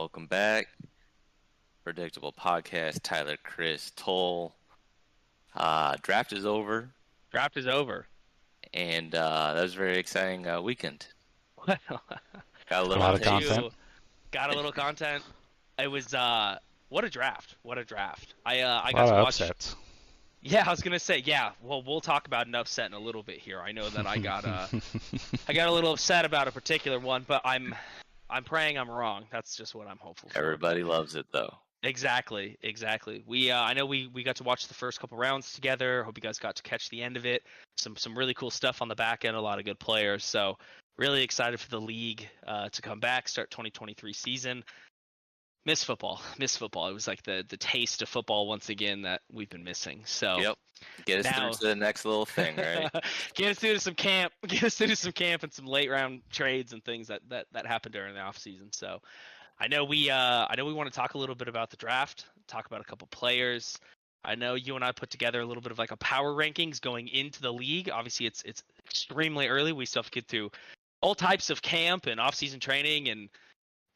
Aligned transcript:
Welcome 0.00 0.24
back. 0.28 0.68
Predictable 1.84 2.32
podcast. 2.32 3.00
Tyler, 3.02 3.36
Chris, 3.44 3.92
Toll. 3.96 4.54
Uh, 5.54 5.94
draft 6.00 6.32
is 6.32 6.46
over, 6.46 6.88
Draft 7.30 7.58
is 7.58 7.66
over. 7.66 8.06
and 8.72 9.14
uh, 9.14 9.52
that 9.52 9.60
was 9.62 9.74
a 9.74 9.76
very 9.76 9.98
exciting 9.98 10.48
uh, 10.48 10.58
weekend. 10.62 11.06
Got 11.66 11.78
a 11.90 12.80
A 12.80 12.82
little 12.82 12.98
lot 13.02 13.14
of 13.14 13.20
content. 13.20 13.64
You 13.64 13.70
got 14.30 14.50
a 14.50 14.56
little 14.56 14.72
content. 14.72 15.22
It 15.78 15.88
was 15.88 16.14
uh, 16.14 16.56
what 16.88 17.04
a 17.04 17.10
draft! 17.10 17.56
What 17.62 17.76
a 17.76 17.84
draft! 17.84 18.32
I 18.46 18.60
uh, 18.60 18.80
I 18.82 18.88
A 18.88 18.92
got 18.94 19.00
lot 19.00 19.06
to 19.10 19.14
of 19.16 19.24
watch. 19.24 19.40
upsets. 19.42 19.76
Yeah, 20.40 20.64
I 20.66 20.70
was 20.70 20.80
gonna 20.80 20.98
say 20.98 21.18
yeah. 21.26 21.50
Well, 21.62 21.82
we'll 21.82 22.00
talk 22.00 22.26
about 22.26 22.46
an 22.46 22.54
upset 22.54 22.86
in 22.86 22.94
a 22.94 22.98
little 22.98 23.22
bit 23.22 23.36
here. 23.36 23.60
I 23.60 23.72
know 23.72 23.90
that 23.90 24.06
I 24.06 24.16
got 24.16 24.46
uh, 24.46 24.66
I 25.48 25.52
got 25.52 25.68
a 25.68 25.72
little 25.72 25.92
upset 25.92 26.24
about 26.24 26.48
a 26.48 26.52
particular 26.52 26.98
one, 26.98 27.26
but 27.28 27.42
I'm 27.44 27.74
I'm 28.30 28.44
praying 28.44 28.78
I'm 28.78 28.90
wrong. 28.90 29.24
That's 29.30 29.56
just 29.56 29.74
what 29.74 29.88
I'm 29.88 29.98
hopeful 29.98 30.28
for. 30.28 30.38
Everybody 30.38 30.84
loves 30.84 31.14
it 31.14 31.26
though. 31.32 31.52
Exactly, 31.82 32.58
exactly. 32.62 33.22
We 33.26 33.50
uh, 33.50 33.62
I 33.62 33.72
know 33.72 33.86
we 33.86 34.08
we 34.08 34.22
got 34.22 34.36
to 34.36 34.44
watch 34.44 34.68
the 34.68 34.74
first 34.74 35.00
couple 35.00 35.16
rounds 35.16 35.52
together. 35.52 36.04
Hope 36.04 36.16
you 36.18 36.22
guys 36.22 36.38
got 36.38 36.56
to 36.56 36.62
catch 36.62 36.90
the 36.90 37.02
end 37.02 37.16
of 37.16 37.24
it. 37.24 37.42
Some 37.78 37.96
some 37.96 38.16
really 38.16 38.34
cool 38.34 38.50
stuff 38.50 38.82
on 38.82 38.88
the 38.88 38.94
back 38.94 39.24
end. 39.24 39.36
A 39.36 39.40
lot 39.40 39.58
of 39.58 39.64
good 39.64 39.78
players. 39.78 40.24
So 40.24 40.58
really 40.98 41.22
excited 41.22 41.58
for 41.58 41.70
the 41.70 41.80
league 41.80 42.28
uh, 42.46 42.68
to 42.68 42.82
come 42.82 43.00
back, 43.00 43.28
start 43.28 43.50
2023 43.50 44.12
season. 44.12 44.62
Miss 45.66 45.84
football, 45.84 46.20
miss 46.38 46.56
football. 46.56 46.88
It 46.88 46.94
was 46.94 47.06
like 47.06 47.22
the 47.22 47.44
the 47.48 47.56
taste 47.56 48.02
of 48.02 48.08
football 48.08 48.46
once 48.46 48.68
again 48.68 49.02
that 49.02 49.22
we've 49.32 49.50
been 49.50 49.64
missing. 49.64 50.02
So 50.06 50.38
Yep. 50.38 50.58
Get 51.04 51.18
us 51.20 51.24
Now- 51.26 51.52
through 51.52 51.58
to 51.60 51.66
the 51.68 51.76
next 51.76 52.04
little 52.04 52.24
thing, 52.24 52.56
right? 52.56 52.88
get 53.34 53.50
us 53.50 53.58
through 53.58 53.74
to 53.74 53.80
some 53.80 53.94
camp. 53.94 54.32
Get 54.46 54.62
us 54.62 54.74
through 54.76 54.86
to 54.86 54.96
some 54.96 55.12
camp 55.12 55.42
and 55.42 55.52
some 55.52 55.66
late 55.66 55.90
round 55.90 56.22
trades 56.30 56.72
and 56.72 56.82
things 56.84 57.08
that 57.08 57.20
that 57.28 57.46
that 57.52 57.66
happened 57.66 57.92
during 57.92 58.14
the 58.14 58.20
off 58.20 58.38
season. 58.38 58.72
So, 58.72 59.02
I 59.58 59.68
know 59.68 59.84
we 59.84 60.08
uh 60.08 60.46
I 60.48 60.54
know 60.56 60.64
we 60.64 60.72
want 60.72 60.90
to 60.90 60.96
talk 60.98 61.14
a 61.14 61.18
little 61.18 61.34
bit 61.34 61.48
about 61.48 61.70
the 61.70 61.76
draft. 61.76 62.26
Talk 62.48 62.66
about 62.66 62.80
a 62.80 62.84
couple 62.84 63.06
players. 63.08 63.78
I 64.24 64.34
know 64.34 64.54
you 64.54 64.74
and 64.76 64.84
I 64.84 64.92
put 64.92 65.10
together 65.10 65.40
a 65.40 65.46
little 65.46 65.62
bit 65.62 65.72
of 65.72 65.78
like 65.78 65.92
a 65.92 65.96
power 65.96 66.32
rankings 66.34 66.80
going 66.80 67.08
into 67.08 67.40
the 67.42 67.52
league. 67.52 67.90
Obviously, 67.90 68.24
it's 68.26 68.42
it's 68.42 68.62
extremely 68.86 69.48
early. 69.48 69.72
We 69.72 69.84
still 69.84 70.02
have 70.02 70.10
to 70.10 70.20
get 70.20 70.28
through 70.28 70.50
all 71.02 71.14
types 71.14 71.50
of 71.50 71.60
camp 71.62 72.06
and 72.06 72.18
off 72.18 72.34
season 72.34 72.60
training 72.60 73.08
and 73.08 73.28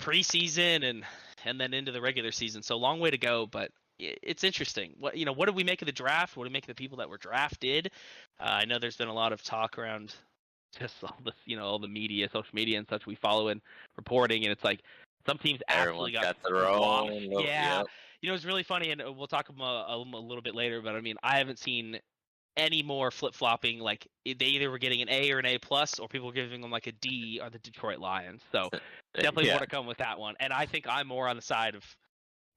preseason 0.01 0.85
and 0.85 1.05
and 1.45 1.61
then 1.61 1.75
into 1.75 1.93
the 1.93 2.01
regular 2.01 2.33
season. 2.33 2.63
So 2.63 2.77
long 2.77 3.01
way 3.01 3.11
to 3.11 3.19
go, 3.19 3.47
but 3.47 3.71
it's 3.99 4.45
interesting. 4.45 4.95
What 4.99 5.17
you 5.17 5.25
know, 5.25 5.33
what 5.33 5.47
do 5.47 5.53
we 5.53 5.65
make 5.65 5.83
of 5.83 5.87
the 5.87 5.93
draft? 5.93 6.37
What 6.37 6.45
do 6.45 6.49
we 6.49 6.53
make 6.53 6.65
of 6.65 6.69
the 6.69 6.75
people 6.75 6.99
that 6.99 7.09
were 7.09 7.19
drafted? 7.19 7.91
Uh, 8.41 8.45
I 8.45 8.65
know 8.65 8.79
there's 8.79 8.97
been 8.97 9.09
a 9.09 9.15
lot 9.15 9.33
of 9.33 9.43
talk 9.43 9.79
around 9.79 10.15
just 10.79 11.03
all 11.03 11.17
the 11.25 11.33
you 11.45 11.57
know 11.57 11.65
all 11.65 11.79
the 11.79 11.89
media, 11.89 12.29
social 12.33 12.55
media 12.55 12.79
and 12.79 12.89
such 12.89 13.07
we 13.07 13.15
follow 13.15 13.49
and 13.49 13.61
reporting, 13.97 14.45
and 14.45 14.53
it's 14.53 14.65
like 14.65 14.81
some 15.27 15.39
teams 15.39 15.61
absolutely 15.69 16.17
Everyone's 16.17 16.37
got, 16.43 16.43
got 16.43 16.49
their 16.49 16.69
own. 16.69 17.31
Yeah, 17.31 17.79
yep. 17.79 17.87
you 18.21 18.29
know 18.29 18.35
it's 18.35 18.45
really 18.45 18.65
funny, 18.65 18.91
and 18.91 19.03
we'll 19.17 19.27
talk 19.27 19.49
about 19.49 19.89
a, 19.89 19.95
a 19.95 20.19
little 20.19 20.43
bit 20.43 20.55
later. 20.55 20.83
But 20.83 20.97
I 20.97 21.01
mean, 21.01 21.17
I 21.23 21.39
haven't 21.39 21.59
seen 21.59 21.99
any 22.57 22.83
more 22.83 23.11
flip 23.11 23.35
flopping. 23.35 23.79
Like 23.79 24.07
they 24.25 24.47
either 24.47 24.71
were 24.71 24.79
getting 24.79 25.03
an 25.03 25.09
A 25.09 25.33
or 25.33 25.39
an 25.39 25.47
A 25.47 25.59
plus, 25.59 25.99
or 25.99 26.09
people 26.09 26.29
were 26.29 26.33
giving 26.33 26.61
them 26.61 26.71
like 26.71 26.87
a 26.87 26.93
D. 26.93 27.41
Are 27.43 27.51
the 27.51 27.59
Detroit 27.59 27.99
Lions? 27.99 28.43
So 28.53 28.69
uh, 28.73 28.77
uh, 28.77 28.79
definitely 29.17 29.47
yeah. 29.47 29.55
more 29.55 29.61
to 29.61 29.67
come 29.67 29.87
with 29.87 29.99
that 29.99 30.19
one. 30.19 30.35
And 30.41 30.53
I 30.53 30.67
think 30.67 30.87
I'm 30.89 31.07
more 31.07 31.29
on 31.29 31.37
the 31.37 31.43
side 31.43 31.75
of 31.75 31.85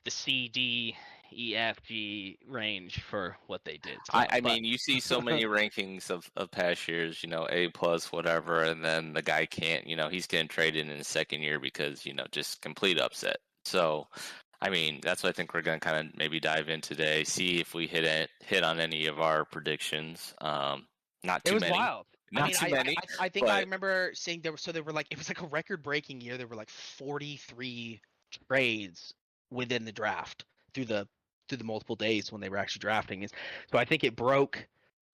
the 0.05 0.11
C, 0.11 0.47
D, 0.47 0.95
E, 1.33 1.55
F, 1.55 1.81
G 1.83 2.37
range 2.47 3.01
for 3.01 3.37
what 3.47 3.63
they 3.65 3.77
did. 3.77 3.97
So, 4.09 4.17
I, 4.17 4.27
I 4.31 4.41
but- 4.41 4.53
mean, 4.53 4.63
you 4.63 4.77
see 4.77 4.99
so 4.99 5.21
many 5.21 5.43
rankings 5.45 6.09
of, 6.09 6.29
of 6.35 6.51
past 6.51 6.87
years, 6.87 7.21
you 7.23 7.29
know, 7.29 7.47
A 7.49 7.69
plus, 7.69 8.11
whatever, 8.11 8.63
and 8.63 8.83
then 8.83 9.13
the 9.13 9.21
guy 9.21 9.45
can't, 9.45 9.87
you 9.87 9.95
know, 9.95 10.09
he's 10.09 10.27
getting 10.27 10.47
traded 10.47 10.89
in 10.89 10.97
his 10.97 11.07
second 11.07 11.41
year 11.41 11.59
because, 11.59 12.05
you 12.05 12.13
know, 12.13 12.25
just 12.31 12.61
complete 12.61 12.99
upset. 12.99 13.37
So, 13.65 14.07
I 14.61 14.69
mean, 14.69 14.99
that's 15.03 15.23
what 15.23 15.29
I 15.29 15.31
think 15.33 15.53
we're 15.53 15.61
going 15.61 15.79
to 15.79 15.85
kind 15.85 16.07
of 16.07 16.17
maybe 16.17 16.39
dive 16.39 16.69
in 16.69 16.81
today, 16.81 17.23
see 17.23 17.59
if 17.59 17.73
we 17.73 17.85
hit 17.85 18.03
it, 18.03 18.29
hit 18.43 18.63
on 18.63 18.79
any 18.79 19.05
of 19.05 19.19
our 19.19 19.45
predictions. 19.45 20.33
Um, 20.41 20.87
not 21.23 21.45
too 21.45 21.51
it 21.51 21.53
was 21.55 21.61
many. 21.61 21.73
wild. 21.73 22.05
Not 22.31 22.43
I 22.43 22.47
mean, 22.47 22.55
too 22.55 22.65
I, 22.65 22.69
many. 22.69 22.95
I, 22.97 23.25
I 23.25 23.29
think 23.29 23.47
I 23.47 23.59
remember 23.59 24.11
seeing 24.13 24.41
there 24.41 24.51
were 24.51 24.57
so 24.57 24.71
they 24.71 24.81
were 24.81 24.91
like 24.91 25.07
it 25.11 25.17
was 25.17 25.29
like 25.29 25.41
a 25.41 25.47
record 25.47 25.83
breaking 25.83 26.21
year. 26.21 26.37
There 26.37 26.47
were 26.47 26.55
like 26.55 26.69
43 26.69 28.01
trades 28.47 29.13
within 29.51 29.85
the 29.85 29.91
draft 29.91 30.43
through 30.73 30.85
the 30.85 31.07
through 31.47 31.59
the 31.59 31.63
multiple 31.63 31.95
days 31.95 32.31
when 32.31 32.41
they 32.41 32.49
were 32.49 32.57
actually 32.57 32.79
drafting. 32.79 33.23
Is 33.23 33.31
so 33.71 33.77
I 33.77 33.85
think 33.85 34.03
it 34.03 34.15
broke 34.15 34.67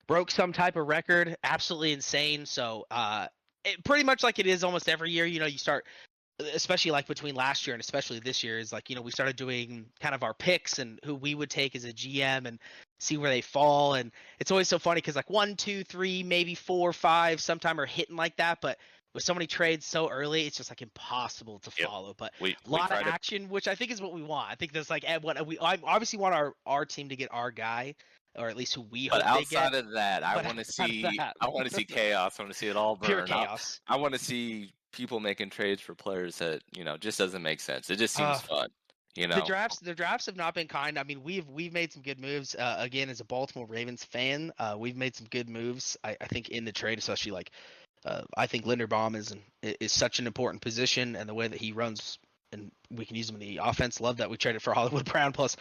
broke 0.08 0.32
some 0.32 0.54
type 0.54 0.76
of 0.76 0.88
record. 0.88 1.38
Absolutely 1.44 1.94
insane. 1.94 2.46
So 2.46 2.86
uh, 2.90 3.28
it, 3.64 3.84
pretty 3.84 4.04
much 4.04 4.24
like 4.24 4.40
it 4.40 4.48
is 4.48 4.64
almost 4.64 4.90
every 4.90 5.12
year. 5.12 5.26
You 5.26 5.40
know, 5.40 5.46
you 5.46 5.58
start 5.58 5.86
especially 6.40 6.92
like 6.92 7.08
between 7.08 7.36
last 7.36 7.68
year 7.68 7.74
and 7.76 7.82
especially 7.82 8.20
this 8.20 8.44
year 8.44 8.58
is 8.58 8.72
like 8.74 8.90
you 8.90 8.96
know 8.96 9.02
we 9.02 9.12
started 9.12 9.36
doing 9.36 9.86
kind 10.00 10.16
of 10.16 10.24
our 10.24 10.34
picks 10.34 10.80
and 10.80 11.00
who 11.06 11.16
we 11.16 11.36
would 11.36 11.50
take 11.50 11.76
as 11.76 11.86
a 11.86 11.94
GM 11.94 12.46
and 12.48 12.60
see 13.00 13.18
where 13.18 13.30
they 13.30 13.42
fall 13.42 13.94
and 13.96 14.12
it's 14.40 14.50
always 14.50 14.68
so 14.68 14.80
funny 14.80 14.98
because 15.00 15.16
like 15.16 15.30
one 15.30 15.56
two 15.56 15.84
three 15.84 16.24
maybe 16.24 16.56
four 16.56 16.92
five 16.94 17.40
sometime 17.40 17.80
are 17.80 17.86
hitting 17.86 18.16
like 18.16 18.36
that 18.38 18.60
but 18.62 18.80
with 19.14 19.24
so 19.24 19.34
many 19.34 19.46
trades 19.46 19.86
so 19.86 20.10
early 20.10 20.48
it's 20.48 20.58
just 20.58 20.72
like 20.72 20.82
impossible 20.82 21.60
to 21.60 21.72
Yep. 21.78 21.88
follow 21.88 22.16
but 22.18 22.34
We, 22.40 22.56
a 22.66 22.70
lot 22.70 22.92
of 22.92 23.00
to 23.00 23.06
action 23.06 23.48
which 23.50 23.68
i 23.68 23.76
think 23.76 23.92
is 23.92 24.02
what 24.02 24.14
we 24.14 24.24
want 24.24 24.50
i 24.50 24.56
think 24.56 24.72
there's 24.72 24.90
like 24.90 25.04
eh, 25.08 25.20
what 25.22 25.46
we 25.46 25.60
I 25.60 25.78
obviously 25.84 26.18
want 26.18 26.34
our 26.34 26.56
our 26.66 26.86
team 26.86 27.10
to 27.10 27.16
get 27.16 27.30
our 27.32 27.52
guy 27.52 27.94
or 28.36 28.50
at 28.50 28.58
least 28.58 28.74
who 28.74 28.82
we 28.82 29.10
But 29.10 29.22
hope 29.22 29.42
outside 29.42 29.76
of 29.76 29.92
that, 29.92 30.24
I 30.24 30.42
want 30.42 30.58
to 30.58 30.66
see. 30.66 31.06
I 31.40 31.48
want 31.48 31.70
to 31.70 31.76
see 31.76 31.84
chaos. 31.86 32.40
I 32.40 32.42
want 32.42 32.52
to 32.52 32.58
see 32.58 32.66
it 32.68 32.76
all 32.76 32.96
burn. 33.00 33.06
pure 33.08 33.22
I- 33.22 33.28
chaos 33.28 33.80
I, 33.88 33.96
want 33.98 34.14
to 34.16 34.20
see 34.20 34.74
people 34.94 35.20
making 35.20 35.50
trades 35.50 35.82
for 35.82 35.94
players 35.94 36.38
that 36.38 36.62
you 36.72 36.84
know 36.86 36.96
just 36.98 37.18
doesn't 37.20 37.44
make 37.44 37.60
sense. 37.60 37.90
It 37.90 37.98
just 37.98 38.16
seems 38.16 38.30
Uh, 38.30 38.40
fun. 38.40 38.70
You 39.16 39.28
know, 39.28 39.36
The 39.36 39.42
drafts, 39.42 39.78
the 39.78 39.94
drafts 39.94 40.26
have 40.26 40.36
not 40.36 40.56
been 40.56 40.68
kind. 40.68 40.98
I 40.98 41.04
mean, 41.04 41.22
we've 41.22 41.48
we've 41.48 41.72
made 41.74 41.94
some 41.94 42.02
good 42.02 42.20
moves. 42.20 42.56
Uh, 42.56 42.78
again, 42.80 43.10
as 43.10 43.20
a 43.20 43.26
Baltimore 43.26 43.68
Ravens 43.68 44.04
fan, 44.04 44.52
uh, 44.58 44.76
we've 44.78 44.96
made 44.98 45.16
some 45.16 45.28
good 45.30 45.50
moves. 45.50 45.96
I, 46.04 46.18
I 46.20 46.26
think 46.26 46.50
in 46.50 46.66
the 46.66 46.72
trade, 46.72 46.98
especially 46.98 47.32
like, 47.32 47.52
uh, 48.06 48.24
I 48.36 48.48
think 48.48 48.66
Linderbaum 48.66 49.16
is 49.16 49.32
an, 49.32 49.42
is 49.62 49.92
such 49.92 50.18
an 50.18 50.26
important 50.26 50.64
position, 50.64 51.16
and 51.16 51.30
the 51.30 51.34
way 51.36 51.48
that 51.48 51.60
he 51.62 51.74
runs, 51.74 52.18
and 52.54 52.72
we 52.90 53.06
can 53.06 53.16
use 53.16 53.30
him 53.30 53.36
in 53.36 53.42
the 53.42 53.60
offense. 53.62 54.02
Love 54.02 54.18
that 54.18 54.32
we 54.32 54.38
traded 54.38 54.64
for 54.64 54.74
Hollywood 54.80 55.06
Brown. 55.06 55.32
Plus, 55.32 55.58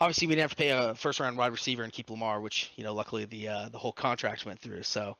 obviously, 0.00 0.26
we 0.26 0.34
didn't 0.34 0.42
have 0.42 0.50
to 0.50 0.56
pay 0.56 0.70
a 0.70 0.92
first 0.96 1.20
round 1.20 1.36
wide 1.38 1.52
receiver 1.52 1.84
and 1.84 1.92
keep 1.92 2.10
Lamar, 2.10 2.40
which 2.40 2.72
you 2.74 2.82
know, 2.82 2.92
luckily 2.92 3.24
the 3.24 3.46
uh, 3.46 3.68
the 3.68 3.78
whole 3.78 3.92
contract 3.92 4.44
went 4.46 4.58
through. 4.58 4.82
So, 4.82 5.16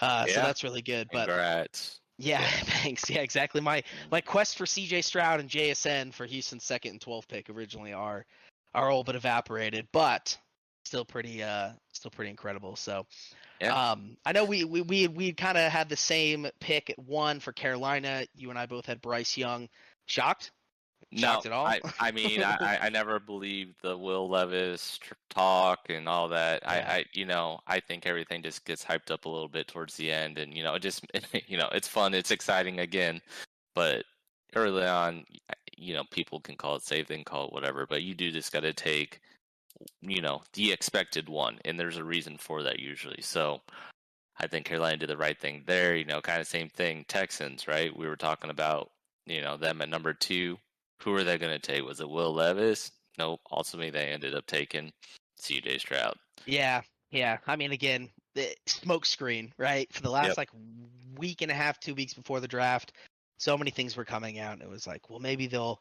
uh, 0.00 0.24
so 0.24 0.32
that's 0.40 0.64
really 0.64 0.80
good. 0.80 1.08
But 1.12 1.28
congrats. 1.28 2.00
Yeah, 2.18 2.42
thanks. 2.82 3.08
Yeah, 3.08 3.20
exactly. 3.20 3.60
My 3.60 3.82
my 4.10 4.20
quest 4.20 4.58
for 4.58 4.64
CJ 4.64 5.04
Stroud 5.04 5.40
and 5.40 5.48
JSN 5.48 6.12
for 6.12 6.26
Houston's 6.26 6.64
second 6.64 6.92
and 6.92 7.00
12th 7.00 7.28
pick 7.28 7.48
originally 7.48 7.92
are 7.92 8.26
are 8.74 8.90
all 8.90 9.04
but 9.04 9.14
evaporated, 9.16 9.86
but 9.92 10.36
still 10.84 11.04
pretty 11.04 11.42
uh 11.42 11.70
still 11.92 12.10
pretty 12.10 12.30
incredible. 12.30 12.76
So 12.76 13.06
Yeah. 13.60 13.92
um 13.92 14.16
I 14.26 14.32
know 14.32 14.44
we 14.44 14.64
we 14.64 14.82
we, 14.82 15.08
we 15.08 15.32
kind 15.32 15.56
of 15.56 15.70
had 15.70 15.88
the 15.88 15.96
same 15.96 16.48
pick 16.60 16.90
at 16.90 16.98
one 16.98 17.40
for 17.40 17.52
Carolina. 17.52 18.26
You 18.34 18.50
and 18.50 18.58
I 18.58 18.66
both 18.66 18.86
had 18.86 19.00
Bryce 19.00 19.36
Young. 19.36 19.68
Shocked? 20.06 20.50
No, 21.10 21.40
at 21.44 21.52
all? 21.52 21.66
I, 21.66 21.80
I 22.00 22.10
mean, 22.10 22.42
I, 22.42 22.56
I- 22.60 22.78
I 22.82 22.88
never 22.90 23.18
believed 23.18 23.76
the 23.82 23.96
Will 23.96 24.28
Levis 24.28 24.98
talk 25.30 25.88
and 25.88 26.08
all 26.08 26.28
that. 26.28 26.62
Yeah. 26.62 26.70
I, 26.70 26.74
I, 26.96 27.04
you 27.14 27.24
know, 27.24 27.60
I 27.66 27.80
think 27.80 28.04
everything 28.06 28.42
just 28.42 28.64
gets 28.66 28.84
hyped 28.84 29.10
up 29.10 29.24
a 29.24 29.28
little 29.28 29.48
bit 29.48 29.68
towards 29.68 29.96
the 29.96 30.10
end, 30.10 30.38
and 30.38 30.54
you 30.54 30.62
know, 30.62 30.74
it 30.74 30.82
just, 30.82 31.06
you 31.46 31.56
know, 31.56 31.68
it's 31.72 31.88
fun, 31.88 32.14
it's 32.14 32.30
exciting 32.30 32.80
again, 32.80 33.20
but 33.74 34.04
early 34.54 34.84
on, 34.84 35.24
you 35.76 35.94
know, 35.94 36.04
people 36.10 36.40
can 36.40 36.56
call 36.56 36.76
it 36.76 36.82
safe, 36.82 37.06
they 37.08 37.14
can 37.14 37.24
call 37.24 37.46
it 37.46 37.52
whatever, 37.52 37.86
but 37.86 38.02
you 38.02 38.14
do 38.14 38.30
just 38.30 38.52
got 38.52 38.60
to 38.60 38.72
take, 38.72 39.20
you 40.02 40.20
know, 40.20 40.42
the 40.52 40.72
expected 40.72 41.28
one, 41.28 41.58
and 41.64 41.78
there's 41.80 41.96
a 41.96 42.04
reason 42.04 42.36
for 42.36 42.62
that 42.62 42.80
usually. 42.80 43.22
So, 43.22 43.60
I 44.40 44.46
think 44.46 44.66
Carolina 44.66 44.96
did 44.98 45.08
the 45.08 45.16
right 45.16 45.38
thing 45.38 45.64
there. 45.66 45.96
You 45.96 46.04
know, 46.04 46.20
kind 46.20 46.40
of 46.40 46.46
same 46.46 46.68
thing. 46.68 47.04
Texans, 47.08 47.66
right? 47.66 47.96
We 47.96 48.06
were 48.06 48.16
talking 48.16 48.50
about, 48.50 48.90
you 49.26 49.40
know, 49.40 49.56
them 49.56 49.82
at 49.82 49.88
number 49.88 50.12
two. 50.12 50.58
Who 51.02 51.14
are 51.14 51.24
they 51.24 51.38
going 51.38 51.52
to 51.52 51.58
take? 51.58 51.84
Was 51.84 52.00
it 52.00 52.08
Will 52.08 52.32
Levis? 52.32 52.90
Nope. 53.18 53.40
Ultimately, 53.50 53.90
they 53.90 54.06
ended 54.06 54.34
up 54.34 54.46
taking 54.46 54.92
C.J. 55.38 55.78
Stroud. 55.78 56.14
Yeah, 56.46 56.82
yeah. 57.10 57.38
I 57.46 57.56
mean, 57.56 57.72
again, 57.72 58.08
the 58.34 58.54
smoke 58.66 59.06
screen, 59.06 59.52
right? 59.58 59.92
For 59.92 60.02
the 60.02 60.10
last 60.10 60.28
Yep. 60.28 60.38
like 60.38 60.50
week 61.16 61.42
and 61.42 61.50
a 61.50 61.54
half, 61.54 61.80
two 61.80 61.94
weeks 61.94 62.14
before 62.14 62.40
the 62.40 62.48
draft, 62.48 62.92
so 63.38 63.56
many 63.56 63.70
things 63.70 63.96
were 63.96 64.04
coming 64.04 64.38
out, 64.38 64.54
and 64.54 64.62
it 64.62 64.68
was 64.68 64.86
like, 64.86 65.08
well, 65.10 65.18
maybe 65.18 65.46
they'll 65.46 65.80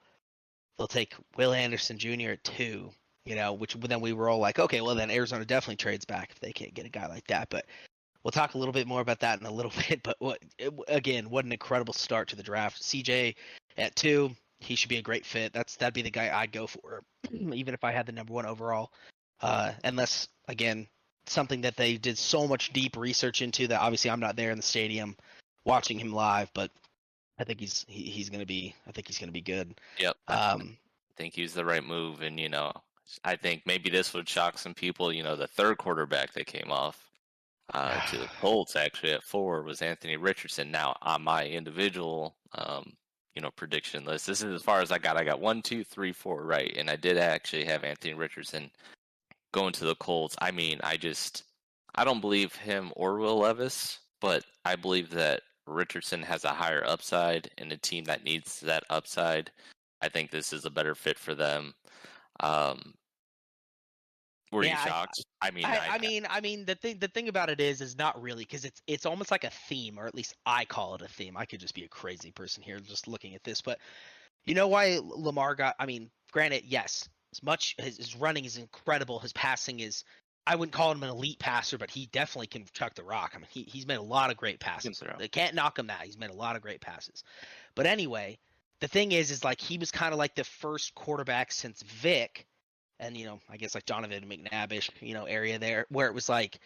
they'll 0.77 0.87
take 0.87 1.15
Will 1.37 1.53
Anderson 1.53 1.97
Jr. 1.97 2.31
at 2.31 2.43
two, 2.43 2.91
you 3.25 3.35
know. 3.35 3.53
Which 3.53 3.73
then 3.75 4.01
we 4.01 4.13
were 4.13 4.29
all 4.29 4.39
like, 4.39 4.59
okay, 4.59 4.81
well 4.81 4.95
then 4.95 5.09
Arizona 5.11 5.45
definitely 5.45 5.77
trades 5.77 6.05
back 6.05 6.31
if 6.31 6.39
they 6.39 6.51
can't 6.51 6.73
get 6.73 6.85
a 6.85 6.89
guy 6.89 7.07
like 7.07 7.25
that. 7.27 7.49
But 7.49 7.65
we'll 8.23 8.31
talk 8.31 8.53
a 8.53 8.57
little 8.57 8.73
bit 8.73 8.87
more 8.87 9.01
about 9.01 9.19
that 9.21 9.39
in 9.39 9.45
a 9.45 9.51
little 9.51 9.71
bit. 9.89 10.01
But 10.03 10.17
what 10.19 10.39
it, 10.59 10.73
again, 10.87 11.29
what 11.29 11.45
an 11.45 11.51
incredible 11.51 11.93
start 11.93 12.27
to 12.29 12.35
the 12.35 12.43
draft. 12.43 12.81
CJ 12.81 13.35
at 13.77 13.95
two, 13.95 14.31
he 14.59 14.75
should 14.75 14.89
be 14.89 14.97
a 14.97 15.01
great 15.01 15.25
fit. 15.25 15.53
That's 15.53 15.75
that'd 15.75 15.93
be 15.93 16.01
the 16.01 16.11
guy 16.11 16.31
I'd 16.33 16.51
go 16.51 16.67
for, 16.67 17.03
even 17.31 17.73
if 17.73 17.83
I 17.83 17.91
had 17.91 18.05
the 18.05 18.11
number 18.11 18.33
one 18.33 18.45
overall. 18.45 18.91
Uh, 19.41 19.71
unless 19.83 20.27
again 20.47 20.87
something 21.27 21.61
that 21.61 21.75
they 21.75 21.97
did 21.97 22.17
so 22.17 22.47
much 22.47 22.73
deep 22.73 22.97
research 22.97 23.41
into 23.41 23.67
that 23.67 23.81
obviously 23.81 24.09
I'm 24.09 24.19
not 24.19 24.35
there 24.35 24.51
in 24.51 24.57
the 24.57 24.63
stadium 24.63 25.15
watching 25.65 25.99
him 25.99 26.11
live, 26.11 26.49
but 26.53 26.71
I 27.37 27.43
think 27.43 27.59
he's 27.59 27.85
he, 27.87 28.03
he's 28.03 28.29
gonna 28.29 28.45
be 28.45 28.73
I 28.87 28.91
think 28.91 29.07
he's 29.07 29.19
gonna 29.19 29.31
be 29.31 29.41
good. 29.41 29.79
Yep. 29.99 30.15
Um, 30.27 30.77
I 31.11 31.13
think 31.17 31.33
he's 31.33 31.53
the 31.53 31.65
right 31.65 31.83
move, 31.83 32.21
and 32.21 32.39
you 32.39 32.49
know, 32.49 32.71
I 33.23 33.35
think 33.35 33.63
maybe 33.65 33.89
this 33.89 34.13
would 34.13 34.27
shock 34.27 34.57
some 34.57 34.73
people. 34.73 35.13
You 35.13 35.23
know, 35.23 35.35
the 35.35 35.47
third 35.47 35.77
quarterback 35.77 36.33
that 36.33 36.47
came 36.47 36.71
off 36.71 37.11
uh, 37.73 37.99
to 38.07 38.17
the 38.17 38.27
Colts 38.41 38.75
actually 38.75 39.11
at 39.11 39.23
four 39.23 39.61
was 39.61 39.81
Anthony 39.81 40.17
Richardson. 40.17 40.71
Now 40.71 40.97
on 41.01 41.23
my 41.23 41.45
individual, 41.45 42.35
um, 42.53 42.93
you 43.37 43.41
know, 43.41 43.51
prediction 43.51 44.03
list, 44.03 44.25
this 44.25 44.41
is 44.41 44.51
as 44.51 44.63
far 44.63 44.81
as 44.81 44.91
I 44.91 44.97
got. 44.97 45.15
I 45.15 45.23
got 45.23 45.39
one, 45.39 45.61
two, 45.61 45.83
three, 45.83 46.11
four 46.11 46.43
right, 46.43 46.75
and 46.75 46.89
I 46.89 46.95
did 46.95 47.19
actually 47.19 47.65
have 47.65 47.83
Anthony 47.83 48.15
Richardson 48.15 48.71
going 49.51 49.73
to 49.73 49.85
the 49.85 49.93
Colts. 49.93 50.35
I 50.41 50.49
mean, 50.49 50.79
I 50.83 50.97
just 50.97 51.43
I 51.93 52.03
don't 52.03 52.19
believe 52.19 52.55
him 52.55 52.91
or 52.95 53.19
Will 53.19 53.37
Levis, 53.37 53.99
but 54.21 54.43
I 54.65 54.75
believe 54.75 55.11
that 55.11 55.43
Richardson 55.67 56.23
has 56.23 56.45
a 56.45 56.49
higher 56.49 56.83
upside 56.87 57.51
in 57.59 57.71
a 57.71 57.77
team 57.77 58.05
that 58.05 58.23
needs 58.23 58.59
that 58.61 58.83
upside. 58.89 59.51
I 60.01 60.09
think 60.09 60.31
this 60.31 60.51
is 60.51 60.65
a 60.65 60.71
better 60.71 60.95
fit 60.95 61.19
for 61.19 61.35
them. 61.35 61.75
Um, 62.39 62.95
were 64.51 64.63
Yeah, 64.63 64.79
I- 64.79 64.83
you 64.83 64.89
shocked? 64.89 65.25
I, 65.41 65.51
mean, 65.51 65.65
I, 65.65 65.87
I 65.91 65.97
mean, 65.99 66.25
I 66.29 66.41
mean, 66.41 66.65
the 66.65 66.75
thing, 66.75 66.97
the 66.97 67.07
thing 67.07 67.27
about 67.29 67.49
it 67.49 67.59
is, 67.59 67.81
is 67.81 67.97
not 67.97 68.21
really 68.21 68.43
because 68.43 68.65
it's, 68.65 68.81
it's 68.87 69.05
almost 69.05 69.29
like 69.29 69.43
a 69.43 69.49
theme, 69.49 69.99
or 69.99 70.07
at 70.07 70.15
least 70.15 70.35
I 70.45 70.65
call 70.65 70.95
it 70.95 71.01
a 71.01 71.07
theme. 71.07 71.37
I 71.37 71.45
could 71.45 71.59
just 71.59 71.75
be 71.75 71.83
a 71.83 71.89
crazy 71.89 72.31
person 72.31 72.63
here, 72.63 72.79
just 72.79 73.07
looking 73.07 73.35
at 73.35 73.43
this, 73.43 73.61
but 73.61 73.79
you 74.45 74.55
know 74.55 74.67
why 74.67 74.99
Lamar 75.03 75.55
got? 75.55 75.75
I 75.79 75.85
mean, 75.85 76.09
granted, 76.31 76.63
yes, 76.65 77.07
as 77.33 77.43
much 77.43 77.75
his, 77.77 77.97
his 77.97 78.15
running 78.15 78.45
is 78.45 78.57
incredible, 78.57 79.19
his 79.19 79.33
passing 79.33 79.79
is. 79.79 80.03
I 80.49 80.55
wouldn't 80.55 80.71
call 80.71 80.93
him 80.93 81.03
an 81.03 81.09
elite 81.09 81.39
passer, 81.39 81.77
but 81.77 81.91
he 81.91 82.05
definitely 82.05 82.47
can 82.47 82.63
chuck 82.71 82.95
the 82.95 83.03
rock. 83.03 83.33
I 83.35 83.37
mean, 83.39 83.47
he, 83.49 83.63
he's 83.63 83.85
made 83.85 83.97
a 83.97 84.01
lot 84.01 84.31
of 84.31 84.37
great 84.37 84.61
passes. 84.61 85.03
They 85.19 85.27
can't 85.27 85.53
knock 85.53 85.77
him 85.77 85.87
that. 85.87 86.03
He's 86.03 86.17
made 86.17 86.29
a 86.29 86.33
lot 86.33 86.55
of 86.55 86.61
great 86.61 86.79
passes. 86.79 87.25
But 87.75 87.85
anyway, 87.85 88.37
the 88.79 88.87
thing 88.87 89.11
is, 89.11 89.29
is 89.29 89.43
like 89.43 89.59
he 89.59 89.77
was 89.77 89.91
kind 89.91 90.13
of 90.13 90.17
like 90.17 90.35
the 90.35 90.45
first 90.45 90.95
quarterback 90.95 91.51
since 91.51 91.81
Vic, 91.81 92.45
and 92.99 93.15
you 93.15 93.25
know, 93.25 93.39
I 93.49 93.57
guess 93.57 93.75
like 93.75 93.85
Donovan 93.85 94.25
McNabbish, 94.25 94.89
you 95.01 95.13
know, 95.13 95.25
area 95.25 95.59
there 95.59 95.85
where 95.89 96.07
it 96.07 96.13
was 96.13 96.29
like, 96.29 96.59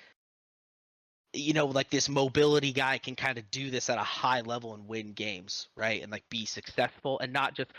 you 1.34 1.54
know, 1.54 1.66
like 1.68 1.90
this 1.90 2.10
mobility 2.10 2.74
guy 2.74 2.98
can 2.98 3.16
kind 3.16 3.38
of 3.38 3.50
do 3.52 3.70
this 3.70 3.90
at 3.90 3.98
a 3.98 4.04
high 4.04 4.42
level 4.42 4.74
and 4.74 4.88
win 4.88 5.14
games, 5.14 5.70
right? 5.76 6.02
And 6.02 6.12
like 6.12 6.24
be 6.30 6.46
successful 6.46 7.20
and 7.20 7.32
not 7.32 7.56
just. 7.56 7.72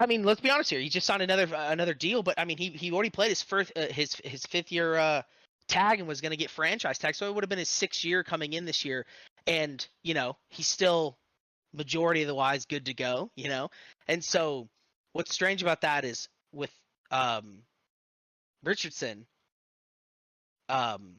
I 0.00 0.06
mean, 0.06 0.22
let's 0.22 0.40
be 0.40 0.50
honest 0.50 0.70
here. 0.70 0.78
He 0.78 0.88
just 0.88 1.06
signed 1.06 1.22
another 1.22 1.48
another 1.52 1.94
deal, 1.94 2.22
but 2.22 2.38
I 2.38 2.44
mean, 2.44 2.56
he 2.56 2.68
he 2.70 2.92
already 2.92 3.10
played 3.10 3.30
his 3.30 3.42
first 3.42 3.72
uh, 3.76 3.86
his 3.90 4.14
his 4.24 4.46
fifth 4.46 4.70
year 4.70 4.96
uh, 4.96 5.22
tag 5.66 5.98
and 5.98 6.06
was 6.06 6.20
going 6.20 6.30
to 6.30 6.36
get 6.36 6.50
franchise 6.50 6.98
tag, 6.98 7.14
so 7.14 7.28
it 7.28 7.34
would 7.34 7.42
have 7.42 7.48
been 7.48 7.58
his 7.58 7.68
sixth 7.68 8.04
year 8.04 8.22
coming 8.22 8.52
in 8.52 8.64
this 8.64 8.84
year, 8.84 9.06
and 9.46 9.84
you 10.04 10.14
know, 10.14 10.36
he's 10.50 10.68
still 10.68 11.18
majority 11.74 12.22
of 12.22 12.28
the 12.28 12.34
wise 12.34 12.64
good 12.64 12.86
to 12.86 12.94
go, 12.94 13.30
you 13.36 13.48
know. 13.48 13.70
And 14.06 14.22
so, 14.22 14.68
what's 15.12 15.34
strange 15.34 15.62
about 15.62 15.80
that 15.80 16.04
is 16.04 16.28
with 16.52 16.72
um 17.10 17.62
Richardson, 18.64 19.26
um, 20.68 21.16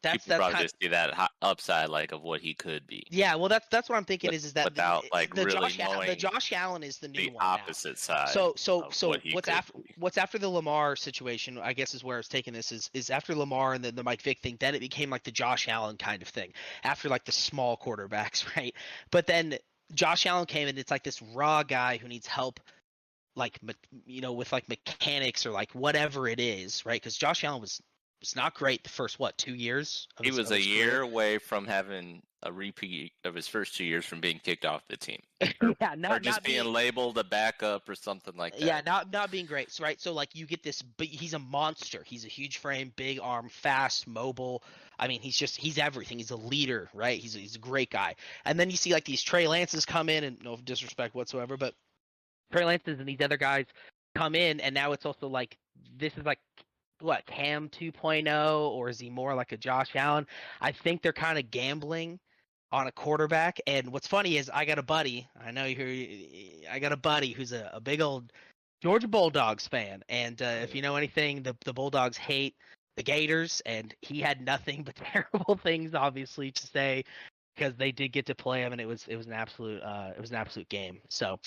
that's 0.00 0.24
people 0.24 0.28
that's 0.38 0.50
probably 0.50 0.64
just 0.64 0.76
see 0.80 0.88
that 0.88 1.30
upside, 1.42 1.88
like 1.88 2.12
of 2.12 2.22
what 2.22 2.40
he 2.40 2.54
could 2.54 2.86
be. 2.86 3.04
yeah. 3.10 3.34
Well, 3.34 3.48
that's 3.48 3.66
that's 3.68 3.88
what 3.88 3.96
I'm 3.96 4.04
thinking 4.04 4.32
is 4.32 4.44
is 4.44 4.52
that 4.52 4.64
the- 4.66 4.70
without, 4.70 5.04
like, 5.12 5.34
the 5.34 5.44
really 5.44 5.58
Josh 5.58 5.80
Al- 5.80 6.06
the 6.06 6.14
Josh 6.14 6.52
Allen 6.52 6.84
is 6.84 6.98
the 6.98 7.08
new 7.08 7.20
The 7.20 7.30
one 7.30 7.44
now. 7.44 7.50
opposite 7.54 7.98
side. 7.98 8.28
So 8.28 8.52
so 8.56 8.86
so 8.90 9.08
what 9.08 9.22
what's 9.32 9.48
after 9.48 9.72
be. 9.76 9.94
what's 9.98 10.16
after 10.16 10.38
the 10.38 10.48
Lamar 10.48 10.94
situation? 10.94 11.58
I 11.58 11.72
guess 11.72 11.94
is 11.94 12.04
where 12.04 12.20
it's 12.20 12.28
taking 12.28 12.54
this 12.54 12.70
is 12.70 12.88
is 12.94 13.10
after 13.10 13.34
Lamar 13.34 13.74
and 13.74 13.84
then 13.84 13.96
the 13.96 14.04
Mike 14.04 14.22
Vick 14.22 14.38
thing. 14.38 14.56
Then 14.60 14.76
it 14.76 14.80
became 14.80 15.10
like 15.10 15.24
the 15.24 15.32
Josh 15.32 15.66
Allen 15.66 15.96
kind 15.96 16.22
of 16.22 16.28
thing 16.28 16.52
after 16.84 17.08
like 17.08 17.24
the 17.24 17.32
small 17.32 17.76
quarterbacks, 17.76 18.44
right? 18.56 18.74
But 19.10 19.26
then 19.26 19.58
Josh 19.94 20.26
Allen 20.26 20.46
came 20.46 20.68
and 20.68 20.78
it's 20.78 20.92
like 20.92 21.02
this 21.02 21.20
raw 21.34 21.64
guy 21.64 21.96
who 21.96 22.06
needs 22.06 22.26
help, 22.28 22.60
like 23.38 23.58
you 24.06 24.20
know 24.20 24.32
with 24.32 24.52
like 24.52 24.68
mechanics 24.68 25.46
or 25.46 25.50
like 25.50 25.72
whatever 25.72 26.28
it 26.28 26.40
is, 26.40 26.84
right? 26.84 27.00
Because 27.00 27.16
Josh 27.16 27.44
Allen 27.44 27.60
was 27.60 27.80
was 28.20 28.34
not 28.36 28.52
great 28.54 28.82
the 28.82 28.90
first 28.90 29.18
what 29.18 29.38
two 29.38 29.54
years. 29.54 30.08
of 30.18 30.24
He 30.24 30.30
his- 30.30 30.38
was 30.38 30.50
a 30.50 30.60
year 30.60 30.90
career? 30.90 31.00
away 31.02 31.38
from 31.38 31.66
having 31.66 32.22
a 32.44 32.52
repeat 32.52 33.12
of 33.24 33.34
his 33.34 33.48
first 33.48 33.74
two 33.76 33.84
years 33.84 34.04
from 34.04 34.20
being 34.20 34.38
kicked 34.38 34.64
off 34.64 34.86
the 34.88 34.96
team, 34.96 35.20
yeah, 35.80 35.94
not 35.96 36.12
or 36.12 36.20
just 36.20 36.36
not 36.36 36.44
being 36.44 36.62
being, 36.62 36.72
labeled 36.72 37.18
a 37.18 37.24
backup 37.24 37.88
or 37.88 37.96
something 37.96 38.36
like 38.36 38.52
that. 38.56 38.62
Yeah, 38.64 38.80
not 38.86 39.12
not 39.12 39.30
being 39.32 39.46
great. 39.46 39.72
So 39.72 39.82
right, 39.82 40.00
so 40.00 40.12
like 40.12 40.36
you 40.36 40.46
get 40.46 40.62
this, 40.62 40.80
but 40.82 41.08
he's 41.08 41.34
a 41.34 41.38
monster. 41.40 42.02
He's 42.06 42.24
a 42.24 42.28
huge 42.28 42.58
frame, 42.58 42.92
big 42.94 43.18
arm, 43.20 43.48
fast, 43.48 44.06
mobile. 44.06 44.62
I 45.00 45.08
mean, 45.08 45.20
he's 45.20 45.36
just 45.36 45.56
he's 45.56 45.78
everything. 45.78 46.18
He's 46.18 46.30
a 46.30 46.36
leader, 46.36 46.88
right? 46.94 47.18
He's 47.20 47.34
he's 47.34 47.56
a 47.56 47.60
great 47.60 47.90
guy. 47.90 48.14
And 48.44 48.58
then 48.58 48.70
you 48.70 48.76
see 48.76 48.92
like 48.92 49.04
these 49.04 49.22
Trey 49.22 49.48
Lances 49.48 49.84
come 49.84 50.08
in, 50.08 50.22
and 50.22 50.40
no 50.42 50.56
disrespect 50.56 51.16
whatsoever, 51.16 51.56
but 51.56 51.74
Trey 52.52 52.64
Lances 52.64 52.98
and 52.98 53.08
these 53.08 53.20
other 53.20 53.36
guys 53.36 53.66
come 54.14 54.34
in, 54.34 54.60
and 54.60 54.74
now 54.74 54.92
it's 54.92 55.06
also 55.06 55.28
like 55.28 55.56
this 55.96 56.12
is 56.16 56.24
like 56.24 56.38
what 57.00 57.24
Cam 57.26 57.68
2.0, 57.68 58.70
or 58.70 58.88
is 58.88 58.98
he 58.98 59.10
more 59.10 59.34
like 59.34 59.52
a 59.52 59.56
Josh 59.56 59.90
Allen? 59.94 60.26
I 60.60 60.72
think 60.72 61.02
they're 61.02 61.12
kind 61.12 61.38
of 61.38 61.50
gambling 61.50 62.18
on 62.72 62.86
a 62.86 62.92
quarterback. 62.92 63.60
And 63.66 63.92
what's 63.92 64.06
funny 64.06 64.36
is 64.36 64.50
I 64.52 64.64
got 64.64 64.78
a 64.78 64.82
buddy. 64.82 65.28
I 65.44 65.50
know 65.50 65.64
you. 65.64 66.64
I 66.70 66.78
got 66.78 66.92
a 66.92 66.96
buddy 66.96 67.32
who's 67.32 67.52
a, 67.52 67.70
a 67.72 67.80
big 67.80 68.00
old 68.00 68.32
Georgia 68.82 69.08
Bulldogs 69.08 69.66
fan, 69.66 70.02
and 70.08 70.40
uh, 70.40 70.56
if 70.62 70.74
you 70.74 70.82
know 70.82 70.96
anything, 70.96 71.42
the 71.42 71.56
the 71.64 71.72
Bulldogs 71.72 72.16
hate 72.16 72.54
the 72.96 73.02
Gators, 73.02 73.62
and 73.66 73.94
he 74.02 74.20
had 74.20 74.40
nothing 74.40 74.82
but 74.86 74.96
terrible 74.96 75.56
things, 75.62 75.94
obviously, 75.94 76.50
to 76.52 76.66
say 76.66 77.04
because 77.56 77.74
they 77.74 77.90
did 77.90 78.12
get 78.12 78.26
to 78.26 78.34
play 78.34 78.62
him, 78.62 78.72
and 78.72 78.80
it 78.80 78.86
was 78.86 79.06
it 79.08 79.16
was 79.16 79.26
an 79.26 79.32
absolute 79.32 79.82
uh, 79.82 80.10
it 80.16 80.20
was 80.20 80.30
an 80.30 80.36
absolute 80.36 80.68
game. 80.68 81.00
So, 81.08 81.40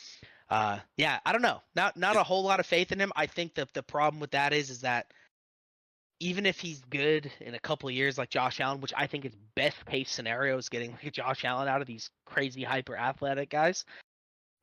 uh, 0.51 0.80
yeah, 0.98 1.19
I 1.25 1.31
don't 1.31 1.42
know, 1.42 1.62
not 1.75 1.95
not 1.95 2.18
a 2.18 2.24
whole 2.24 2.44
lot 2.44 2.59
of 2.59 2.65
faith 2.65 2.92
in 2.92 3.00
him. 3.00 3.13
I 3.15 3.25
think 3.25 3.56
that 3.56 3.74
the 3.74 3.81
problem 3.81 4.19
with 4.19 4.31
that 4.31 4.51
is 4.51 4.69
is 4.69 4.81
that 4.81 5.07
even 6.19 6.45
if 6.45 6.59
he's 6.59 6.81
good 6.89 7.31
in 7.39 7.56
a 7.56 7.59
couple 7.59 7.88
of 7.88 7.95
years, 7.95 8.18
like 8.18 8.30
Josh 8.30 8.59
Allen, 8.59 8.81
which 8.81 8.94
I 8.95 9.07
think 9.07 9.24
is 9.24 9.33
best 9.56 9.83
case 9.86 10.12
scenario 10.12 10.57
is 10.57 10.68
getting 10.68 10.92
like 10.92 11.13
Josh 11.13 11.45
Allen 11.45 11.69
out 11.69 11.80
of 11.80 11.88
these 11.88 12.09
crazy 12.25 12.63
hyper 12.63 12.98
athletic 12.98 13.50
guys. 13.50 13.86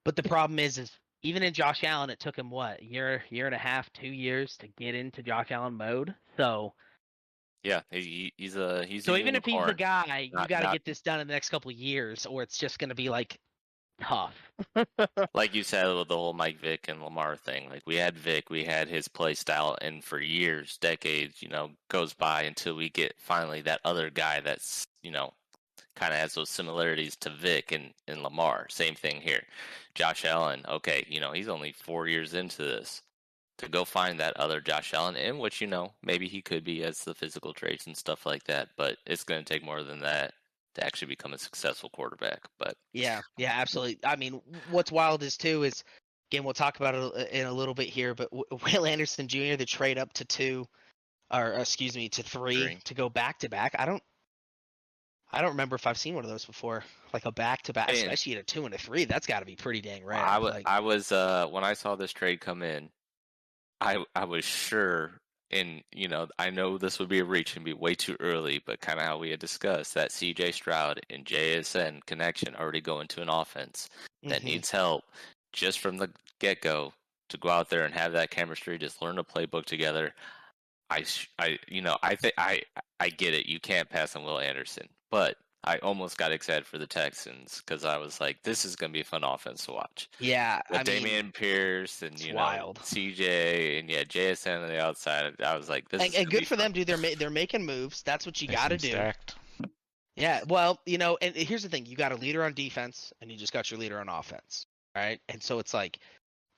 But 0.05 0.15
the 0.15 0.23
problem 0.23 0.59
is, 0.59 0.77
is 0.77 0.93
even 1.23 1.43
in 1.43 1.55
Josh 1.55 1.83
Allen, 1.83 2.11
it 2.11 2.21
took 2.21 2.37
him 2.37 2.51
what 2.51 2.83
year, 2.83 3.25
year 3.31 3.47
and 3.47 3.55
a 3.55 3.59
half, 3.59 3.91
two 3.95 4.09
years 4.09 4.59
to 4.59 4.69
get 4.79 4.95
into 4.95 5.23
Josh 5.23 5.51
Allen 5.51 5.75
mode. 5.75 6.15
So, 6.37 6.75
yeah, 7.65 7.81
he, 7.91 8.33
he's 8.37 8.57
a 8.57 8.85
he's 8.85 9.05
so 9.05 9.17
even 9.17 9.35
if 9.35 9.45
he's 9.45 9.55
the 9.55 9.59
unicorn. 9.59 9.77
guy, 9.77 10.31
you 10.33 10.47
got 10.49 10.61
to 10.61 10.73
get 10.73 10.85
this 10.85 11.01
done 11.01 11.19
in 11.19 11.27
the 11.27 11.33
next 11.33 11.49
couple 11.49 11.71
of 11.71 11.77
years, 11.77 12.27
or 12.27 12.43
it's 12.43 12.59
just 12.59 12.79
going 12.79 12.91
to 12.91 12.95
be 12.95 13.09
like 13.09 13.39
tough. 14.01 14.51
like 15.35 15.55
you 15.55 15.63
said 15.63 15.87
with 15.95 16.09
the 16.09 16.17
whole 16.17 16.33
Mike 16.33 16.59
Vick 16.61 16.89
and 16.89 17.03
Lamar 17.03 17.37
thing. 17.37 17.69
Like 17.71 17.83
we 17.87 17.97
had 17.97 18.17
Vick, 18.17 18.51
we 18.51 18.65
had 18.65 18.89
his 18.89 19.09
play 19.09 19.35
style, 19.35 19.77
and 19.81 20.03
for 20.03 20.21
years, 20.21 20.79
decades, 20.79 21.43
you 21.43 21.49
know, 21.49 21.71
goes 21.89 22.15
by 22.15 22.43
until 22.43 22.75
we 22.75 22.91
get 22.91 23.15
finally 23.19 23.63
that 23.63 23.81
other 23.85 24.11
guy 24.11 24.41
that's 24.41 24.87
you 25.03 25.11
know 25.11 25.33
kind 25.95 26.13
of 26.13 26.21
has 26.21 26.35
those 26.35 26.51
similarities 26.51 27.17
to 27.17 27.31
Vick 27.31 27.73
and, 27.73 27.93
and 28.07 28.23
Lamar. 28.23 28.67
Same 28.71 28.95
thing 28.95 29.21
here. 29.21 29.43
Josh 29.95 30.25
Allen, 30.25 30.65
okay, 30.69 31.05
you 31.09 31.21
know, 31.21 31.33
he's 31.33 31.49
only 31.49 31.73
four 31.73 32.07
years 32.07 32.35
into 32.35 32.63
this. 32.63 33.03
To 33.59 33.69
go 33.69 33.85
find 33.85 34.21
that 34.21 34.37
other 34.37 34.61
Josh 34.61 34.95
Allen, 34.95 35.17
in 35.17 35.39
which 35.39 35.61
you 35.61 35.67
know 35.67 35.93
maybe 36.03 36.29
he 36.29 36.41
could 36.41 36.63
be 36.63 36.85
as 36.85 37.01
the 37.01 37.15
physical 37.15 37.53
traits 37.53 37.87
and 37.87 37.97
stuff 37.97 38.25
like 38.25 38.45
that, 38.45 38.69
but 38.77 38.99
it's 39.05 39.25
going 39.25 39.45
to 39.45 39.53
take 39.53 39.65
more 39.65 39.83
than 39.83 40.01
that 40.01 40.33
to 40.75 40.85
actually 40.85 41.09
become 41.09 41.33
a 41.33 41.39
successful 41.39 41.91
quarterback. 41.91 42.41
But 42.59 42.75
Yeah, 42.93 43.21
yeah, 43.37 43.53
absolutely. 43.55 43.99
I 44.05 44.17
mean, 44.17 44.41
what's 44.71 44.93
wild 44.93 45.23
is 45.23 45.37
too 45.37 45.65
is 45.65 45.83
again 46.31 46.45
we'll 46.45 46.55
talk 46.55 46.79
about 46.79 46.95
it 46.95 47.31
in 47.31 47.47
a 47.47 47.53
little 47.53 47.75
bit 47.75 47.89
here, 47.89 48.15
but 48.15 48.29
Will 48.33 48.87
Anderson 48.87 49.29
Jr. 49.29 49.57
the 49.57 49.67
trade 49.67 49.99
up 49.99 50.13
to 50.15 50.25
two, 50.25 50.67
or 51.33 51.55
uh, 51.55 51.61
excuse 51.61 51.97
me, 51.97 52.09
to 52.11 52.23
three, 52.23 52.63
Three. 52.63 52.79
to 52.85 52.95
go 52.95 53.09
back 53.09 53.41
to 53.41 53.49
back. 53.49 53.75
I 53.79 53.87
don't, 53.87 54.03
I 55.33 55.41
don't 55.41 55.51
remember 55.51 55.77
if 55.77 55.87
I've 55.87 55.99
seen 55.99 56.15
one 56.15 56.25
of 56.25 56.31
those 56.31 56.45
before, 56.45 56.85
like 57.13 57.27
a 57.27 57.33
back 57.33 57.63
to 57.63 57.73
back, 57.73 57.93
especially 57.93 58.35
at 58.35 58.41
a 58.41 58.45
two 58.45 58.65
and 58.65 58.75
a 58.75 58.79
three. 58.79 59.05
That's 59.05 59.27
got 59.27 59.41
to 59.41 59.47
be 59.47 59.57
pretty 59.57 59.81
dang 59.81 60.05
rare. 60.05 60.19
I 60.19 60.39
was 60.39 60.55
like, 60.55 60.69
I 60.69 60.81
was 60.81 61.13
uh 61.13 61.47
when 61.51 61.65
I 61.65 61.75
saw 61.75 61.97
this 61.97 62.13
trade 62.13 62.41
come 62.41 62.63
in, 62.63 62.91
I 63.81 64.05
I 64.15 64.25
was 64.25 64.45
sure 64.45 65.21
and 65.51 65.83
you 65.93 66.09
know, 66.09 66.29
I 66.39 66.51
know 66.51 66.79
this 66.79 66.99
would 66.99 67.09
be 67.09 67.21
a 67.21 67.25
reach 67.25 67.57
and 67.57 67.65
be 67.65 67.73
way 67.73 67.95
too 67.95 68.17
early, 68.21 68.63
but 68.67 68.81
kind 68.81 68.99
of 68.99 69.07
how 69.07 69.19
we 69.19 69.31
had 69.31 69.41
discussed 69.41 69.95
that 69.95 70.11
CJ 70.11 70.55
Stroud 70.55 71.01
and 71.11 71.25
JSN 71.25 72.05
connection 72.07 72.55
already 72.57 72.81
go 72.81 73.01
into 73.01 73.23
an 73.23 73.29
offense 73.29 73.89
that 74.25 74.43
mhm. 74.43 74.45
needs 74.45 74.71
help 74.71 75.05
just 75.53 75.81
from 75.81 75.97
the 75.97 76.11
get 76.41 76.61
go 76.61 76.93
to 77.29 77.39
go 77.39 77.49
out 77.49 77.71
there 77.71 77.85
and 77.85 77.95
have 77.95 78.13
that 78.13 78.31
chemistry, 78.31 78.79
just 78.79 79.03
learn 79.03 79.19
a 79.19 79.25
playbook 79.25 79.65
together. 79.65 80.15
I, 80.91 81.03
sh- 81.03 81.29
I, 81.39 81.59
you 81.69 81.83
know, 81.83 81.99
I 82.03 82.15
think 82.15 82.35
I, 82.39 82.63
I 83.01 83.11
get 83.11 83.35
it. 83.35 83.47
You 83.47 83.61
can't 83.61 83.89
pass 83.89 84.17
on 84.17 84.25
Will 84.25 84.39
Anderson, 84.41 84.89
but 85.11 85.37
I 85.65 85.79
almost 85.79 86.17
got 86.19 86.31
excited 86.33 86.67
for 86.67 86.79
the 86.79 86.87
Texans 86.87 87.63
because 87.67 87.85
I 87.85 87.99
was 87.99 88.21
like, 88.21 88.43
this 88.43 88.65
is 88.65 88.77
going 88.77 88.91
to 88.91 88.93
be 88.93 89.01
a 89.01 89.05
fun 89.05 89.25
offense 89.25 89.65
to 89.67 89.73
watch. 89.73 90.09
yeah, 90.21 90.61
With 90.71 90.81
I 90.81 90.85
mean, 90.85 91.05
Dameon 91.05 91.35
Pierce 91.35 92.03
and 92.03 92.13
it's 92.13 92.25
you 92.25 92.33
know 92.33 92.39
wild. 92.39 92.79
CJ 92.79 93.81
and 93.81 93.91
yeah 93.91 94.05
JSN 94.05 94.63
on 94.63 94.69
the 94.69 94.81
outside, 94.81 95.35
I 95.43 95.57
was 95.57 95.69
like, 95.69 95.89
this 95.89 96.01
and, 96.01 96.15
is 96.15 96.21
and 96.21 96.31
good 96.31 96.41
be 96.41 96.45
for 96.45 96.57
fun. 96.57 96.59
them, 96.59 96.73
dude. 96.73 96.87
They're 96.87 96.97
ma- 96.97 97.17
they're 97.19 97.29
making 97.31 97.67
moves. 97.67 98.03
That's 98.03 98.25
what 98.25 98.41
you 98.41 98.49
got 98.49 98.69
to 98.69 98.77
do. 98.77 98.91
Stacked. 98.91 99.35
Yeah, 100.17 100.41
well, 100.49 100.81
you 100.87 100.99
know, 100.99 101.17
and 101.23 101.35
here's 101.35 101.63
the 101.63 101.69
thing: 101.69 101.87
you 101.87 101.97
got 101.97 102.13
a 102.13 102.17
leader 102.17 102.43
on 102.45 102.53
defense, 102.55 103.13
and 103.21 103.31
you 103.31 103.37
just 103.37 103.53
got 103.53 103.71
your 103.71 103.79
leader 103.79 104.01
on 104.01 104.09
offense, 104.09 104.67
right? 104.97 105.21
And 105.29 105.43
so 105.43 105.59
it's 105.59 105.75
like 105.75 105.99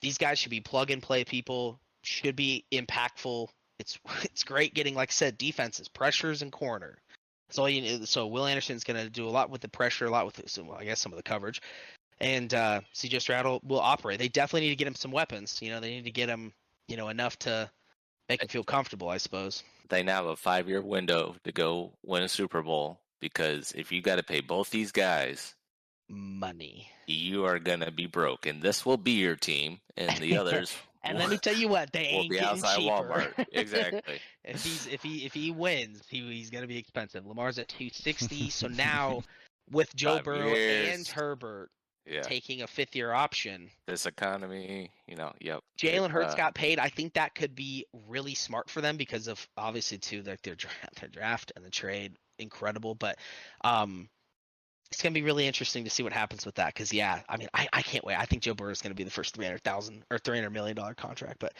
these 0.01 0.17
guys 0.17 0.39
should 0.39 0.49
be 0.51 0.61
plug 0.61 0.89
and 0.91 1.01
play 1.01 1.23
people, 1.23 1.79
should 2.03 2.35
be 2.35 2.65
impactful. 2.71 3.47
It's 3.79 3.99
it's 4.23 4.43
great 4.43 4.73
getting, 4.73 4.95
like 4.95 5.09
I 5.09 5.13
said, 5.13 5.37
defenses, 5.37 5.87
pressures, 5.87 6.41
and 6.41 6.51
corner. 6.51 6.97
So 7.51 7.65
you 7.65 8.05
so 8.05 8.27
Will 8.27 8.45
Anderson's 8.45 8.83
going 8.83 9.01
to 9.01 9.09
do 9.09 9.27
a 9.27 9.29
lot 9.29 9.49
with 9.49 9.61
the 9.61 9.69
pressure, 9.69 10.05
a 10.05 10.09
lot 10.09 10.25
with 10.25 10.41
some, 10.49 10.67
well, 10.67 10.77
I 10.77 10.85
guess 10.85 10.99
some 10.99 11.11
of 11.11 11.17
the 11.17 11.23
coverage, 11.23 11.61
and 12.19 12.53
uh, 12.53 12.81
CJ 12.93 13.21
Stroud 13.21 13.45
will, 13.45 13.61
will 13.63 13.79
operate. 13.79 14.19
They 14.19 14.29
definitely 14.29 14.67
need 14.67 14.73
to 14.73 14.77
get 14.77 14.87
him 14.87 14.95
some 14.95 15.11
weapons. 15.11 15.59
You 15.61 15.71
know, 15.71 15.79
they 15.79 15.91
need 15.91 16.05
to 16.05 16.11
get 16.11 16.29
him, 16.29 16.53
you 16.87 16.97
know, 16.97 17.09
enough 17.09 17.37
to 17.39 17.69
make 18.29 18.41
him 18.41 18.47
feel 18.47 18.63
comfortable. 18.63 19.09
I 19.09 19.17
suppose 19.17 19.63
they 19.89 20.03
now 20.03 20.17
have 20.17 20.25
a 20.25 20.35
five 20.35 20.67
year 20.67 20.81
window 20.81 21.35
to 21.43 21.51
go 21.51 21.91
win 22.03 22.23
a 22.23 22.29
Super 22.29 22.61
Bowl 22.61 22.99
because 23.19 23.73
if 23.75 23.91
you 23.91 24.01
got 24.01 24.15
to 24.15 24.23
pay 24.23 24.41
both 24.41 24.69
these 24.69 24.91
guys 24.91 25.55
money, 26.09 26.89
you 27.07 27.45
are 27.45 27.59
gonna 27.59 27.91
be 27.91 28.05
broke, 28.05 28.45
and 28.45 28.61
this 28.61 28.85
will 28.85 28.97
be 28.97 29.11
your 29.11 29.35
team, 29.35 29.79
and 29.97 30.17
the 30.17 30.37
others. 30.39 30.75
And 31.03 31.17
let 31.17 31.29
me 31.29 31.37
tell 31.37 31.55
you 31.55 31.67
what, 31.67 31.91
they 31.91 31.99
ain't 32.05 32.31
getting 32.31 32.47
outside 32.47 32.77
cheaper. 32.77 32.91
Walmart. 32.91 33.45
Exactly. 33.51 34.19
if 34.43 34.63
he's 34.63 34.87
if 34.87 35.03
he 35.03 35.25
if 35.25 35.33
he 35.33 35.51
wins, 35.51 36.01
he, 36.09 36.21
he's 36.21 36.49
gonna 36.49 36.67
be 36.67 36.77
expensive. 36.77 37.25
Lamar's 37.25 37.59
at 37.59 37.67
two 37.67 37.89
sixty, 37.91 38.49
so 38.49 38.67
now 38.69 39.23
with 39.69 39.93
Joe 39.95 40.15
Five 40.15 40.25
Burrow 40.25 40.53
years. 40.53 40.97
and 40.97 41.07
Herbert 41.07 41.69
yeah. 42.05 42.21
taking 42.21 42.61
a 42.61 42.67
fifth 42.67 42.95
year 42.95 43.11
option, 43.11 43.69
This 43.87 44.05
economy, 44.05 44.91
you 45.07 45.15
know. 45.15 45.31
Yep. 45.39 45.61
Jalen 45.79 46.09
Hurts 46.09 46.33
uh, 46.33 46.37
got 46.37 46.55
paid. 46.55 46.79
I 46.79 46.89
think 46.89 47.13
that 47.13 47.35
could 47.35 47.55
be 47.55 47.85
really 48.07 48.35
smart 48.35 48.69
for 48.69 48.81
them 48.81 48.97
because 48.97 49.27
of 49.27 49.45
obviously 49.57 49.97
too 49.97 50.21
like 50.23 50.41
their 50.41 50.55
draft, 50.55 50.99
their 50.99 51.09
draft 51.09 51.51
and 51.55 51.63
the 51.65 51.71
trade 51.71 52.15
incredible, 52.39 52.95
but 52.95 53.17
um. 53.63 54.09
It's 54.91 55.01
gonna 55.01 55.13
be 55.13 55.21
really 55.21 55.47
interesting 55.47 55.85
to 55.85 55.89
see 55.89 56.03
what 56.03 56.11
happens 56.11 56.45
with 56.45 56.55
that 56.55 56.67
because 56.73 56.91
yeah, 56.91 57.21
I 57.29 57.37
mean 57.37 57.47
I, 57.53 57.67
I 57.71 57.81
can't 57.81 58.03
wait. 58.03 58.17
I 58.17 58.25
think 58.25 58.41
Joe 58.43 58.53
Burrow 58.53 58.71
is 58.71 58.81
gonna 58.81 58.95
be 58.95 59.03
the 59.05 59.11
first 59.11 59.33
three 59.33 59.45
hundred 59.45 59.63
thousand 59.63 60.03
or 60.11 60.17
three 60.17 60.37
hundred 60.37 60.51
million 60.51 60.75
dollar 60.75 60.93
contract, 60.93 61.37
but 61.39 61.53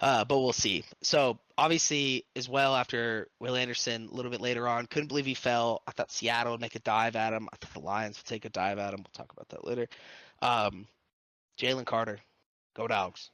uh, 0.00 0.24
but 0.24 0.38
we'll 0.38 0.52
see. 0.52 0.84
So 1.02 1.38
obviously 1.58 2.24
as 2.34 2.48
well 2.48 2.74
after 2.74 3.28
Will 3.38 3.54
Anderson 3.54 4.08
a 4.10 4.14
little 4.14 4.30
bit 4.30 4.40
later 4.40 4.66
on, 4.66 4.86
couldn't 4.86 5.08
believe 5.08 5.26
he 5.26 5.34
fell. 5.34 5.82
I 5.86 5.92
thought 5.92 6.10
Seattle 6.10 6.52
would 6.52 6.60
make 6.60 6.74
a 6.74 6.80
dive 6.80 7.16
at 7.16 7.32
him. 7.34 7.48
I 7.52 7.56
thought 7.56 7.74
the 7.74 7.86
Lions 7.86 8.18
would 8.18 8.26
take 8.26 8.46
a 8.46 8.50
dive 8.50 8.78
at 8.78 8.94
him. 8.94 9.00
We'll 9.00 9.12
talk 9.12 9.32
about 9.32 9.48
that 9.50 9.66
later. 9.66 9.86
Um, 10.40 10.86
Jalen 11.60 11.84
Carter, 11.84 12.18
go 12.74 12.88
dogs. 12.88 13.30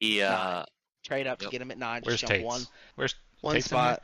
Yeah, 0.00 0.32
uh, 0.32 0.64
Trade 1.04 1.26
up 1.26 1.40
to 1.40 1.48
get 1.48 1.60
him 1.60 1.70
at 1.70 1.78
nine. 1.78 2.02
Where's 2.04 2.20
Just 2.20 2.30
jump 2.30 2.38
Tate's? 2.38 2.46
one 2.46 2.66
Where's 2.94 3.14
one 3.42 3.54
Tate's 3.54 3.70
in 3.70 3.76
there? 3.76 3.94
spot. 3.94 4.02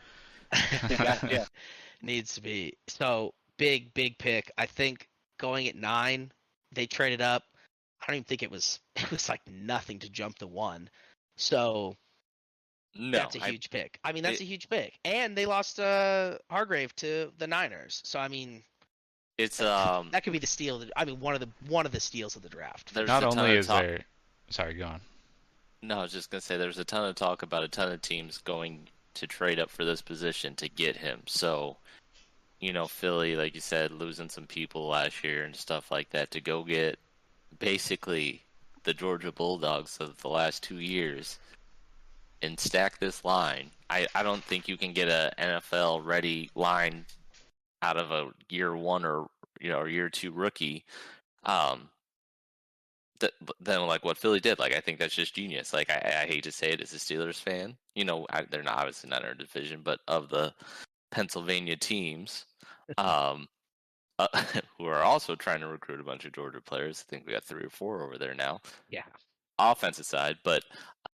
Yeah. 1.31 1.45
Needs 2.03 2.35
to 2.35 2.41
be. 2.43 2.75
So 2.87 3.35
big, 3.59 3.93
big 3.95 4.17
pick. 4.19 4.51
I 4.57 4.67
think 4.67 5.07
going 5.39 5.69
at 5.69 5.77
nine, 5.77 6.33
they 6.73 6.87
traded 6.87 7.21
up. 7.21 7.45
I 8.01 8.07
don't 8.07 8.17
even 8.17 8.25
think 8.25 8.43
it 8.43 8.51
was 8.51 8.81
it 8.97 9.11
was 9.11 9.29
like 9.29 9.43
nothing 9.51 9.99
to 10.01 10.09
jump 10.09 10.39
the 10.39 10.47
one. 10.47 10.89
So 11.37 11.95
no. 12.97 13.19
that's 13.19 13.37
a 13.37 13.41
huge 13.41 13.71
pick. 13.71 13.99
I 14.03 14.13
mean, 14.13 14.23
that's 14.23 14.41
it- 14.41 14.45
a 14.45 14.47
huge 14.47 14.69
pick. 14.69 14.99
And 15.05 15.37
they 15.37 15.47
lost 15.47 15.79
uh 15.79 16.39
Hargrave 16.51 16.95
to 16.97 17.31
the 17.39 17.47
Niners. 17.47 18.01
So 18.05 18.19
I 18.19 18.29
mean, 18.29 18.63
it's 19.37 19.61
um. 19.61 20.09
that 20.13 20.25
could 20.25 20.33
be 20.33 20.39
the 20.39 20.47
steal. 20.47 20.77
Of 20.77 20.89
the, 20.89 20.93
I 20.97 21.05
mean, 21.05 21.21
one 21.21 21.35
of 21.35 21.41
the 21.41 21.49
one 21.69 21.87
of 21.87 21.93
the 21.93 22.01
steals 22.01 22.35
of 22.37 22.43
the 22.43 22.49
draft. 22.49 22.95
There's 22.95 23.09
Not 23.09 23.23
a 23.23 23.27
ton 23.29 23.39
only 23.39 23.53
of 23.53 23.59
is 23.59 23.67
talk- 23.67 23.83
there. 23.83 24.05
Sorry, 24.51 24.75
go 24.75 24.87
on. 24.87 25.01
No, 25.83 26.01
I 26.01 26.03
was 26.03 26.13
just 26.13 26.31
gonna 26.31 26.41
say 26.41 26.57
there's 26.57 26.79
a 26.79 26.85
ton 26.85 27.05
of 27.09 27.15
talk 27.15 27.43
about 27.43 27.63
a 27.63 27.69
ton 27.69 27.93
of 27.93 28.03
teams 28.03 28.39
going 28.39 28.89
to 29.15 29.27
trade 29.27 29.59
up 29.61 29.71
for 29.71 29.85
this 29.85 30.03
position 30.03 30.55
to 30.57 30.69
get 30.69 30.97
him. 30.97 31.23
So, 31.27 31.77
you 32.61 32.73
know, 32.73 32.87
Philly, 32.87 33.37
like 33.37 33.55
you 33.55 33.61
said, 33.61 33.93
losing 33.93 34.29
some 34.29 34.47
people 34.47 34.89
last 34.89 35.23
year 35.23 35.45
and 35.45 35.55
stuff 35.55 35.91
like 35.91 36.11
that 36.11 36.31
to 36.33 36.41
go 36.41 36.65
get 36.65 36.99
basically 37.59 38.43
the 38.85 38.95
Georgia 38.95 39.33
Bulldogs 39.33 39.99
of 39.99 40.21
the 40.23 40.29
last 40.29 40.63
two 40.63 40.79
years 40.79 41.39
and 42.43 42.59
stack 42.59 42.99
this 42.99 43.25
line. 43.25 43.71
I, 43.91 44.07
I 44.15 44.23
don't 44.23 44.43
think 44.43 44.69
you 44.69 44.77
can 44.77 44.93
get 44.93 45.09
a 45.09 45.33
NFL 45.39 46.05
ready 46.05 46.51
line 46.55 47.05
out 47.83 47.97
of 47.97 48.11
a 48.11 48.31
year 48.49 48.77
one 48.77 49.05
or 49.05 49.29
you 49.61 49.71
know 49.71 49.81
or 49.81 49.89
year 49.89 50.09
two 50.09 50.33
rookie. 50.33 50.85
Um, 51.45 51.89
that 53.21 53.33
then 53.61 53.87
like 53.87 54.05
what 54.05 54.19
Philly 54.19 54.41
did. 54.41 54.59
Like 54.59 54.75
I 54.75 54.81
think 54.81 54.99
that's 54.99 55.15
just 55.15 55.35
genius. 55.35 55.73
Like 55.73 55.91
I, 55.91 56.23
I 56.23 56.27
hate 56.27 56.45
to 56.45 56.53
say 56.53 56.71
it 56.71 56.81
as 56.81 56.93
a 56.93 56.97
Steelers 56.97 57.41
fan, 57.41 57.77
you 57.95 58.05
know, 58.05 58.27
I, 58.31 58.43
they're 58.49 58.63
not 58.63 58.79
obviously 58.79 59.11
not 59.11 59.23
in 59.23 59.29
our 59.29 59.35
division, 59.35 59.81
but 59.83 60.01
of 60.07 60.29
the 60.29 60.53
Pennsylvania 61.11 61.77
teams, 61.77 62.47
um, 62.99 63.49
uh, 64.19 64.29
who 64.79 64.87
are 64.87 65.03
also 65.03 65.35
trying 65.37 65.61
to 65.61 65.69
recruit 65.69 66.01
a 66.01 66.05
bunch 66.05 66.25
of 66.25 66.33
Georgia 66.33 66.61
players. 66.61 67.05
I 67.07 67.11
think 67.11 67.27
we 67.27 67.33
got 67.33 67.45
three 67.45 67.65
or 67.65 67.71
four 67.71 68.03
over 68.03 68.19
there 68.19 68.35
now, 68.35 68.61
Yeah. 68.89 69.05
offensive 69.59 70.07
side. 70.07 70.39
But 70.45 70.65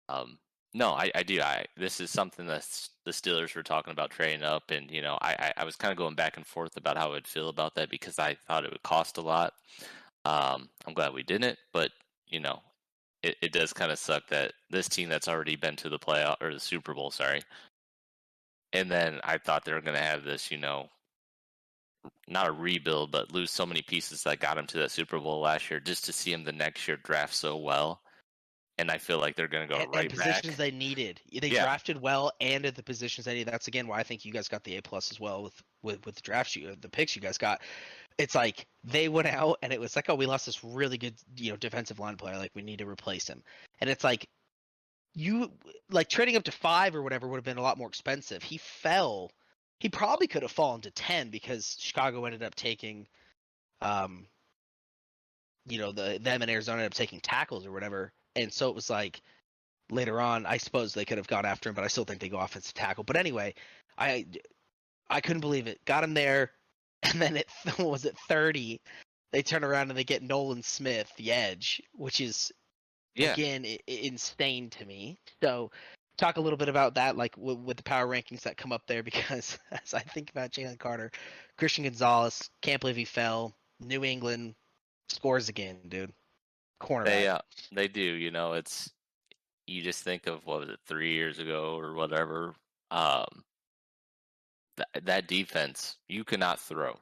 um, 0.10 0.40
no, 0.74 0.92
I, 0.92 1.12
I 1.16 1.24
do. 1.24 1.42
I 1.42 1.66
this 1.78 2.00
is 2.00 2.12
something 2.12 2.48
that 2.48 2.68
the 3.06 3.12
Steelers 3.12 3.56
were 3.56 3.64
talking 3.64 3.92
about 3.94 4.12
trading 4.12 4.44
up, 4.44 4.72
and 4.72 4.90
you 4.92 5.02
know, 5.02 5.18
I, 5.22 5.34
I, 5.40 5.54
I 5.58 5.66
was 5.66 5.76
kind 5.76 5.92
of 5.92 5.98
going 5.98 6.16
back 6.16 6.38
and 6.38 6.46
forth 6.48 6.78
about 6.78 6.98
how 6.98 7.14
I'd 7.14 7.28
feel 7.28 7.50
about 7.50 7.76
that 7.76 7.90
because 7.90 8.20
I 8.20 8.36
thought 8.36 8.66
it 8.66 8.72
would 8.72 8.84
cost 8.84 9.18
a 9.18 9.22
lot. 9.22 9.54
Um, 10.26 10.70
I'm 10.86 10.94
glad 10.94 11.14
we 11.14 11.24
didn't, 11.24 11.60
but 11.74 11.92
you 12.28 12.40
know, 12.40 12.62
it, 13.24 13.38
it 13.42 13.52
does 13.54 13.74
kind 13.74 13.92
of 13.92 14.00
suck 14.00 14.28
that 14.30 14.54
this 14.70 14.90
team 14.90 15.10
that's 15.10 15.28
already 15.28 15.56
been 15.56 15.76
to 15.78 15.90
the 15.90 16.00
playoff 16.00 16.38
or 16.42 16.54
the 16.54 16.60
Super 16.60 16.94
Bowl, 16.94 17.12
sorry, 17.12 17.42
and 18.74 18.90
then 18.90 19.20
I 19.24 19.38
thought 19.38 19.64
they 19.64 19.74
were 19.74 19.82
going 19.82 19.98
to 19.98 20.04
have 20.04 20.24
this, 20.24 20.52
you 20.52 20.58
know, 20.58 20.90
not 22.28 22.48
a 22.48 22.52
rebuild, 22.52 23.12
but 23.12 23.32
lose 23.32 23.52
so 23.52 23.66
many 23.66 23.82
pieces 23.82 24.24
that 24.24 24.40
got 24.40 24.58
him 24.58 24.68
to 24.68 24.80
that 24.80 24.92
Super 24.92 25.20
Bowl 25.20 25.40
last 25.40 25.70
year, 25.70 25.80
just 25.80 26.06
to 26.06 26.14
see 26.14 26.34
him 26.34 26.44
the 26.44 26.52
next 26.52 26.88
year 26.88 26.98
draft 26.98 27.34
so 27.34 27.56
well. 27.56 28.02
And 28.80 28.90
I 28.90 28.98
feel 28.98 29.20
like 29.20 29.36
they're 29.36 29.48
going 29.48 29.68
to 29.68 29.74
go 29.74 29.80
and, 29.82 29.94
right 29.94 30.10
and 30.10 30.18
back. 30.18 30.28
positions 30.28 30.58
they 30.58 30.72
needed. 30.72 31.22
They 31.32 31.50
Yeah. 31.50 31.62
drafted 31.62 32.02
well 32.02 32.32
and 32.42 32.66
at 32.66 32.76
the 32.76 32.82
positions 32.82 33.26
they 33.26 33.34
needed. 33.36 33.54
That's 33.54 33.68
again 33.68 33.88
why 33.88 34.00
I 34.00 34.04
think 34.04 34.26
you 34.26 34.34
guys 34.34 34.48
got 34.48 34.64
the 34.64 34.78
A 34.78 34.82
plus 34.82 35.12
as 35.12 35.20
well 35.20 35.44
with 35.44 35.62
with 35.84 36.04
with 36.08 36.16
the 36.16 36.22
drafts 36.22 36.56
you 36.56 36.76
the 36.76 36.90
picks 36.90 37.16
you 37.16 37.22
guys 37.22 37.38
got. 37.38 37.62
It's 38.18 38.34
like 38.34 38.66
they 38.84 39.10
went 39.10 39.28
out 39.28 39.60
and 39.62 39.72
it 39.72 39.80
was 39.80 39.96
like, 39.96 40.10
oh, 40.10 40.16
we 40.16 40.26
lost 40.26 40.48
this 40.48 40.64
really 40.64 40.98
good 40.98 41.14
you 41.38 41.52
know 41.52 41.58
defensive 41.58 42.00
line 42.00 42.18
player. 42.18 42.36
Like 42.38 42.52
we 42.56 42.64
need 42.64 42.80
to 42.80 42.90
replace 42.90 43.28
him. 43.28 43.44
And 43.80 43.92
it's 43.92 44.04
like 44.04 44.28
you 45.16 45.52
like 45.90 46.10
trading 46.10 46.36
up 46.36 46.44
to 46.44 46.52
five 46.52 46.96
or 46.96 47.02
whatever 47.02 47.28
would 47.28 47.38
have 47.38 47.44
been 47.44 47.58
a 47.58 47.62
lot 47.62 47.78
more 47.78 47.88
expensive. 47.88 48.42
He 48.44 48.58
fell. 48.58 49.32
He 49.80 49.90
probably 49.90 50.28
could 50.28 50.42
have 50.42 50.52
fallen 50.52 50.82
to 50.82 50.92
ten 50.92 51.30
because 51.30 51.78
Chicago 51.80 52.26
ended 52.26 52.44
up 52.44 52.56
taking, 52.56 53.08
um, 53.82 54.28
you 55.68 55.78
know, 55.78 55.92
the 55.92 56.20
them 56.22 56.42
and 56.42 56.50
Arizona 56.50 56.80
ended 56.80 56.94
up 56.94 56.98
taking 56.98 57.20
tackles 57.20 57.66
or 57.66 57.72
whatever, 57.72 58.12
and 58.36 58.52
so 58.52 58.70
it 58.70 58.76
was 58.76 58.90
like 58.90 59.22
later 59.92 60.20
on. 60.20 60.46
I 60.46 60.58
suppose 60.58 60.94
they 60.94 61.06
could 61.06 61.18
have 61.18 61.28
gone 61.28 61.46
after 61.46 61.70
him, 61.70 61.76
but 61.76 61.84
I 61.84 61.88
still 61.88 62.06
think 62.06 62.20
they 62.20 62.30
go 62.30 62.40
offensive 62.40 62.74
tackle. 62.74 63.04
But 63.04 63.18
anyway, 63.18 63.54
I 63.98 64.26
I 65.10 65.22
couldn't 65.22 65.42
believe 65.42 65.68
it. 65.68 65.84
Got 65.86 66.04
him 66.04 66.14
there, 66.14 66.52
and 67.04 67.22
then 67.22 67.38
it 67.38 67.50
was 67.80 68.06
it 68.06 68.18
thirty. 68.28 68.82
They 69.32 69.42
turn 69.42 69.64
around 69.64 69.90
and 69.90 69.98
they 69.98 70.04
get 70.04 70.22
Nolan 70.22 70.62
Smith, 70.62 71.12
the 71.18 71.32
edge, 71.32 71.82
which 71.94 72.22
is 72.22 72.52
yeah, 73.16 73.34
again 73.34 73.66
insane 73.88 74.70
to 74.72 74.86
me. 74.86 75.18
So 75.42 75.72
talk 76.18 76.38
a 76.38 76.42
little 76.42 76.58
bit 76.58 76.70
about 76.70 76.96
that, 76.96 77.18
like 77.18 77.36
w- 77.36 77.58
with 77.58 77.78
the 77.78 77.84
power 77.84 78.08
rankings 78.08 78.42
that 78.42 78.58
come 78.58 78.72
up 78.72 78.84
there, 78.88 79.04
because 79.04 79.58
as 79.72 79.94
I 79.94 80.00
think 80.00 80.30
about 80.30 80.52
Jalen 80.52 80.80
Carter, 80.80 81.12
Christian 81.58 81.84
Gonzalez, 81.84 82.50
can't 82.62 82.82
believe 82.82 82.96
he 82.96 83.06
fell. 83.06 83.54
New 83.80 84.04
England 84.04 84.56
scores 85.10 85.50
again, 85.50 85.78
dude. 85.88 86.14
Cornerback. 86.82 87.06
they 87.06 87.28
uh, 87.28 87.40
they 87.72 87.88
do. 87.88 88.02
You 88.02 88.32
know, 88.32 88.54
it's 88.54 88.92
you 89.68 89.82
just 89.82 90.04
think 90.04 90.28
of 90.28 90.46
what 90.46 90.60
was 90.60 90.70
it 90.70 90.80
three 90.86 91.14
years 91.14 91.40
ago 91.40 91.78
or 91.80 91.94
whatever. 91.94 92.56
Um, 92.92 93.44
that 94.78 95.06
that 95.06 95.28
defense, 95.28 95.98
you 96.08 96.24
cannot 96.24 96.60
throw. 96.60 96.98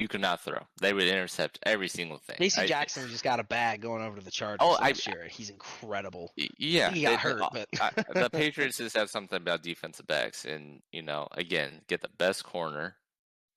You 0.00 0.08
cannot 0.08 0.40
throw. 0.40 0.60
They 0.80 0.94
would 0.94 1.06
intercept 1.06 1.58
every 1.64 1.88
single 1.88 2.16
thing. 2.16 2.36
I- 2.58 2.66
Jackson 2.66 3.06
just 3.08 3.22
got 3.22 3.38
a 3.38 3.44
bag 3.44 3.82
going 3.82 4.02
over 4.02 4.16
to 4.18 4.24
the 4.24 4.30
Chargers 4.30 4.58
Oh, 4.60 4.76
I- 4.80 4.88
last 4.88 5.06
year. 5.06 5.28
He's 5.30 5.50
incredible. 5.50 6.32
Yeah, 6.56 6.90
He 6.90 7.02
got 7.02 7.10
they- 7.10 7.16
hurt, 7.16 7.42
uh, 7.42 7.50
but- 7.52 7.68
I, 7.80 7.90
the 8.20 8.30
Patriots 8.30 8.78
just 8.78 8.96
have 8.96 9.10
something 9.10 9.36
about 9.36 9.62
defensive 9.62 10.06
backs, 10.06 10.46
and 10.46 10.80
you 10.90 11.02
know, 11.02 11.28
again, 11.32 11.82
get 11.86 12.00
the 12.00 12.08
best 12.16 12.44
corner, 12.44 12.96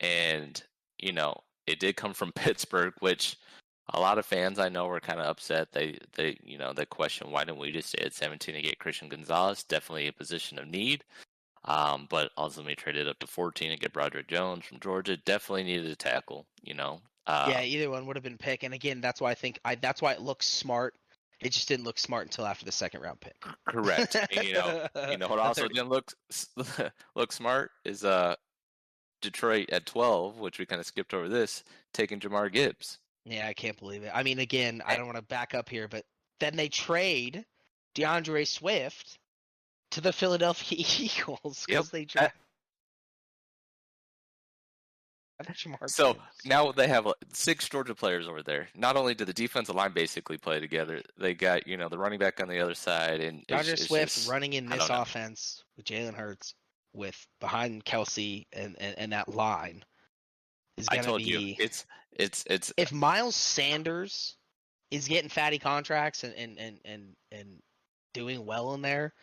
and 0.02 0.62
you 1.00 1.14
know, 1.14 1.36
it 1.66 1.80
did 1.80 1.96
come 1.96 2.14
from 2.14 2.32
Pittsburgh, 2.36 2.94
which 3.00 3.38
a 3.94 4.00
lot 4.00 4.18
of 4.18 4.26
fans 4.26 4.60
I 4.60 4.68
know 4.70 4.88
were 4.88 5.00
kind 5.00 5.20
of 5.20 5.26
upset. 5.28 5.72
They, 5.72 5.98
they, 6.16 6.38
you 6.44 6.58
know, 6.58 6.74
they 6.74 6.86
question 6.86 7.32
why 7.32 7.46
didn't 7.46 7.60
we 7.60 7.72
just 7.72 7.90
stay 7.90 8.04
at 8.04 8.14
17 8.14 8.54
to 8.56 8.62
get 8.62 8.80
Christian 8.80 9.08
Gonzalez? 9.10 9.64
Definitely 9.64 10.08
a 10.08 10.14
position 10.14 10.60
of 10.60 10.68
need. 10.68 11.04
Um, 11.66 12.08
but 12.10 12.32
ultimately 12.38 12.76
traded 12.76 13.08
up 13.08 13.20
to 13.20 13.28
14 13.28 13.72
to 13.72 13.78
get 13.78 13.94
Broderick 13.94 14.28
Jones 14.28 14.66
from 14.66 14.80
Georgia. 14.82 15.16
Definitely 15.16 15.64
needed 15.64 15.88
a 15.88 15.96
tackle, 15.96 16.46
you 16.62 16.74
know. 16.74 17.00
Uh, 17.26 17.48
yeah, 17.50 17.62
either 17.62 17.90
one 17.90 18.06
would 18.06 18.18
have 18.18 18.24
been 18.24 18.38
pick. 18.38 18.64
And 18.64 18.74
again, 18.74 19.00
that's 19.00 19.22
why 19.22 19.32
I 19.32 19.34
think 19.34 19.60
I 19.64 19.76
that's 19.76 20.02
why 20.02 20.12
it 20.12 20.22
looks 20.22 20.46
smart. 20.46 20.94
It 21.40 21.52
just 21.52 21.68
didn't 21.68 21.86
look 21.86 22.00
smart 22.00 22.26
until 22.26 22.46
after 22.46 22.66
the 22.66 22.72
second 22.72 23.02
round 23.02 23.22
pick. 23.22 23.36
correct. 23.68 24.16
And, 24.16 24.48
you 24.48 24.54
know, 24.54 24.88
you 25.10 25.18
know 25.18 25.28
what 25.28 25.40
also 25.40 25.68
didn't 25.68 25.90
look 25.90 26.12
look 27.16 27.32
smart 27.32 27.72
is 27.86 28.04
uh 28.04 28.36
Detroit 29.22 29.70
at 29.72 29.86
12, 29.86 30.40
which 30.40 30.60
we 30.60 30.66
kind 30.66 30.82
of 30.82 30.86
skipped 30.86 31.14
over 31.14 31.30
this, 31.30 31.64
taking 31.94 32.20
Jahmyr 32.20 32.52
Gibbs. 32.52 33.00
Yeah, 33.26 33.48
I 33.48 33.54
can't 33.54 33.80
believe 33.80 34.04
it. 34.04 34.12
I 34.14 34.22
mean, 34.22 34.40
again, 34.40 34.82
I 34.86 34.98
don't 34.98 35.06
want 35.06 35.16
to 35.16 35.24
back 35.24 35.56
up 35.56 35.70
here, 35.70 35.88
but 35.88 36.04
then 36.42 36.58
they 36.58 36.68
trade 36.68 37.46
DeAndre 37.96 38.46
Swift 38.46 39.18
to 39.94 40.02
the 40.02 40.14
Philadelphia 40.14 40.86
Eagles 41.00 41.64
because 41.66 41.86
Yep. 41.88 41.92
they 41.92 42.06
draft. 42.06 42.36
So 45.88 46.16
now 46.46 46.72
they 46.72 46.88
have 46.88 47.06
six 47.34 47.68
Georgia 47.68 47.94
players 47.96 48.28
over 48.30 48.42
there. 48.44 48.70
Not 48.76 48.96
only 48.96 49.14
do 49.14 49.26
the 49.26 49.34
defensive 49.34 49.76
line 49.76 49.92
basically 49.92 50.38
play 50.38 50.60
together, 50.62 51.02
they 51.18 51.34
got 51.34 51.68
you 51.68 51.76
know 51.76 51.90
the 51.90 51.98
running 51.98 52.20
back 52.20 52.40
on 52.42 52.48
the 52.48 52.60
other 52.60 52.76
side, 52.76 53.20
and 53.20 53.40
it's- 53.50 53.68
DeAndre 53.68 53.74
it's 53.74 53.88
Swift 53.88 54.16
just- 54.16 54.30
running 54.30 54.54
in 54.54 54.68
this 54.70 54.80
don't 54.80 54.90
know. 54.90 55.02
offense 55.02 55.64
with 55.76 55.86
Jalen 55.86 56.14
Hurts, 56.14 56.54
with 56.94 57.28
behind 57.42 57.84
Kelce 57.84 58.46
and, 58.54 58.76
and, 58.80 58.98
and 58.98 59.12
that 59.12 59.28
line 59.28 59.84
is 60.78 60.88
going 60.88 61.02
to 61.02 61.08
told 61.08 61.20
be. 61.24 61.26
you, 61.26 61.56
it's 61.60 61.86
it's 62.14 62.46
it's 62.50 62.72
if 62.78 62.94
Miles 62.94 63.36
Sanders 63.36 64.38
is 64.92 65.08
getting 65.10 65.30
fatty 65.30 65.60
contracts 65.60 66.24
and 66.24 66.34
and 66.36 66.58
and 66.58 66.80
and, 66.86 67.16
and 67.34 67.60
doing 68.14 68.46
well 68.46 68.76
in 68.76 68.82
there, 68.82 69.14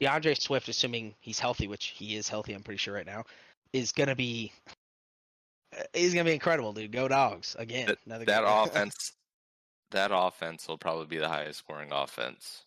DeAndre 0.00 0.40
Swift, 0.40 0.68
assuming 0.68 1.14
he's 1.20 1.38
healthy, 1.38 1.68
which 1.68 1.86
he 1.96 2.16
is 2.16 2.28
healthy, 2.28 2.52
I'm 2.52 2.62
pretty 2.62 2.78
sure 2.78 2.94
right 2.94 3.06
now, 3.06 3.24
is 3.72 3.92
gonna 3.92 4.16
be 4.16 4.52
uh, 5.76 5.82
he's 5.94 6.12
gonna 6.14 6.24
be 6.24 6.32
incredible, 6.34 6.72
dude. 6.72 6.92
Go 6.92 7.08
dogs 7.08 7.56
again. 7.58 7.94
That- 8.06 8.26
that 8.26 8.44
offense. 8.46 9.12
That 9.92 10.10
offense 10.12 10.66
will 10.66 10.78
probably 10.78 11.06
be 11.06 11.18
the 11.18 11.28
highest 11.28 11.60
scoring 11.60 11.90
offense, 11.92 12.64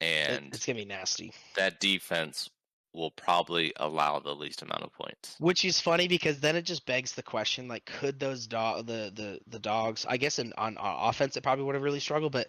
it- 0.00 0.04
and 0.06 0.54
it's 0.54 0.64
gonna 0.66 0.78
be 0.78 0.84
nasty. 0.84 1.32
that 1.56 1.80
defense 1.80 2.48
will 2.92 3.10
probably 3.10 3.72
allow 3.76 4.20
the 4.20 4.32
least 4.32 4.62
amount 4.62 4.82
of 4.84 4.92
points. 4.92 5.34
Which 5.40 5.64
is 5.64 5.80
funny 5.80 6.06
because 6.06 6.38
then 6.38 6.54
it 6.54 6.62
just 6.62 6.86
begs 6.86 7.12
the 7.12 7.24
question: 7.24 7.66
like, 7.66 7.84
could 7.86 8.20
those 8.20 8.46
dog 8.46 8.86
the 8.86 9.10
the 9.14 9.40
the 9.48 9.58
dogs? 9.58 10.06
I 10.08 10.16
guess 10.16 10.38
in 10.38 10.52
on, 10.56 10.76
on 10.78 11.08
offense 11.08 11.36
it 11.36 11.42
probably 11.42 11.64
would 11.64 11.74
have 11.74 11.82
really 11.82 11.98
struggled, 12.00 12.30
but 12.32 12.48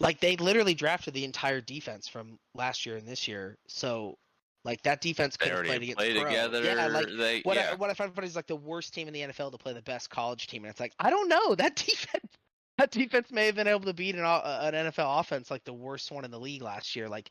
like 0.00 0.20
they 0.20 0.36
literally 0.36 0.74
drafted 0.74 1.14
the 1.14 1.24
entire 1.24 1.60
defense 1.60 2.08
from 2.08 2.38
last 2.54 2.86
year 2.86 2.96
and 2.96 3.06
this 3.06 3.28
year, 3.28 3.56
so 3.68 4.16
like 4.64 4.82
that 4.82 5.00
defense 5.00 5.36
could 5.36 5.52
have 5.52 5.64
played 5.64 5.82
against 5.82 5.98
play 5.98 6.12
together. 6.12 6.62
Yeah, 6.62 6.86
like 6.88 7.06
they, 7.16 7.40
what 7.42 7.56
yeah. 7.56 7.70
I, 7.72 7.74
what 7.76 7.90
I 7.90 7.94
find 7.94 8.14
funny 8.14 8.26
is 8.26 8.36
like 8.36 8.46
the 8.46 8.56
worst 8.56 8.92
team 8.92 9.08
in 9.08 9.14
the 9.14 9.20
NFL 9.20 9.52
to 9.52 9.58
play 9.58 9.72
the 9.72 9.82
best 9.82 10.10
college 10.10 10.46
team, 10.46 10.64
and 10.64 10.70
it's 10.70 10.80
like 10.80 10.92
I 10.98 11.10
don't 11.10 11.28
know 11.28 11.54
that 11.56 11.76
defense. 11.76 12.32
That 12.78 12.90
defense 12.90 13.30
may 13.30 13.46
have 13.46 13.56
been 13.56 13.66
able 13.66 13.80
to 13.80 13.92
beat 13.92 14.14
an, 14.14 14.24
an 14.24 14.74
NFL 14.74 15.20
offense 15.20 15.50
like 15.50 15.64
the 15.64 15.72
worst 15.72 16.10
one 16.10 16.24
in 16.24 16.30
the 16.30 16.40
league 16.40 16.62
last 16.62 16.96
year. 16.96 17.10
Like, 17.10 17.30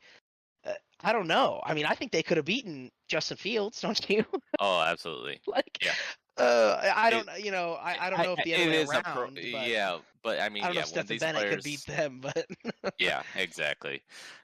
uh, 0.64 0.74
I 1.02 1.12
don't 1.12 1.28
know. 1.28 1.60
I 1.66 1.74
mean, 1.74 1.86
I 1.86 1.96
think 1.96 2.12
they 2.12 2.22
could 2.22 2.38
have 2.38 2.46
beaten 2.46 2.92
Justin 3.08 3.38
Fields, 3.38 3.82
don't 3.82 4.10
you? 4.10 4.24
oh, 4.60 4.82
absolutely. 4.82 5.42
like, 5.48 5.80
Yeah. 5.84 5.94
Uh, 6.40 6.94
I- 6.96 7.10
don't, 7.10 7.26
know. 7.26 7.36
you 7.36 7.52
know, 7.52 7.74
I, 7.74 8.08
I 8.08 8.10
don't 8.10 8.24
know 8.24 8.36
if 8.38 8.44
the 8.44 8.56
other 8.56 8.64
it 8.64 8.70
way 8.70 8.82
is 8.82 8.90
around. 8.90 9.04
pro- 9.04 9.28
but 9.28 9.68
yeah, 9.68 9.98
but 10.24 10.40
I 10.40 10.50
mean, 10.50 10.64
I 10.64 10.68
don't 10.68 10.76
know 10.76 10.80
yeah, 10.80 10.86
if 10.86 10.96
when 10.96 11.06
Stetson 11.06 11.08
these 11.08 11.20
Bennett 11.22 11.42
players, 11.42 11.56
could 11.56 11.64
beat 11.64 11.86
them, 11.86 12.20
but 12.84 12.94
yeah, 13.00 13.24
exactly. 13.36 14.02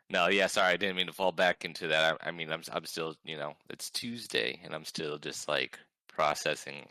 No, 0.09 0.27
yeah, 0.27 0.47
sorry, 0.47 0.73
I 0.73 0.77
didn't 0.77 0.97
mean 0.97 1.07
to 1.07 1.13
fall 1.13 1.31
back 1.31 1.65
into 1.65 1.87
that. 1.87 2.17
I, 2.21 2.29
I 2.29 2.31
mean, 2.31 2.51
I'm 2.51 2.61
I'm 2.71 2.85
still, 2.85 3.15
you 3.23 3.37
know, 3.37 3.55
it's 3.69 3.89
Tuesday, 3.89 4.59
and 4.63 4.73
I'm 4.73 4.85
still 4.85 5.17
just 5.17 5.47
like 5.47 5.79
processing, 6.07 6.87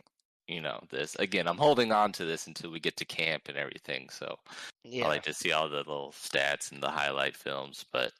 you 0.47 0.61
know, 0.61 0.79
this 0.91 1.15
again. 1.15 1.47
I'm 1.47 1.57
holding 1.57 1.91
on 1.91 2.11
to 2.13 2.25
this 2.25 2.47
until 2.47 2.71
we 2.71 2.79
get 2.79 2.97
to 2.97 3.05
camp 3.05 3.43
and 3.47 3.57
everything. 3.57 4.09
So 4.09 4.37
yeah, 4.83 5.05
I 5.05 5.07
like 5.07 5.23
to 5.23 5.33
see 5.33 5.51
all 5.51 5.69
the 5.69 5.77
little 5.77 6.13
stats 6.17 6.71
and 6.71 6.81
the 6.83 6.89
highlight 6.89 7.35
films. 7.35 7.85
But 7.91 8.11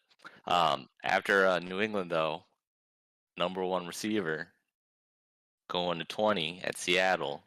um, 0.47 0.87
after 1.03 1.45
uh, 1.45 1.59
New 1.59 1.81
England, 1.81 2.09
though, 2.09 2.43
number 3.37 3.63
one 3.63 3.85
receiver 3.85 4.47
going 5.67 5.99
to 5.99 6.05
20 6.05 6.61
at 6.63 6.77
Seattle 6.77 7.43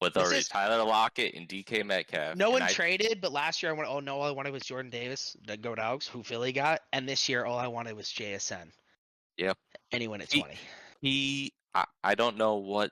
with 0.00 0.16
already 0.16 0.38
is- 0.38 0.48
Tyler 0.48 0.82
Lockett 0.84 1.34
and 1.34 1.48
DK 1.48 1.84
Metcalf. 1.84 2.36
no 2.36 2.50
one 2.50 2.62
I- 2.62 2.68
traded. 2.72 3.20
But 3.20 3.32
last 3.32 3.62
year 3.62 3.72
I 3.72 3.74
went, 3.76 3.88
oh 3.88 4.00
no, 4.00 4.16
all 4.20 4.28
I 4.28 4.30
wanted 4.30 4.52
was 4.52 4.62
Jordan 4.62 4.90
Davis, 4.90 5.36
the 5.46 5.56
Go 5.56 5.74
Dogs, 5.74 6.06
who 6.06 6.22
Philly 6.22 6.52
got, 6.52 6.80
and 6.92 7.08
this 7.08 7.28
year 7.28 7.44
all 7.44 7.58
I 7.58 7.66
wanted 7.68 7.94
was 7.94 8.08
JSN. 8.08 8.70
Yep. 9.38 9.56
Anyone 9.92 10.20
at 10.20 10.32
He- 10.32 10.40
twenty. 10.40 10.58
he 11.00 11.52
I, 11.74 11.84
I 12.04 12.14
don't 12.14 12.36
know 12.36 12.54
what 12.56 12.90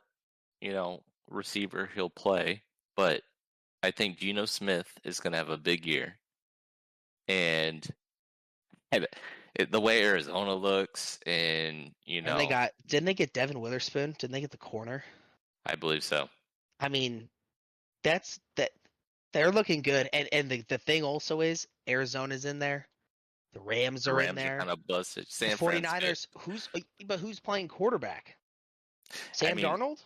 you 0.60 0.72
know 0.72 1.02
receiver 1.30 1.88
he'll 1.94 2.10
play, 2.10 2.62
but 2.96 3.22
I 3.82 3.90
think 3.92 4.18
Geno 4.18 4.44
Smith 4.46 4.88
is 5.04 5.20
going 5.20 5.32
to 5.32 5.38
have 5.38 5.50
a 5.50 5.56
big 5.56 5.86
year, 5.86 6.18
and 7.28 7.86
and 8.90 9.06
it, 9.54 9.70
the 9.70 9.80
way 9.80 10.02
Arizona 10.04 10.54
looks, 10.54 11.18
and 11.26 11.92
you 12.04 12.22
know, 12.22 12.32
And 12.32 12.40
they 12.40 12.46
got 12.46 12.72
didn't 12.86 13.06
they 13.06 13.14
get 13.14 13.32
Devon 13.32 13.60
Witherspoon? 13.60 14.14
Didn't 14.18 14.32
they 14.32 14.40
get 14.40 14.50
the 14.50 14.56
corner? 14.58 15.04
I 15.66 15.74
believe 15.76 16.02
so. 16.04 16.28
I 16.80 16.88
mean, 16.88 17.28
that's 18.02 18.40
that 18.56 18.70
they're 19.32 19.52
looking 19.52 19.82
good. 19.82 20.08
And 20.12 20.28
and 20.32 20.48
the, 20.50 20.62
the 20.68 20.78
thing 20.78 21.02
also 21.04 21.40
is 21.40 21.66
Arizona's 21.88 22.44
in 22.44 22.58
there. 22.58 22.86
The 23.52 23.60
Rams 23.60 24.04
The 24.04 24.12
are 24.12 24.16
Rams 24.16 24.30
in 24.30 24.36
there. 24.36 24.58
kind 24.58 24.70
of 24.70 24.86
busted. 24.86 25.26
the 25.26 25.30
San 25.30 25.56
Francisco. 25.56 25.98
49ers, 25.98 26.26
who's 26.38 26.68
but 27.06 27.20
who's 27.20 27.38
playing 27.38 27.68
quarterback? 27.68 28.36
Sam 29.32 29.56
mean- 29.56 29.64
Darnold? 29.66 30.02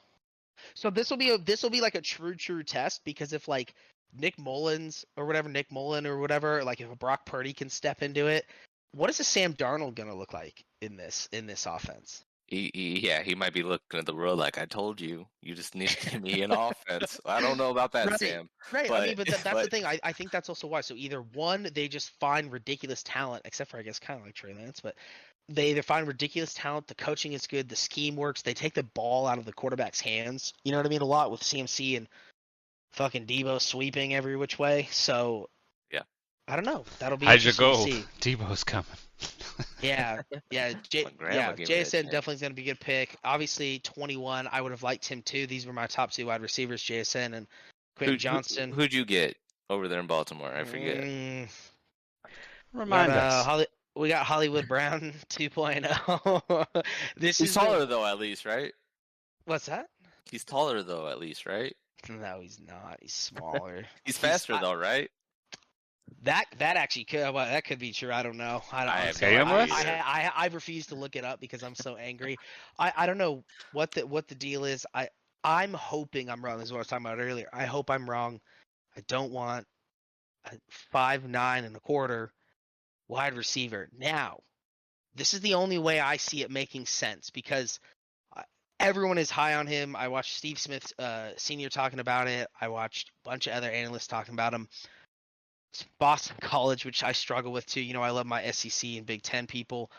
So 0.75 0.91
this 0.91 1.11
will 1.11 1.19
be 1.19 1.31
a 1.31 1.39
this 1.39 1.63
will 1.63 1.71
be 1.71 1.81
like 1.83 1.95
a 1.95 2.01
true 2.01 2.35
true 2.35 2.63
test 2.65 3.03
because 3.05 3.33
if 3.33 3.47
like 3.47 3.75
Nick 4.19 4.39
Mullens 4.39 5.05
or 5.17 5.27
whatever 5.27 5.49
Nick 5.51 5.71
Mullen 5.71 6.07
or 6.07 6.19
whatever 6.19 6.65
like 6.65 6.81
if 6.81 6.91
a 6.91 6.97
Brock 6.97 7.27
Purdy 7.27 7.53
can 7.53 7.69
step 7.69 8.03
into 8.03 8.27
it, 8.27 8.47
what 8.93 9.11
is 9.11 9.21
a 9.21 9.25
Sam 9.25 9.53
Darnold 9.55 9.95
going 9.95 10.09
to 10.09 10.15
look 10.15 10.33
like 10.33 10.65
in 10.81 10.97
this 10.97 11.29
in 11.33 11.47
this 11.47 11.67
offense? 11.67 12.25
He, 12.49 12.71
he, 12.73 13.01
yeah, 13.01 13.25
he 13.25 13.35
might 13.35 13.53
be 13.53 13.65
looking 13.65 13.99
at 13.99 14.07
the 14.07 14.15
world 14.15 14.39
like 14.39 14.57
I 14.57 14.67
told 14.67 15.01
you. 15.01 15.27
You 15.43 15.57
just 15.57 15.75
need 15.75 15.91
me 16.23 16.43
an 16.43 16.51
offense. 16.53 17.19
I 17.27 17.41
don't 17.41 17.59
know 17.59 17.71
about 17.71 17.91
that, 17.93 18.09
Right. 18.09 18.21
Sam. 18.21 18.49
Right. 18.73 18.89
I 18.89 19.07
mean, 19.07 19.17
But- 19.17 19.27
but 19.27 19.35
that, 19.35 19.43
that's 19.45 19.65
the 19.65 19.69
thing. 19.71 19.85
I, 19.85 19.99
I 20.05 20.13
think 20.13 20.31
that's 20.31 20.49
also 20.49 20.69
why. 20.69 20.81
So 20.83 20.95
either 20.95 21.23
one, 21.35 21.69
they 21.75 21.89
just 21.89 22.11
find 22.21 22.53
ridiculous 22.53 23.03
talent, 23.03 23.43
except 23.47 23.71
for 23.73 23.79
I 23.79 23.83
guess 23.83 23.99
kind 23.99 24.21
of 24.21 24.27
like 24.27 24.35
Trey 24.37 24.55
Lance, 24.55 24.79
but 24.79 24.95
they 25.49 25.71
either 25.71 25.83
find 25.83 26.07
ridiculous 26.07 26.55
talent. 26.55 26.87
The 26.87 26.95
coaching 26.95 27.33
is 27.33 27.49
good. 27.49 27.69
The 27.69 27.75
scheme 27.77 28.15
works. 28.15 28.43
They 28.43 28.55
take 28.55 28.75
the 28.75 28.85
ball 28.95 29.27
out 29.27 29.39
of 29.39 29.45
the 29.45 29.53
quarterback's 29.53 30.01
hands. 30.01 30.53
You 30.65 30.71
know 30.71 30.79
what 30.79 30.87
I 30.87 30.91
mean? 30.91 31.01
A 31.03 31.05
lot 31.05 31.33
with 31.33 31.41
CMC 31.43 31.97
and 31.97 32.07
fucking 32.93 33.27
Debo 33.27 33.61
sweeping 33.61 34.15
every 34.15 34.37
which 34.37 34.57
way. 34.57 34.87
So. 34.93 35.49
I 36.49 36.55
don't 36.57 36.65
know. 36.65 36.85
That'll 36.99 37.19
be 37.19 37.27
How'd 37.27 37.43
you 37.43 37.51
interesting 37.51 37.65
go? 37.67 37.87
to 37.87 37.93
see. 38.23 38.37
Debo's 38.37 38.65
coming. 38.65 38.87
Yeah, 39.81 40.21
yeah, 40.51 40.75
J- 40.91 41.07
yeah. 41.23 41.53
gave 41.55 41.67
JSN 41.69 42.05
definitely 42.11 42.35
is 42.35 42.41
going 42.43 42.51
to 42.51 42.55
be 42.57 42.63
a 42.63 42.67
good 42.75 42.81
pick. 42.81 43.17
Obviously, 43.25 43.79
21. 43.79 44.47
I 44.53 44.61
would 44.61 44.71
have 44.73 44.83
liked 44.83 45.07
him 45.07 45.23
too. 45.23 45.47
These 45.47 45.67
were 45.67 45.73
my 45.73 45.87
top 45.87 46.11
two 46.11 46.27
wide 46.27 46.43
receivers: 46.43 46.83
JSN 46.83 47.35
and 47.35 47.47
Quentin 47.97 48.15
Who- 48.15 48.19
Johnston. 48.19 48.71
Who, 48.71 48.77
would 48.83 48.93
you 48.93 49.07
get 49.07 49.37
over 49.71 49.89
there 49.89 50.01
in 50.01 50.07
Baltimore? 50.07 50.53
I 50.53 50.65
forget. 50.65 50.99
Mm, 50.99 51.49
Remind 52.75 53.13
got, 53.13 53.19
uh, 53.33 53.37
us. 53.37 53.47
Holly- 53.47 53.67
we 53.95 54.09
got 54.11 54.27
Hollywood 54.27 54.69
Brown 54.69 55.15
2.0. 55.31 56.67
this 57.17 57.39
He's 57.39 57.49
is 57.49 57.55
taller 57.55 57.81
the- 57.81 57.87
though, 57.87 58.05
at 58.07 58.19
least, 58.19 58.45
right? 58.45 58.73
what's 59.47 59.67
that? 59.67 59.89
He's 60.31 60.45
taller 60.45 60.83
though, 60.83 61.09
at 61.09 61.19
least, 61.19 61.47
right? 61.47 61.75
No, 62.11 62.41
he's 62.43 62.61
not. 62.67 62.99
He's 63.01 63.15
smaller. 63.15 63.85
He's 64.05 64.17
He's- 64.17 64.19
faster 64.19 64.55
I- 64.55 64.61
though, 64.61 64.75
right? 64.75 65.11
That 66.23 66.45
that 66.59 66.77
actually 66.77 67.05
could 67.05 67.21
well, 67.35 67.47
that 67.47 67.65
could 67.65 67.79
be 67.79 67.93
true. 67.93 68.13
I 68.13 68.23
don't 68.23 68.37
know. 68.37 68.63
I 68.73 68.85
don't. 68.85 68.95
I 68.95 69.01
have 69.01 69.21
no 69.23 69.55
I, 69.55 69.69
I. 69.71 70.03
I, 70.05 70.33
I 70.37 70.47
refuse 70.49 70.87
to 70.89 70.95
look 70.95 71.17
it 71.17 71.25
up 71.25 71.41
because 71.41 71.63
I'm 71.63 71.75
so 71.75 71.97
angry. 71.97 72.37
I, 72.79 72.93
I 72.97 73.07
don't 73.07 73.19
know 73.19 73.45
what 73.73 73.93
the 73.93 74.07
what 74.07 74.29
the 74.29 74.35
deal 74.35 74.65
is. 74.65 74.87
I 74.95 75.09
I'm 75.45 75.73
hoping 75.73 76.31
I'm 76.31 76.45
wrong. 76.45 76.59
This 76.59 76.67
is 76.67 76.73
what 76.73 76.79
I 76.79 76.81
was 76.81 76.89
talking 76.89 77.07
about 77.07 77.21
earlier. 77.21 77.49
I 77.53 77.65
hope 77.65 77.91
I'm 77.91 78.09
wrong. 78.09 78.41
I 78.97 79.03
don't 79.09 79.33
want 79.33 79.67
a 80.45 80.53
five 80.69 81.29
nine 81.29 81.65
and 81.65 81.77
a 81.77 81.81
quarter 81.81 82.33
wide 83.09 83.35
receiver. 83.35 83.89
Now, 83.97 84.41
this 85.15 85.35
is 85.35 85.41
the 85.41 85.55
only 85.55 85.79
way 85.79 86.01
I 86.01 86.17
see 86.17 86.43
it 86.43 86.51
making 86.51 86.87
sense 86.87 87.31
because 87.31 87.79
everyone 88.81 89.19
is 89.19 89.31
high 89.31 89.55
on 89.55 89.67
him. 89.67 89.97
I 89.97 90.09
watched 90.09 90.37
Steve 90.37 90.59
Smith 90.59 90.93
uh, 90.99 91.31
senior 91.37 91.69
talking 91.69 92.01
about 92.01 92.29
it. 92.29 92.49
I 92.61 92.69
watched 92.69 93.11
a 93.11 93.29
bunch 93.29 93.47
of 93.47 93.55
other 93.55 93.71
analysts 93.71 94.07
talking 94.07 94.35
about 94.35 94.55
him. 94.55 94.69
Boston 95.99 96.37
College, 96.41 96.85
which 96.85 97.03
I 97.03 97.13
struggle 97.13 97.53
with 97.53 97.67
too. 97.67 97.81
You 97.81 97.95
know, 97.95 98.03
I 98.03 98.11
love 98.11 98.27
my 98.27 98.51
SEC 98.51 98.91
and 98.97 99.07
Big 99.07 99.23
Ten 99.23 99.47
people, 99.47 99.91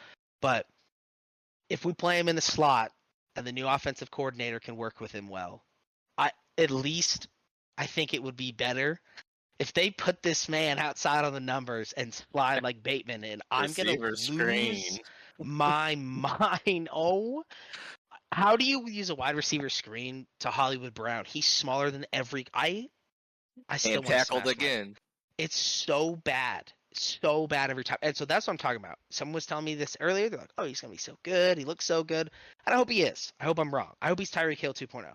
but 0.41 0.65
if 1.69 1.85
we 1.85 1.93
play 1.93 2.19
him 2.19 2.29
in 2.29 2.35
the 2.35 2.41
slot 2.41 2.91
and 3.35 3.45
the 3.45 3.51
new 3.51 3.67
offensive 3.67 4.11
coordinator 4.11 4.59
can 4.59 4.75
work 4.75 4.99
with 4.99 5.11
him 5.11 5.27
well, 5.27 5.63
I 6.17 6.31
at 6.57 6.71
least 6.71 7.27
I 7.77 7.85
think 7.85 8.13
it 8.13 8.23
would 8.23 8.35
be 8.35 8.51
better 8.51 8.99
if 9.59 9.73
they 9.73 9.89
put 9.91 10.21
this 10.21 10.49
man 10.49 10.79
outside 10.79 11.25
on 11.25 11.33
the 11.33 11.39
numbers 11.39 11.93
and 11.93 12.13
slide 12.13 12.63
like 12.63 12.83
Bateman 12.83 13.23
in. 13.23 13.41
I'm 13.51 13.73
gonna 13.73 13.93
lose 13.93 14.27
screen. 14.27 14.99
my 15.39 15.95
mind. 15.95 16.89
Oh, 16.91 17.43
how 18.31 18.55
do 18.55 18.65
you 18.65 18.87
use 18.87 19.09
a 19.09 19.15
wide 19.15 19.35
receiver 19.35 19.69
screen 19.69 20.27
to 20.41 20.49
Hollywood 20.49 20.93
Brown? 20.93 21.25
He's 21.25 21.47
smaller 21.47 21.91
than 21.91 22.05
every. 22.13 22.45
I 22.53 22.87
I 23.69 23.77
still 23.77 23.97
And 23.97 24.05
tackled 24.05 24.47
again. 24.47 24.95
It's 25.37 25.57
so 25.57 26.15
bad. 26.15 26.71
so 26.93 27.45
bad 27.45 27.69
every 27.69 27.83
time. 27.83 27.99
And 28.01 28.17
so 28.17 28.25
that's 28.25 28.47
what 28.47 28.53
I'm 28.53 28.57
talking 28.57 28.77
about. 28.83 28.97
Someone 29.11 29.35
was 29.35 29.45
telling 29.45 29.65
me 29.65 29.75
this 29.75 29.95
earlier. 29.99 30.29
They're 30.29 30.39
like, 30.39 30.49
"Oh, 30.57 30.65
he's 30.65 30.81
gonna 30.81 30.91
be 30.91 30.97
so 30.97 31.15
good. 31.23 31.57
He 31.59 31.63
looks 31.65 31.85
so 31.85 32.03
good." 32.03 32.31
And 32.65 32.73
I 32.73 32.77
hope 32.77 32.89
he 32.89 33.03
is. 33.03 33.31
I 33.39 33.43
hope 33.43 33.59
I'm 33.59 33.73
wrong. 33.73 33.93
I 34.01 34.07
hope 34.07 34.17
he's 34.17 34.31
Tyreek 34.31 34.57
Hill 34.57 34.73
2.0. 34.73 35.05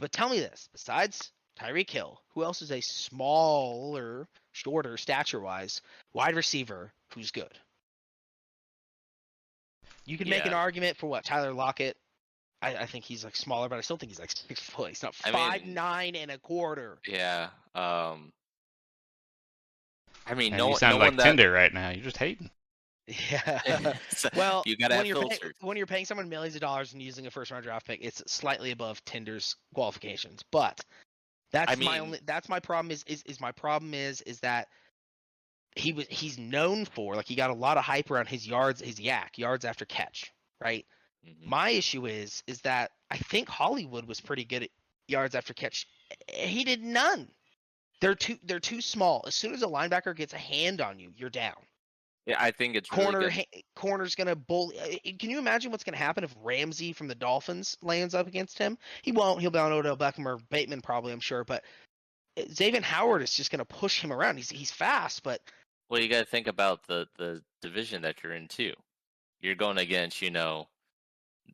But 0.00 0.10
tell 0.10 0.28
me 0.28 0.40
this: 0.40 0.68
besides 0.72 1.30
Tyreek 1.60 1.90
Hill, 1.90 2.20
who 2.30 2.42
else 2.42 2.60
is 2.60 2.72
a 2.72 2.80
smaller, 2.80 4.26
shorter 4.52 4.96
stature-wise 4.96 5.80
wide 6.12 6.34
receiver 6.34 6.92
who's 7.14 7.30
good? 7.30 7.52
You 10.06 10.16
could 10.18 10.28
make 10.28 10.46
an 10.46 10.54
argument 10.54 10.96
for 10.96 11.06
what 11.06 11.24
Tyler 11.24 11.52
Lockett. 11.52 11.96
I, 12.62 12.74
I 12.74 12.86
think 12.86 13.04
he's 13.04 13.22
like 13.24 13.36
smaller, 13.36 13.68
but 13.68 13.78
I 13.78 13.82
still 13.82 13.96
think 13.98 14.10
he's 14.10 14.18
like 14.18 14.32
six 14.32 14.58
foot. 14.60 14.88
He's 14.88 15.02
not 15.02 15.14
I 15.24 15.30
five 15.30 15.64
mean- 15.64 15.74
nine 15.74 16.16
and 16.16 16.30
a 16.32 16.38
quarter. 16.38 16.98
Yeah. 17.06 17.50
Um. 17.76 18.32
I 20.28 20.34
mean, 20.34 20.52
And 20.52 20.58
no, 20.58 20.68
you 20.70 20.76
sound 20.76 20.94
no 20.94 20.98
like 20.98 21.08
one 21.08 21.16
that. 21.16 21.24
Tinder 21.24 21.50
right 21.50 21.72
now. 21.72 21.90
You're 21.90 22.04
just 22.04 22.16
hating. 22.18 22.50
Yeah. 23.06 23.94
So 24.10 24.28
well, 24.36 24.62
you 24.66 24.76
gotta 24.76 24.94
when 24.96 24.98
have 24.98 25.06
you're 25.06 25.16
paying, 25.16 25.30
filter. 25.40 25.54
when 25.60 25.76
you're 25.76 25.86
paying 25.86 26.04
someone 26.04 26.28
millions 26.28 26.54
of 26.54 26.60
dollars 26.60 26.92
and 26.92 27.00
using 27.02 27.26
a 27.26 27.30
first 27.30 27.50
round 27.50 27.64
draft 27.64 27.86
pick, 27.86 28.00
it's 28.02 28.22
slightly 28.30 28.70
above 28.70 29.02
Tinder's 29.04 29.56
qualifications. 29.74 30.42
But 30.50 30.80
that's 31.52 31.72
I 31.72 31.76
my 31.76 31.98
only. 32.00 32.20
That's 32.26 32.48
my 32.48 32.60
problem. 32.60 32.90
Is, 32.90 33.04
is 33.06 33.22
is 33.24 33.40
my 33.40 33.52
problem 33.52 33.94
is 33.94 34.20
is 34.22 34.40
that 34.40 34.68
he 35.76 35.92
was 35.92 36.06
he's 36.08 36.38
known 36.38 36.84
for 36.84 37.14
like 37.14 37.26
he 37.26 37.34
got 37.34 37.50
a 37.50 37.54
lot 37.54 37.76
of 37.78 37.84
hype 37.84 38.10
around 38.10 38.28
his 38.28 38.46
yards, 38.46 38.80
his 38.80 38.96
YAC 38.96 39.38
yards 39.38 39.64
after 39.64 39.84
catch, 39.84 40.32
right? 40.62 40.84
Mhm. 41.26 41.46
My 41.46 41.70
issue 41.70 42.06
is 42.06 42.42
is 42.46 42.60
that 42.62 42.90
I 43.10 43.16
think 43.16 43.48
Hollywood 43.48 44.06
was 44.06 44.20
pretty 44.20 44.44
good 44.44 44.64
at 44.64 44.70
yards 45.06 45.34
after 45.34 45.54
catch. 45.54 45.86
He 46.28 46.64
did 46.64 46.82
none. 46.82 47.28
They're 48.00 48.14
too 48.14 48.38
they're 48.44 48.60
too 48.60 48.80
small. 48.80 49.24
As 49.26 49.34
soon 49.34 49.52
as 49.54 49.62
a 49.62 49.66
linebacker 49.66 50.14
gets 50.14 50.32
a 50.32 50.38
hand 50.38 50.80
on 50.80 50.98
you, 50.98 51.12
you're 51.16 51.30
down. 51.30 51.56
Yeah, 52.26 52.36
I 52.38 52.50
think 52.50 52.76
it's 52.76 52.92
really 52.92 53.04
Corner 53.04 53.20
good. 53.20 53.32
ha- 53.32 53.62
corner's 53.74 54.14
gonna 54.14 54.36
bully. 54.36 54.78
uh, 54.78 55.12
Can 55.18 55.30
you 55.30 55.38
imagine 55.38 55.70
what's 55.70 55.82
gonna 55.84 55.96
happen 55.96 56.24
if 56.24 56.34
Ramsey 56.42 56.92
from 56.92 57.08
the 57.08 57.14
Dolphins 57.14 57.76
lands 57.82 58.14
up 58.14 58.26
against 58.26 58.58
him? 58.58 58.76
He 59.02 59.12
won't. 59.12 59.40
He'll 59.40 59.50
be 59.50 59.58
on 59.58 59.72
Odell 59.72 59.96
Beckham 59.96 60.26
or 60.26 60.38
Bateman 60.50 60.80
probably. 60.82 61.12
I'm 61.12 61.20
sure, 61.20 61.42
but 61.44 61.64
uh, 62.38 62.42
Xavier 62.52 62.82
Howard 62.82 63.22
is 63.22 63.32
just 63.34 63.50
gonna 63.50 63.64
push 63.64 64.00
him 64.00 64.12
around. 64.12 64.36
He's 64.36 64.50
he's 64.50 64.70
fast, 64.70 65.22
but 65.22 65.40
Well, 65.88 66.00
you 66.00 66.08
got 66.08 66.20
to 66.20 66.24
think 66.26 66.46
about 66.48 66.86
the 66.86 67.08
the 67.16 67.42
division 67.62 68.02
that 68.02 68.22
you're 68.22 68.34
in 68.34 68.46
too. 68.46 68.74
You're 69.40 69.54
going 69.54 69.78
against, 69.78 70.20
you 70.20 70.30
know, 70.30 70.68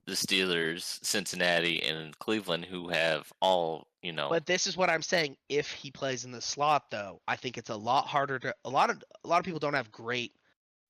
the 0.07 0.13
Steelers, 0.13 1.03
Cincinnati, 1.05 1.83
and 1.83 2.19
Cleveland, 2.19 2.65
who 2.65 2.89
have 2.89 3.33
all, 3.41 3.87
you 4.03 4.13
know, 4.13 4.29
But 4.29 4.47
this 4.47 4.67
is 4.67 4.77
what 4.77 4.91
I'm 4.91 5.03
saying. 5.03 5.37
If 5.49 5.71
he 5.71 5.91
plays 5.91 6.25
in 6.25 6.31
the 6.31 6.41
slot, 6.41 6.91
though, 6.91 7.21
I 7.27 7.37
think 7.37 7.57
it's 7.59 7.71
a 7.71 7.77
lot 7.77 8.07
harder 8.07 8.39
to. 8.41 8.55
A 8.65 8.71
lot 8.71 8.91
of 8.91 9.03
a 9.25 9.29
lot 9.29 9.39
of 9.39 9.45
people 9.45 9.61
don't 9.61 9.75
have 9.75 9.91
great 9.91 10.33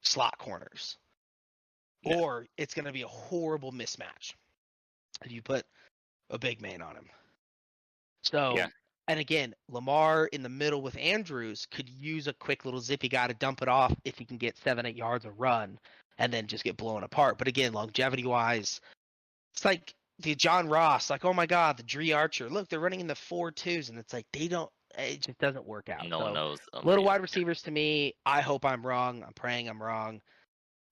slot 0.03 0.37
corners, 0.39 0.99
Yeah. 2.03 2.17
or 2.17 2.47
it's 2.57 2.75
going 2.75 2.87
to 2.87 2.93
be 2.93 3.03
a 3.03 3.09
horrible 3.09 3.73
mismatch 3.73 4.35
if 5.25 5.31
you 5.33 5.43
put 5.43 5.65
a 6.31 6.39
big 6.39 6.61
man 6.61 6.83
on 6.83 6.97
him. 6.97 7.09
So, 8.23 8.57
Yeah. 8.57 8.69
and 9.09 9.21
again, 9.21 9.55
Lamar 9.69 10.27
in 10.27 10.43
the 10.43 10.49
middle 10.49 10.83
with 10.83 10.97
Andrews 10.97 11.67
could 11.71 11.89
use 11.89 12.27
a 12.27 12.33
quick 12.33 12.65
little 12.65 12.81
zippy 12.81 13.09
guy 13.09 13.27
to 13.29 13.35
dump 13.35 13.63
it 13.63 13.69
off 13.69 13.95
if 14.05 14.19
he 14.19 14.25
can 14.25 14.39
get 14.39 14.57
seven, 14.57 14.87
eight 14.87 14.97
yards 14.97 15.25
a 15.25 15.31
run, 15.31 15.79
and 16.19 16.33
then 16.33 16.47
just 16.47 16.65
get 16.65 16.77
blown 16.77 17.03
apart. 17.05 17.39
But 17.39 17.49
again, 17.49 17.73
longevity 17.73 18.25
wise, 18.27 18.81
it's 19.55 19.65
like 19.65 19.95
the 20.21 20.35
John 20.35 20.69
Ross, 20.69 21.11
like, 21.11 21.25
oh 21.25 21.33
my 21.33 21.47
God, 21.47 21.77
the 21.77 21.83
Dri 21.83 22.13
Archer. 22.13 22.49
Look, 22.49 22.69
they're 22.69 22.81
running 22.81 23.01
in 23.01 23.07
the 23.07 23.15
four 23.15 23.51
twos, 23.51 23.89
and 23.89 23.99
it's 23.99 24.13
like 24.13 24.27
they 24.33 24.49
don't. 24.49 24.71
It 24.97 25.23
just 25.23 25.39
doesn't 25.39 25.67
work 25.67 25.89
out. 25.89 26.09
no 26.09 26.19
So, 26.19 26.25
one 26.25 26.35
knows. 26.35 26.59
them 26.73 26.85
little 26.85 27.05
wide 27.05 27.21
receivers 27.21 27.63
to 27.63 27.71
me. 27.71 28.15
I 28.25 28.41
hope 28.41 28.65
I'm 28.65 28.87
wrong. 28.87 29.25
I'm 29.27 29.33
praying 29.33 29.69
I'm 29.69 29.83
wrong. 29.83 30.21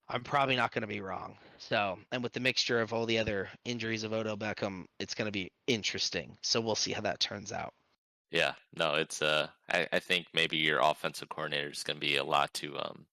I'm 0.09 0.23
probably 0.23 0.57
not 0.57 0.73
going 0.73 0.81
to 0.81 0.87
be 0.87 0.99
wrong. 0.99 1.37
So, 1.57 1.97
and 2.11 2.21
with 2.21 2.33
the 2.33 2.41
mixture 2.41 2.81
of 2.81 2.91
all 2.91 3.05
the 3.05 3.17
other 3.19 3.47
injuries 3.63 4.03
of 4.03 4.11
Odell 4.11 4.37
Beckham, 4.37 4.83
it's 4.99 5.15
going 5.15 5.27
to 5.27 5.31
be 5.31 5.51
interesting. 5.67 6.37
So 6.41 6.59
we'll 6.59 6.75
see 6.75 6.91
how 6.91 7.01
that 7.01 7.21
turns 7.21 7.53
out. 7.53 7.73
Yeah, 8.29 8.53
no, 8.75 8.95
it's 8.95 9.21
uh, 9.21 9.47
I, 9.71 9.87
I 9.93 9.99
think 9.99 10.25
maybe 10.33 10.57
your 10.57 10.79
offensive 10.79 11.29
coordinator 11.29 11.69
is 11.69 11.83
going 11.83 11.95
to 11.97 12.05
be 12.05 12.17
a 12.17 12.23
lot 12.23 12.53
to 12.55 12.77
um, 12.77 13.05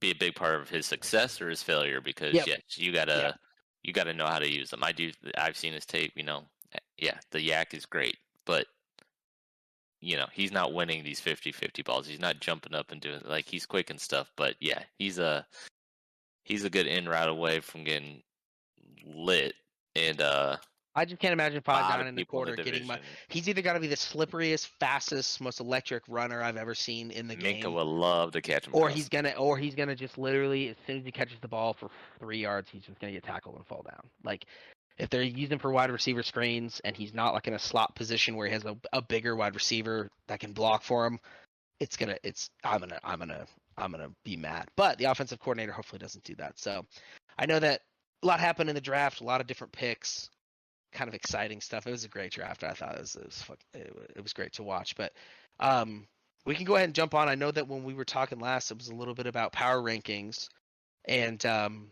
be 0.00 0.10
a 0.10 0.14
big 0.14 0.34
part 0.34 0.60
of 0.60 0.68
his 0.68 0.86
success 0.86 1.40
or 1.40 1.48
his 1.48 1.62
failure 1.62 2.00
because 2.00 2.34
Yep. 2.34 2.46
yeah, 2.46 2.56
you 2.76 2.92
gotta 2.92 3.12
Yep. 3.12 3.40
you 3.82 3.92
gotta 3.92 4.14
know 4.14 4.26
how 4.26 4.38
to 4.38 4.50
use 4.50 4.70
them. 4.70 4.82
I 4.84 4.92
do. 4.92 5.12
I've 5.36 5.56
seen 5.56 5.72
his 5.72 5.86
tape. 5.86 6.12
You 6.16 6.24
know, 6.24 6.44
eh, 6.72 6.78
yeah, 6.98 7.18
the 7.30 7.40
YAC 7.40 7.74
is 7.74 7.86
great, 7.86 8.16
but 8.44 8.66
you 10.00 10.16
know 10.16 10.26
he's 10.32 10.52
not 10.52 10.72
winning 10.72 11.02
these 11.02 11.20
50-50 11.20 11.82
balls. 11.84 12.06
He's 12.06 12.20
not 12.20 12.40
jumping 12.40 12.74
up 12.74 12.92
and 12.92 13.00
doing 13.00 13.20
like 13.24 13.46
he's 13.46 13.66
quick 13.66 13.90
and 13.90 14.00
stuff. 14.00 14.30
But 14.36 14.56
yeah, 14.60 14.82
he's 14.98 15.18
a 15.18 15.46
he's 16.44 16.64
a 16.64 16.70
good 16.70 16.86
in 16.86 17.08
route 17.08 17.28
away 17.28 17.60
from 17.60 17.84
getting 17.84 18.22
lit 19.04 19.54
and 19.96 20.20
uh. 20.20 20.56
I 20.98 21.04
just 21.04 21.20
can't 21.20 21.32
imagine 21.32 21.58
a 21.58 21.60
five 21.60 21.88
nine 21.90 22.00
of 22.00 22.06
in 22.08 22.14
the 22.16 22.22
people 22.22 22.42
in 22.42 22.56
the 22.56 22.56
getting 22.56 22.82
division. 22.82 23.02
He's 23.28 23.48
either 23.48 23.62
got 23.62 23.74
to 23.74 23.80
be 23.80 23.86
the 23.86 23.94
slipperiest, 23.94 24.66
fastest, 24.80 25.40
most 25.40 25.60
electric 25.60 26.02
runner 26.08 26.42
I've 26.42 26.56
ever 26.56 26.74
seen 26.74 27.12
in 27.12 27.28
the 27.28 27.36
game. 27.36 27.52
Minka 27.52 27.68
game, 27.68 27.74
would 27.74 27.86
love 27.86 28.32
to 28.32 28.40
catch 28.40 28.66
him. 28.66 28.74
or 28.74 28.88
he's 28.88 29.08
gonna, 29.08 29.30
or 29.38 29.56
he's 29.56 29.76
gonna 29.76 29.94
just 29.94 30.18
literally, 30.18 30.70
as 30.70 30.76
soon 30.86 30.98
as 30.98 31.04
he 31.04 31.12
catches 31.12 31.38
the 31.40 31.46
ball 31.46 31.72
for 31.72 31.88
three 32.18 32.38
yards, 32.38 32.68
he's 32.68 32.82
just 32.82 32.98
gonna 32.98 33.12
get 33.12 33.22
tackled 33.22 33.54
and 33.54 33.66
fall 33.66 33.84
down. 33.88 34.00
Like, 34.24 34.46
if 34.98 35.08
they're 35.08 35.22
using 35.22 35.60
for 35.60 35.70
wide 35.70 35.92
receiver 35.92 36.24
screens 36.24 36.80
and 36.84 36.96
he's 36.96 37.14
not 37.14 37.32
like 37.32 37.46
in 37.46 37.54
a 37.54 37.58
slot 37.60 37.94
position 37.94 38.34
where 38.34 38.48
he 38.48 38.52
has 38.52 38.64
a, 38.64 38.76
a 38.92 39.00
bigger 39.00 39.36
wide 39.36 39.54
receiver 39.54 40.10
that 40.26 40.40
can 40.40 40.52
block 40.52 40.82
for 40.82 41.06
him, 41.06 41.20
it's 41.78 41.96
gonna, 41.96 42.16
it's, 42.24 42.50
I'm 42.64 42.80
gonna, 42.80 42.98
I'm 43.04 43.20
gonna, 43.20 43.46
I'm 43.76 43.92
gonna 43.92 44.10
be 44.24 44.36
mad. 44.36 44.66
But 44.74 44.98
the 44.98 45.04
offensive 45.04 45.38
coordinator 45.38 45.70
hopefully 45.70 46.00
doesn't 46.00 46.24
do 46.24 46.34
that. 46.36 46.58
So, 46.58 46.84
I 47.38 47.46
know 47.46 47.60
that 47.60 47.82
a 48.24 48.26
lot 48.26 48.40
happened 48.40 48.68
in 48.68 48.74
the 48.74 48.80
draft, 48.80 49.20
a 49.20 49.24
lot 49.24 49.40
of 49.40 49.46
different 49.46 49.72
picks 49.72 50.28
kind 50.92 51.08
of 51.08 51.14
exciting 51.14 51.60
stuff. 51.60 51.86
It 51.86 51.90
was 51.90 52.04
a 52.04 52.08
great 52.08 52.32
draft. 52.32 52.64
I 52.64 52.72
thought 52.72 52.94
it 52.94 53.00
was 53.00 53.16
it 53.16 53.24
was, 53.26 53.42
fuck, 53.42 53.58
it, 53.74 53.92
it 54.16 54.22
was 54.22 54.32
great 54.32 54.52
to 54.54 54.62
watch. 54.62 54.96
But 54.96 55.12
um, 55.60 56.06
we 56.44 56.54
can 56.54 56.64
go 56.64 56.76
ahead 56.76 56.86
and 56.86 56.94
jump 56.94 57.14
on. 57.14 57.28
I 57.28 57.34
know 57.34 57.50
that 57.50 57.68
when 57.68 57.84
we 57.84 57.94
were 57.94 58.04
talking 58.04 58.40
last, 58.40 58.70
it 58.70 58.78
was 58.78 58.88
a 58.88 58.94
little 58.94 59.14
bit 59.14 59.26
about 59.26 59.52
power 59.52 59.82
rankings, 59.82 60.48
and 61.04 61.44
um, 61.46 61.90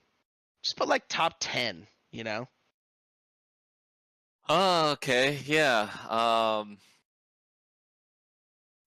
just 0.63 0.77
put 0.77 0.89
like 0.89 1.05
top 1.09 1.35
ten. 1.41 1.87
You 2.13 2.25
know, 2.25 2.49
Oh, 4.49 4.91
okay, 4.93 5.39
yeah. 5.45 5.89
Um, 6.09 6.79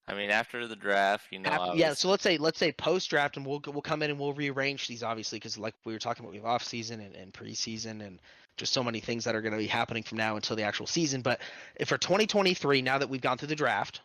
I 0.08 0.16
mean, 0.16 0.32
after 0.32 0.66
the 0.68 0.76
draft, 0.76 1.28
you 1.32 1.40
know, 1.40 1.50
Af- 1.50 1.60
I 1.60 1.74
yeah. 1.74 1.94
So 1.94 2.10
let's 2.10 2.24
say 2.24 2.38
let's 2.38 2.58
say 2.58 2.72
post 2.72 3.10
draft, 3.10 3.38
and 3.38 3.46
we'll 3.46 3.62
we'll 3.68 3.82
come 3.82 4.02
in 4.02 4.10
and 4.10 4.20
we'll 4.20 4.34
rearrange 4.34 4.88
these 4.88 5.04
obviously 5.04 5.38
because 5.38 5.58
like 5.58 5.76
we 5.86 5.94
were 5.94 6.00
talking 6.00 6.24
about, 6.24 6.32
we 6.32 6.38
have 6.38 6.46
off 6.46 6.64
season 6.64 7.02
and, 7.02 7.16
and 7.16 7.34
preseason 7.34 8.06
and 8.06 8.22
just 8.60 8.74
so 8.74 8.84
many 8.84 9.00
things 9.00 9.24
that 9.24 9.36
are 9.36 9.42
going 9.42 9.54
to 9.54 9.58
be 9.58 9.68
happening 9.68 10.04
from 10.04 10.18
now 10.18 10.36
until 10.36 10.56
the 10.56 10.64
actual 10.64 10.86
season. 10.86 11.22
But 11.22 11.42
for 11.86 11.98
2023, 11.98 12.82
now 12.82 13.00
that 13.00 13.10
we've 13.10 13.22
gone 13.22 13.38
through 13.38 13.48
the 13.48 13.56
draft, 13.56 14.02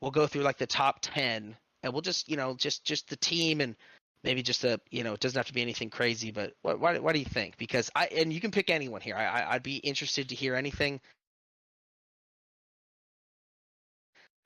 we'll 0.00 0.10
go 0.10 0.26
through 0.26 0.42
like 0.42 0.58
the 0.58 0.66
top 0.66 0.98
10, 1.02 1.56
and 1.82 1.92
we'll 1.92 2.02
just 2.02 2.28
you 2.28 2.36
know 2.36 2.54
just 2.56 2.84
just 2.84 3.08
the 3.08 3.16
team 3.16 3.60
and 3.60 3.76
maybe 4.24 4.42
just 4.42 4.64
a 4.64 4.80
you 4.90 5.04
know 5.04 5.14
it 5.14 5.20
doesn't 5.20 5.38
have 5.38 5.46
to 5.46 5.54
be 5.54 5.62
anything 5.62 5.90
crazy. 5.90 6.30
But 6.30 6.54
what 6.62 6.80
what, 6.80 7.00
what 7.02 7.12
do 7.12 7.18
you 7.20 7.24
think? 7.24 7.56
Because 7.56 7.90
I 7.94 8.06
and 8.06 8.32
you 8.32 8.40
can 8.40 8.50
pick 8.50 8.70
anyone 8.70 9.00
here. 9.00 9.14
I, 9.14 9.24
I 9.24 9.54
I'd 9.54 9.62
be 9.62 9.76
interested 9.76 10.30
to 10.30 10.34
hear 10.34 10.54
anything. 10.54 11.00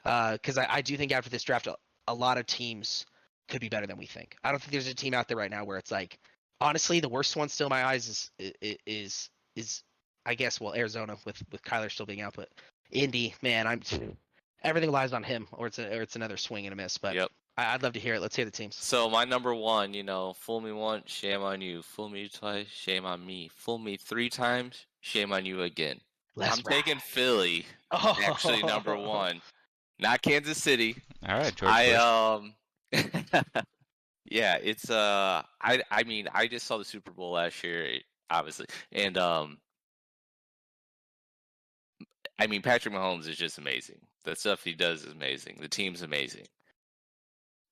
Uh, 0.04 0.32
because 0.32 0.58
I, 0.58 0.66
I 0.68 0.82
do 0.82 0.98
think 0.98 1.12
after 1.12 1.30
this 1.30 1.42
draft, 1.44 1.66
a, 1.66 1.76
a 2.08 2.14
lot 2.14 2.36
of 2.36 2.46
teams 2.46 3.06
could 3.48 3.60
be 3.60 3.68
better 3.68 3.86
than 3.86 3.96
we 3.96 4.06
think. 4.06 4.36
I 4.44 4.50
don't 4.50 4.60
think 4.60 4.72
there's 4.72 4.86
a 4.86 4.94
team 4.94 5.14
out 5.14 5.28
there 5.28 5.36
right 5.36 5.50
now 5.50 5.64
where 5.64 5.78
it's 5.78 5.90
like, 5.90 6.18
honestly, 6.60 7.00
the 7.00 7.08
worst 7.08 7.36
one 7.36 7.48
still 7.48 7.66
in 7.66 7.70
my 7.70 7.84
eyes 7.84 8.08
is 8.08 8.30
is 8.60 8.76
is, 8.86 9.30
is 9.56 9.82
I 10.26 10.34
guess 10.34 10.60
well 10.60 10.74
Arizona 10.74 11.16
with 11.24 11.42
with 11.52 11.62
Kyler 11.62 11.90
still 11.90 12.06
being 12.06 12.20
out, 12.22 12.34
but 12.36 12.48
Indy, 12.90 13.34
man, 13.42 13.66
I'm 13.66 13.80
everything 14.62 14.90
lies 14.90 15.12
on 15.12 15.22
him, 15.22 15.46
or 15.52 15.66
it's 15.66 15.78
a, 15.78 15.96
or 15.96 16.02
it's 16.02 16.16
another 16.16 16.36
swing 16.36 16.66
and 16.66 16.72
a 16.72 16.76
miss. 16.76 16.98
But 16.98 17.14
Yep. 17.14 17.28
I, 17.56 17.74
I'd 17.74 17.82
love 17.82 17.92
to 17.92 18.00
hear 18.00 18.14
it. 18.14 18.20
Let's 18.22 18.34
hear 18.36 18.44
the 18.44 18.50
teams. 18.50 18.76
So 18.76 19.08
my 19.10 19.24
number 19.24 19.54
one, 19.54 19.94
you 19.94 20.02
know, 20.02 20.32
fool 20.34 20.60
me 20.60 20.72
once, 20.72 21.10
shame 21.10 21.42
on 21.42 21.60
you. 21.60 21.82
Fool 21.82 22.08
me 22.08 22.28
twice, 22.28 22.66
shame 22.68 23.04
on 23.04 23.24
me. 23.24 23.50
Fool 23.54 23.78
me 23.78 23.96
three 23.96 24.28
times, 24.28 24.86
shame 25.00 25.32
on 25.32 25.44
you 25.46 25.62
again. 25.62 26.00
Let's 26.36 26.58
I'm 26.58 26.64
taking 26.64 26.98
Philly, 26.98 27.64
ride. 27.92 28.16
actually 28.24 28.62
number 28.62 28.96
one, 28.98 29.40
not 30.00 30.20
Kansas 30.22 30.60
City. 30.60 30.96
All 31.28 31.38
right, 31.38 31.54
George. 31.54 31.70
I 31.72 32.50
Bush. 32.90 33.04
um, 33.06 33.54
yeah, 34.24 34.58
it's 34.62 34.90
uh, 34.90 35.42
I 35.60 35.82
I 35.90 36.04
mean, 36.04 36.28
I 36.32 36.46
just 36.46 36.66
saw 36.66 36.78
the 36.78 36.84
Super 36.84 37.10
Bowl 37.10 37.32
last 37.32 37.62
year, 37.62 37.98
obviously, 38.30 38.66
and 38.92 39.16
um, 39.18 39.58
I 42.38 42.46
mean, 42.46 42.62
Patrick 42.62 42.94
Mahomes 42.94 43.28
is 43.28 43.36
just 43.36 43.58
amazing. 43.58 44.00
The 44.24 44.34
stuff 44.34 44.64
he 44.64 44.74
does 44.74 45.04
is 45.04 45.12
amazing. 45.12 45.58
The 45.60 45.68
team's 45.68 46.02
amazing, 46.02 46.46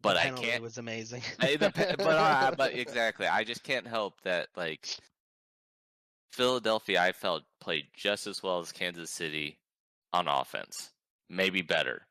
but 0.02 0.16
I 0.16 0.30
can't. 0.30 0.62
was 0.62 0.78
amazing. 0.78 1.22
I- 1.40 1.56
the 1.56 1.70
but 1.98 2.00
uh, 2.00 2.52
but 2.56 2.74
exactly, 2.74 3.26
I 3.26 3.44
just 3.44 3.62
can't 3.64 3.86
help 3.86 4.20
that 4.22 4.48
like 4.56 4.86
Philadelphia. 6.32 7.02
I 7.02 7.12
felt 7.12 7.42
played 7.60 7.86
just 7.96 8.26
as 8.26 8.42
well 8.42 8.60
as 8.60 8.72
Kansas 8.72 9.10
City 9.10 9.58
on 10.12 10.28
offense, 10.28 10.90
maybe 11.30 11.62
better. 11.62 12.06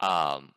Um, 0.00 0.52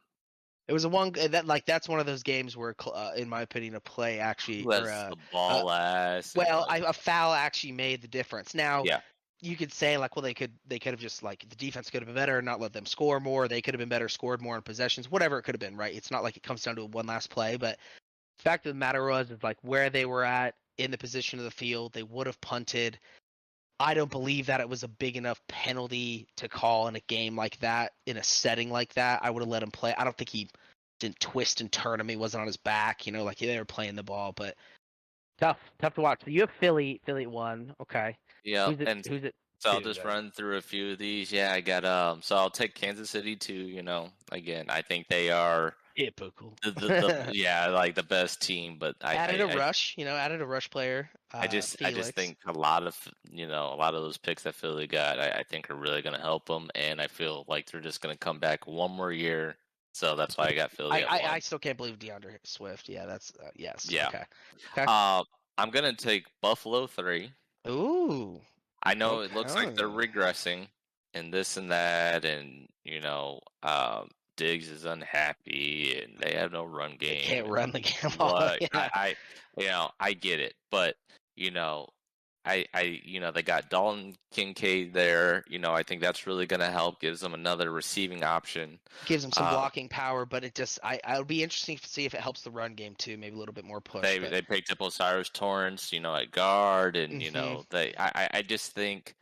It 0.67 0.73
was 0.73 0.83
a 0.83 0.89
one 0.89 1.11
that 1.11 1.45
like 1.45 1.65
that's 1.65 1.87
one 1.87 1.99
of 1.99 2.05
those 2.05 2.23
games 2.23 2.57
where, 2.57 2.75
uh, 2.85 3.11
in 3.15 3.29
my 3.29 3.41
opinion, 3.41 3.75
a 3.75 3.79
play 3.79 4.19
actually, 4.19 4.63
Who 4.63 4.71
or, 4.71 4.89
uh, 4.89 5.09
the 5.09 5.17
ball 5.31 5.65
last? 5.65 6.35
and, 6.35 6.45
well, 6.47 6.65
I, 6.67 6.77
a 6.79 6.93
foul 6.93 7.33
actually 7.33 7.73
made 7.73 8.01
the 8.01 8.07
difference. 8.07 8.55
Now, 8.55 8.83
Yeah. 8.83 9.01
you 9.41 9.55
could 9.55 9.71
say 9.71 9.97
like, 9.97 10.15
well, 10.15 10.23
they 10.23 10.33
could 10.33 10.51
they 10.65 10.79
could 10.79 10.91
have 10.91 10.99
just 10.99 11.21
like 11.21 11.47
the 11.47 11.55
defense 11.55 11.91
could 11.91 12.01
have 12.01 12.07
been 12.07 12.15
better, 12.15 12.37
and 12.37 12.45
not 12.45 12.59
let 12.59 12.73
them 12.73 12.85
score 12.85 13.19
more. 13.19 13.47
They 13.47 13.61
could 13.61 13.75
have 13.75 13.79
been 13.79 13.89
better, 13.89 14.09
scored 14.09 14.41
more 14.41 14.55
in 14.55 14.63
possessions, 14.63 15.09
whatever 15.11 15.37
it 15.37 15.43
could 15.43 15.53
have 15.53 15.59
been. 15.59 15.77
Right? 15.77 15.95
It's 15.95 16.09
not 16.09 16.23
like 16.23 16.35
it 16.35 16.43
comes 16.43 16.63
down 16.63 16.77
to 16.77 16.85
one 16.85 17.05
last 17.05 17.29
play, 17.29 17.57
but 17.57 17.77
the 18.37 18.43
fact 18.43 18.65
of 18.65 18.73
the 18.73 18.79
matter 18.79 19.07
was, 19.07 19.29
is 19.29 19.43
like 19.43 19.57
where 19.61 19.89
they 19.91 20.05
were 20.05 20.23
at 20.23 20.55
in 20.77 20.89
the 20.89 20.97
position 20.97 21.37
of 21.39 21.45
the 21.45 21.51
field, 21.51 21.93
they 21.93 22.03
would 22.03 22.27
have 22.27 22.41
punted. 22.41 22.99
I 23.79 23.93
don't 23.93 24.11
believe 24.11 24.45
that 24.45 24.61
it 24.61 24.69
was 24.69 24.83
a 24.83 24.87
big 24.87 25.17
enough 25.17 25.41
penalty 25.47 26.27
to 26.37 26.47
call 26.47 26.87
in 26.87 26.95
a 26.95 27.01
game 27.01 27.35
like 27.35 27.59
that, 27.59 27.91
in 28.05 28.17
a 28.17 28.23
setting 28.23 28.69
like 28.69 28.93
that. 28.93 29.19
I 29.23 29.29
would 29.29 29.41
have 29.41 29.49
let 29.49 29.63
him 29.63 29.71
play. 29.71 29.93
I 29.97 30.03
don't 30.03 30.17
think 30.17 30.29
he 30.29 30.49
didn't 30.99 31.19
twist 31.19 31.61
and 31.61 31.71
turn 31.71 31.99
him. 31.99 32.07
He 32.07 32.15
wasn't 32.15 32.41
on 32.41 32.47
his 32.47 32.57
back, 32.57 33.05
you 33.05 33.11
know, 33.11 33.23
like 33.23 33.37
they 33.37 33.57
were 33.57 33.65
playing 33.65 33.95
the 33.95 34.03
ball. 34.03 34.31
But 34.31 34.55
tough, 35.39 35.57
tough 35.79 35.95
to 35.95 36.01
watch. 36.01 36.21
So 36.23 36.31
you 36.31 36.41
have 36.41 36.51
Philly, 36.59 37.01
Philly 37.05 37.23
at 37.23 37.31
one. 37.31 37.75
Okay. 37.81 38.17
yeah, 38.43 38.67
who's 38.67 38.79
it? 38.79 38.87
and 38.87 39.05
who's 39.05 39.23
it? 39.23 39.35
So 39.59 39.71
I'll 39.71 39.81
just 39.81 40.03
then? 40.03 40.07
run 40.07 40.31
through 40.31 40.57
a 40.57 40.61
few 40.61 40.91
of 40.91 40.97
these. 40.97 41.31
Yeah, 41.31 41.51
I 41.51 41.61
got 41.61 41.85
um. 41.85 42.21
So 42.21 42.35
I'll 42.35 42.49
take 42.49 42.75
Kansas 42.75 43.09
City 43.09 43.35
too. 43.35 43.53
You 43.53 43.83
know, 43.83 44.09
again, 44.31 44.65
I 44.69 44.81
think 44.81 45.07
they 45.07 45.31
are 45.31 45.75
Typical. 45.97 46.55
the, 46.63 46.71
the, 46.71 46.87
the 46.87 47.29
yeah, 47.33 47.67
like 47.67 47.95
the 47.95 48.03
best 48.03 48.41
team. 48.41 48.77
But 48.77 48.95
I 49.01 49.15
added 49.15 49.41
I 49.41 49.45
a 49.45 49.47
I- 49.47 49.55
rush, 49.55 49.95
you 49.97 50.05
know, 50.05 50.15
added 50.15 50.41
a 50.41 50.45
rush 50.45 50.69
player. 50.69 51.09
Uh, 51.33 51.39
I 51.39 51.47
just 51.47 51.81
I 51.83 51.91
just 51.91 52.13
think 52.13 52.37
a 52.45 52.51
lot 52.51 52.85
of 52.85 52.97
you 53.29 53.47
know 53.47 53.71
a 53.73 53.75
lot 53.75 53.95
of 53.95 54.01
those 54.01 54.17
picks 54.17 54.43
that 54.43 54.55
Philly 54.55 54.87
got, 54.87 55.19
I, 55.19 55.29
I 55.29 55.43
think 55.43 55.69
are 55.69 55.75
really 55.75 56.01
going 56.01 56.15
to 56.15 56.21
help 56.21 56.45
them, 56.47 56.69
and 56.75 56.99
I 57.01 57.07
feel 57.07 57.45
like 57.47 57.71
they're 57.71 57.81
just 57.81 58.01
going 58.01 58.13
to 58.13 58.19
come 58.19 58.39
back 58.39 58.67
one 58.67 58.91
more 58.91 59.11
year. 59.11 59.55
So 59.93 60.15
that's 60.17 60.37
why 60.37 60.47
I 60.47 60.53
got 60.53 60.71
Philly. 60.71 61.03
I, 61.03 61.17
I. 61.17 61.33
I 61.35 61.39
still 61.39 61.59
can't 61.59 61.77
believe 61.77 61.97
DeAndre 61.97 62.37
Swift. 62.43 62.89
Yeah, 62.89 63.05
that's 63.05 63.31
uh, 63.41 63.49
yes. 63.55 63.87
Yeah. 63.89 64.07
Okay. 64.09 64.85
Uh, 64.85 65.23
I'm 65.57 65.69
gonna 65.69 65.95
take 65.95 66.25
Buffalo 66.41 66.87
three. 66.87 67.31
Ooh. 67.67 68.41
I 68.83 68.93
know 68.93 69.21
it 69.21 69.33
looks 69.33 69.55
like 69.55 69.73
they're 69.73 69.87
regressing 69.87 70.67
and 71.13 71.33
this 71.33 71.57
and 71.57 71.71
that, 71.71 72.25
and 72.25 72.67
you 72.83 72.99
know, 72.99 73.39
um, 73.63 74.09
Diggs 74.35 74.69
is 74.69 74.85
unhappy 74.85 76.01
and 76.01 76.17
they 76.19 76.33
have 76.35 76.51
no 76.51 76.63
run 76.65 76.97
They 76.99 77.07
game. 77.07 77.21
can't 77.23 77.47
run 77.47 77.71
the 77.71 77.79
game. 77.81 78.11
But 78.17 78.61
yeah. 78.61 78.67
I, 78.73 78.89
I, 78.93 79.15
you 79.57 79.67
know, 79.67 79.89
I 79.99 80.13
get 80.13 80.39
it, 80.39 80.53
but 80.71 80.95
you 81.35 81.51
know, 81.51 81.87
I, 82.47 82.63
I, 82.75 83.01
you 83.03 83.19
know, 83.19 83.31
they 83.31 83.41
got 83.41 83.71
Dalton 83.71 84.13
Kincaid 84.31 84.93
there. 84.93 85.43
You 85.49 85.57
know, 85.57 85.73
I 85.73 85.81
think 85.81 85.99
that's 85.99 86.27
really 86.27 86.45
going 86.45 86.59
to 86.59 86.69
help. 86.69 86.99
Gives 87.01 87.19
them 87.19 87.33
another 87.33 87.71
receiving 87.71 88.23
option. 88.23 88.77
gives 89.07 89.23
them 89.23 89.31
some 89.31 89.47
uh, 89.47 89.49
blocking 89.51 89.89
power, 89.89 90.27
but 90.27 90.43
it 90.43 90.53
just 90.53 90.77
I 90.83 90.99
I 91.03 91.17
would 91.17 91.25
be 91.27 91.41
interesting 91.41 91.77
to 91.79 91.89
see 91.89 92.05
if 92.05 92.13
it 92.13 92.21
helps 92.21 92.41
the 92.43 92.51
run 92.51 92.75
game 92.75 92.93
too. 92.99 93.17
Maybe 93.17 93.35
a 93.35 93.39
little 93.39 93.53
bit 93.55 93.65
more 93.65 93.81
push. 93.81 94.03
They 94.03 94.19
but- 94.19 94.29
they 94.29 94.43
picked 94.43 94.71
up 94.71 94.79
O'Cyrus 94.79 95.29
Torrence, 95.29 95.91
you 95.91 95.99
know, 95.99 96.15
at 96.15 96.29
guard, 96.29 96.95
and 96.97 97.19
you 97.19 97.31
Mhm. 97.31 97.33
know, 97.33 97.63
they. 97.71 97.95
I- 97.97 98.29
I 98.35 98.41
just 98.43 98.73
think, 98.73 99.15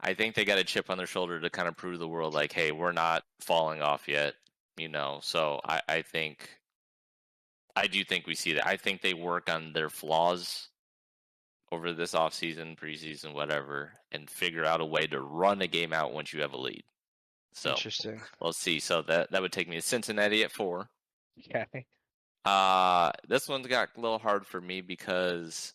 I 0.00 0.14
think 0.14 0.34
they 0.34 0.44
got 0.44 0.58
a 0.58 0.64
chip 0.64 0.90
on 0.90 0.98
their 0.98 1.06
shoulder 1.06 1.40
to 1.40 1.50
kind 1.50 1.68
of 1.68 1.76
prove 1.76 1.94
to 1.94 1.98
the 1.98 2.08
world, 2.08 2.34
like, 2.34 2.52
hey, 2.52 2.70
we're 2.70 2.92
not 2.92 3.24
falling 3.40 3.82
off 3.82 4.08
yet, 4.08 4.34
you 4.76 4.88
know. 4.88 5.18
So 5.22 5.60
I, 5.64 5.80
I 5.88 6.02
think, 6.02 6.48
I 7.74 7.86
do 7.88 8.04
think 8.04 8.26
we 8.26 8.34
see 8.34 8.52
that. 8.54 8.66
I 8.66 8.76
think 8.76 9.02
they 9.02 9.14
work 9.14 9.50
on 9.50 9.72
their 9.72 9.90
flaws 9.90 10.68
over 11.72 11.92
this 11.92 12.12
offseason, 12.12 12.78
preseason, 12.78 13.34
whatever, 13.34 13.92
and 14.12 14.30
figure 14.30 14.64
out 14.64 14.80
a 14.80 14.86
way 14.86 15.06
to 15.06 15.20
run 15.20 15.60
a 15.62 15.66
game 15.66 15.92
out 15.92 16.12
once 16.12 16.32
you 16.32 16.42
have 16.42 16.52
a 16.52 16.58
lead. 16.58 16.84
So 17.52 17.70
Interesting. 17.70 18.20
we'll 18.40 18.52
see. 18.52 18.78
So 18.78 19.02
that 19.02 19.32
that 19.32 19.42
would 19.42 19.52
take 19.52 19.68
me 19.68 19.76
to 19.76 19.82
Cincinnati 19.82 20.44
at 20.44 20.52
four. 20.52 20.88
Okay. 21.38 21.86
Uh, 22.44 23.10
this 23.28 23.48
one's 23.48 23.66
got 23.66 23.90
a 23.96 24.00
little 24.00 24.18
hard 24.18 24.46
for 24.46 24.60
me 24.60 24.80
because 24.80 25.74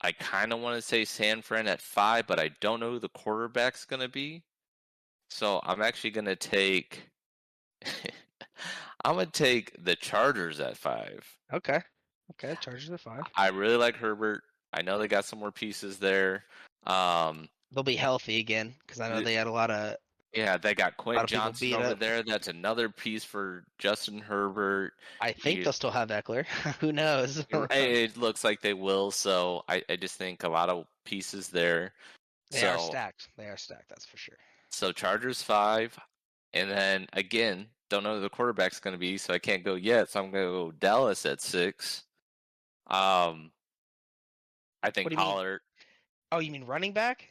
I 0.00 0.12
kind 0.12 0.52
of 0.52 0.60
want 0.60 0.76
to 0.76 0.82
say 0.82 1.04
San 1.04 1.42
Fran 1.42 1.66
at 1.66 1.80
five, 1.80 2.26
but 2.26 2.38
I 2.38 2.50
don't 2.60 2.80
know 2.80 2.90
who 2.92 2.98
the 2.98 3.08
quarterback's 3.08 3.84
going 3.84 4.02
to 4.02 4.08
be. 4.08 4.44
So 5.30 5.60
I'm 5.64 5.82
actually 5.82 6.10
going 6.10 6.24
to 6.26 6.36
take. 6.36 7.08
I'm 9.04 9.14
going 9.14 9.26
to 9.26 9.32
take 9.32 9.84
the 9.84 9.96
Chargers 9.96 10.60
at 10.60 10.76
five. 10.76 11.24
Okay. 11.52 11.80
Okay. 12.32 12.56
Chargers 12.60 12.90
at 12.90 13.00
five. 13.00 13.22
I 13.36 13.48
really 13.48 13.76
like 13.76 13.96
Herbert. 13.96 14.42
I 14.72 14.82
know 14.82 14.98
they 14.98 15.08
got 15.08 15.24
some 15.24 15.38
more 15.38 15.52
pieces 15.52 15.98
there. 15.98 16.44
Um, 16.86 17.48
They'll 17.72 17.82
be 17.84 17.96
healthy 17.96 18.38
again 18.40 18.74
because 18.86 19.00
I 19.00 19.08
know 19.08 19.16
The- 19.18 19.24
they 19.24 19.34
had 19.34 19.46
a 19.46 19.52
lot 19.52 19.70
of. 19.70 19.96
Yeah, 20.34 20.58
they 20.58 20.74
got 20.74 20.96
Quinn 20.98 21.16
lot 21.16 21.24
of 21.24 21.30
people 21.30 21.44
Johnson 21.46 21.74
over 21.74 21.84
up. 21.92 22.00
there. 22.00 22.22
That's 22.22 22.48
another 22.48 22.90
piece 22.90 23.24
for 23.24 23.64
Justin 23.78 24.18
Herbert. 24.18 24.92
I 25.20 25.32
think 25.32 25.58
You- 25.58 25.64
they'll 25.64 25.72
still 25.72 25.90
have 25.90 26.10
Ekeler. 26.10 26.44
Who 26.80 26.92
knows? 26.92 27.44
it 27.70 28.16
looks 28.16 28.44
like 28.44 28.60
they 28.60 28.74
will. 28.74 29.10
So 29.10 29.64
I, 29.68 29.82
I 29.88 29.96
just 29.96 30.16
think 30.16 30.42
a 30.42 30.48
lot 30.48 30.68
of 30.68 30.84
pieces 31.04 31.48
there. 31.48 31.92
they 32.50 32.60
so, 32.60 32.68
are 32.68 32.78
stacked. 32.78 33.28
They 33.38 33.46
are 33.46 33.56
stacked. 33.56 33.88
That's 33.88 34.04
for 34.04 34.18
sure. 34.18 34.36
So 34.70 34.92
Chargers 34.92 35.42
five, 35.42 35.98
and 36.52 36.70
then 36.70 37.06
again, 37.14 37.66
don't 37.88 38.02
know 38.02 38.16
who 38.16 38.20
the 38.20 38.28
quarterback's 38.28 38.80
going 38.80 38.92
to 38.92 38.98
be, 38.98 39.16
so 39.16 39.32
I 39.32 39.38
can't 39.38 39.64
go 39.64 39.76
yet. 39.76 40.10
So 40.10 40.22
I'm 40.22 40.30
going 40.30 40.44
to 40.44 40.50
go 40.50 40.72
Dallas 40.72 41.24
at 41.24 41.40
six. 41.40 42.04
Um, 42.88 43.50
I 44.82 44.90
think 44.90 45.10
you 45.10 45.16
mean? 45.16 45.58
Oh, 46.30 46.40
you 46.40 46.50
mean 46.50 46.64
running 46.64 46.92
back? 46.92 47.28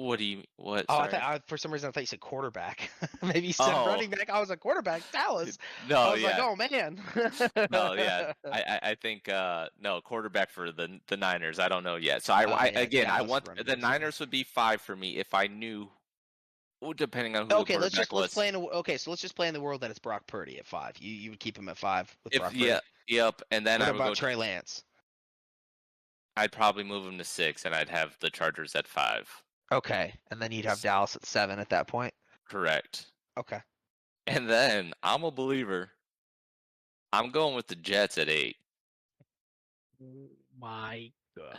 What 0.00 0.18
do 0.18 0.24
you 0.24 0.42
what? 0.56 0.86
Oh, 0.88 0.98
I 0.98 1.08
thought 1.08 1.22
I, 1.22 1.40
for 1.46 1.58
some 1.58 1.70
reason 1.72 1.88
I 1.88 1.92
thought 1.92 2.00
you 2.00 2.06
said 2.06 2.20
quarterback. 2.20 2.90
Maybe 3.22 3.48
you 3.48 3.52
said 3.52 3.70
Oh. 3.74 3.86
running 3.86 4.08
back. 4.08 4.30
I 4.30 4.40
was 4.40 4.48
like 4.48 4.60
quarterback. 4.60 5.02
Dallas. 5.12 5.58
no, 5.88 6.00
I 6.00 6.10
was 6.12 6.20
yeah, 6.22 6.28
like, 6.28 6.38
oh 6.40 6.56
man. 6.56 7.02
no, 7.70 7.92
yeah. 7.92 8.32
I, 8.50 8.60
I, 8.62 8.80
I 8.90 8.94
think 8.94 9.28
uh, 9.28 9.66
no 9.78 10.00
quarterback 10.00 10.50
for 10.50 10.72
the 10.72 10.98
the 11.08 11.16
Niners. 11.18 11.58
I 11.58 11.68
don't 11.68 11.84
know 11.84 11.96
yet. 11.96 12.22
So 12.22 12.32
I, 12.32 12.44
Oh, 12.44 12.52
I 12.52 12.70
yeah, 12.72 12.80
again, 12.80 13.06
I 13.10 13.20
want 13.20 13.44
the. 13.66 13.76
Niners 13.76 14.18
would 14.20 14.30
be 14.30 14.42
five 14.42 14.80
for 14.80 14.96
me 14.96 15.18
if 15.18 15.34
I 15.34 15.46
knew. 15.46 15.88
Depending 16.96 17.36
on 17.36 17.50
who 17.50 17.56
okay, 17.56 17.74
the 17.74 17.80
let's 17.80 17.94
just 17.94 18.10
let's 18.10 18.32
play 18.32 18.48
in. 18.48 18.54
A, 18.54 18.60
okay, 18.60 18.96
so 18.96 19.10
let's 19.10 19.20
just 19.20 19.36
play 19.36 19.48
in 19.48 19.54
the 19.54 19.60
world 19.60 19.82
that 19.82 19.90
it's 19.90 19.98
Brock 19.98 20.26
Purdy 20.26 20.58
at 20.58 20.66
five. 20.66 20.96
You 20.98 21.12
you 21.12 21.30
would 21.30 21.40
keep 21.40 21.58
him 21.58 21.68
at 21.68 21.76
five 21.76 22.16
with 22.24 22.32
If 22.34 22.40
Brock 22.40 22.52
Purdy. 22.52 22.64
yeah, 22.64 22.80
yep, 23.06 23.42
and 23.50 23.66
then 23.66 23.80
what 23.80 23.88
I 23.88 23.92
would 23.92 23.96
about 24.00 24.08
go. 24.08 24.14
Trey 24.14 24.34
Lance? 24.34 24.82
I'd 26.38 26.52
probably 26.52 26.84
move 26.84 27.06
him 27.06 27.18
to 27.18 27.24
six, 27.24 27.66
and 27.66 27.74
I'd 27.74 27.90
have 27.90 28.16
the 28.20 28.30
Chargers 28.30 28.74
at 28.74 28.88
five. 28.88 29.28
Okay, 29.72 30.12
and 30.30 30.40
then 30.42 30.50
you'd 30.52 30.64
have 30.64 30.80
Dallas 30.80 31.16
at 31.16 31.24
seven 31.24 31.58
at 31.58 31.68
that 31.70 31.86
point. 31.86 32.12
Correct. 32.48 33.06
Okay. 33.38 33.60
And 34.26 34.48
then 34.48 34.92
I'm 35.02 35.24
a 35.24 35.30
believer. 35.30 35.90
I'm 37.12 37.30
going 37.30 37.54
with 37.54 37.66
the 37.66 37.76
Jets 37.76 38.18
at 38.18 38.28
eight. 38.28 38.56
My 40.58 41.10
God. 41.36 41.56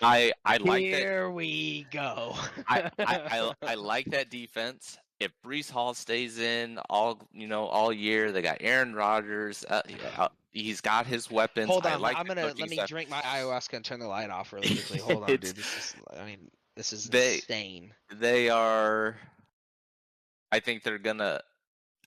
I 0.00 0.32
I 0.44 0.56
like 0.58 0.90
that. 0.90 0.98
Here 0.98 1.30
we 1.30 1.86
go. 1.90 2.34
I, 2.68 2.90
I, 2.98 3.20
I 3.30 3.52
I 3.62 3.74
like 3.74 4.06
that 4.06 4.30
defense. 4.30 4.98
If 5.20 5.30
Breece 5.46 5.70
Hall 5.70 5.94
stays 5.94 6.38
in 6.38 6.78
all 6.90 7.20
you 7.32 7.46
know 7.46 7.66
all 7.66 7.92
year, 7.92 8.32
they 8.32 8.42
got 8.42 8.58
Aaron 8.60 8.94
Rodgers. 8.94 9.64
Uh, 9.68 9.82
uh, 10.16 10.28
he's 10.50 10.80
got 10.80 11.06
his 11.06 11.30
weapons. 11.30 11.68
Hold 11.68 11.86
I 11.86 11.94
on, 11.94 12.00
like 12.00 12.16
I'm 12.16 12.26
gonna 12.26 12.46
let 12.46 12.58
me 12.58 12.68
staff. 12.76 12.88
drink 12.88 13.10
my 13.10 13.20
ayahuasca 13.22 13.74
and 13.74 13.84
turn 13.84 14.00
the 14.00 14.08
light 14.08 14.30
off 14.30 14.52
really 14.52 14.68
quickly. 14.68 14.98
Hold 14.98 15.22
on, 15.24 15.28
dude. 15.28 15.42
This 15.42 15.58
is, 15.58 15.94
I 16.18 16.24
mean, 16.24 16.50
this 16.76 16.92
is 16.92 17.08
They- 17.08 17.36
insane. 17.36 17.94
They 18.10 18.48
are. 18.50 19.16
I 20.50 20.60
think 20.60 20.82
they're 20.82 20.98
gonna 20.98 21.40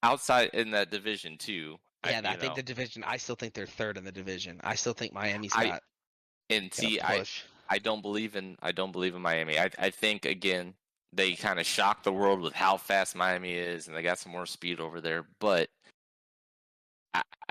outside 0.04 0.50
in 0.54 0.72
that 0.72 0.92
division 0.92 1.38
too. 1.38 1.78
Yeah, 2.06 2.22
I, 2.24 2.34
you 2.34 2.38
think 2.40 2.52
know, 2.52 2.56
the 2.58 2.64
division. 2.64 3.04
I 3.04 3.18
still 3.18 3.36
think 3.36 3.54
they're 3.56 3.66
third 3.66 3.98
in 3.98 4.04
the 4.04 4.12
division. 4.12 4.62
I 4.64 4.76
still 4.76 4.94
think 4.94 5.14
Miami's 5.14 5.54
I- 5.56 5.66
got 5.68 5.84
and 6.50 6.72
see, 6.74 7.02
I. 7.02 7.24
I 7.68 7.80
don't 7.80 8.04
believe 8.04 8.36
in 8.36 8.58
I 8.62 8.72
don't 8.72 8.92
believe 8.92 9.16
in 9.16 9.22
Miami. 9.24 9.58
I 9.58 9.72
I 9.80 9.90
think 9.90 10.26
again 10.26 10.76
they 11.12 11.34
kind 11.34 11.60
of 11.60 11.66
shocked 11.66 12.04
the 12.04 12.14
world 12.14 12.42
with 12.42 12.54
how 12.54 12.78
fast 12.78 13.16
Miami 13.16 13.54
is, 13.54 13.88
and 13.88 13.96
they 13.98 14.04
got 14.04 14.20
some 14.20 14.32
more 14.32 14.46
speed 14.46 14.80
over 14.80 15.02
there. 15.02 15.26
But 15.40 15.70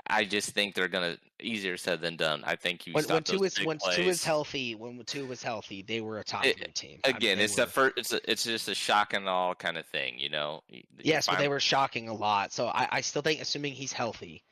I 0.07 0.23
just 0.25 0.51
think 0.51 0.75
they're 0.75 0.87
gonna 0.87 1.17
easier 1.41 1.77
said 1.77 1.99
than 2.01 2.15
done. 2.15 2.43
I 2.45 2.55
think 2.55 2.85
you 2.85 2.93
when, 2.93 3.05
when 3.05 3.23
two 3.23 3.43
is 3.43 3.57
when 3.63 3.79
two 3.95 4.03
is 4.03 4.23
healthy, 4.23 4.75
when 4.75 5.03
two 5.05 5.25
was 5.25 5.41
healthy, 5.41 5.81
they 5.81 6.01
were 6.01 6.19
a 6.19 6.23
top 6.23 6.45
It- 6.45 6.57
three 6.57 6.71
team. 6.73 6.99
I 7.03 7.07
mean, 7.09 7.15
Again, 7.17 7.39
it's 7.39 7.57
were- 7.57 7.65
the 7.65 7.71
first. 7.71 7.93
It's 7.97 8.13
a, 8.13 8.31
it's 8.31 8.43
just 8.43 8.67
a 8.69 8.75
shock 8.75 9.13
and 9.13 9.27
all 9.27 9.55
kind 9.55 9.77
of 9.77 9.85
thing, 9.87 10.19
you 10.19 10.29
know. 10.29 10.63
You- 10.69 10.83
Yes, 10.99 11.27
but 11.27 11.39
they 11.39 11.47
were 11.47 11.59
shocking 11.59 12.07
a 12.09 12.13
lot. 12.13 12.53
So 12.53 12.67
I, 12.67 12.87
I 12.91 13.01
still 13.01 13.21
think, 13.21 13.41
assuming 13.41 13.73
he's 13.73 13.93
healthy, 13.93 14.43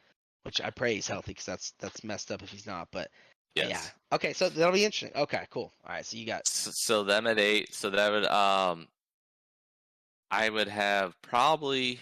which 0.43 0.59
I 0.59 0.69
pray 0.71 0.95
he's 0.95 1.07
healthy 1.07 1.31
because 1.31 1.45
that's 1.45 1.73
that's 1.79 2.03
messed 2.03 2.31
up 2.31 2.41
if 2.41 2.49
he's 2.49 2.65
not. 2.65 2.87
But 2.91 3.11
Yes. 3.55 3.69
yeah, 3.69 4.15
okay, 4.15 4.33
so 4.33 4.49
that'll 4.49 4.73
be 4.73 4.83
interesting. 4.85 5.15
Okay, 5.15 5.45
cool. 5.51 5.71
All 5.85 5.93
right, 5.93 6.03
so 6.05 6.17
you 6.17 6.25
got 6.25 6.41
S- 6.47 6.71
So 6.79 7.03
them 7.03 7.27
at 7.27 7.37
eight. 7.37 7.73
So 7.75 7.91
that 7.91 8.11
would 8.11 8.25
um, 8.25 8.87
I 10.31 10.49
would 10.49 10.67
have 10.67 11.13
probably 11.21 11.99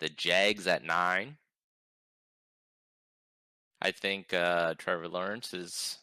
the 0.00 0.08
Jags 0.08 0.66
at 0.66 0.82
nine. 0.84 1.36
I 3.80 3.90
think 3.92 4.32
uh, 4.34 4.74
Trevor 4.78 5.08
Lawrence 5.08 5.54
is 5.54 5.98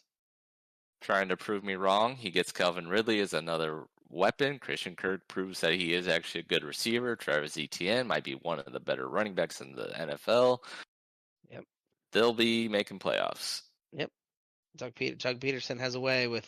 trying 1.00 1.28
to 1.28 1.36
prove 1.36 1.62
me 1.62 1.74
wrong. 1.74 2.16
He 2.16 2.30
gets 2.30 2.52
Calvin 2.52 2.88
Ridley 2.88 3.20
as 3.20 3.34
another 3.34 3.84
weapon. 4.08 4.58
Christian 4.58 4.96
Kirk 4.96 5.28
proves 5.28 5.60
that 5.60 5.74
he 5.74 5.92
is 5.92 6.08
actually 6.08 6.40
a 6.42 6.44
good 6.44 6.64
receiver. 6.64 7.16
Travis 7.16 7.58
Etienne 7.58 8.06
might 8.06 8.24
be 8.24 8.32
one 8.34 8.58
of 8.58 8.72
the 8.72 8.80
better 8.80 9.08
running 9.08 9.34
backs 9.34 9.60
in 9.60 9.74
the 9.74 9.88
NFL. 9.88 10.58
Yep. 11.50 11.64
They'll 12.12 12.32
be 12.32 12.68
making 12.68 12.98
playoffs. 12.98 13.62
Doug, 14.76 14.94
Peter, 14.94 15.14
Doug 15.16 15.40
Pederson 15.40 15.80
has 15.80 15.94
a 15.94 16.00
way 16.00 16.28
with 16.28 16.46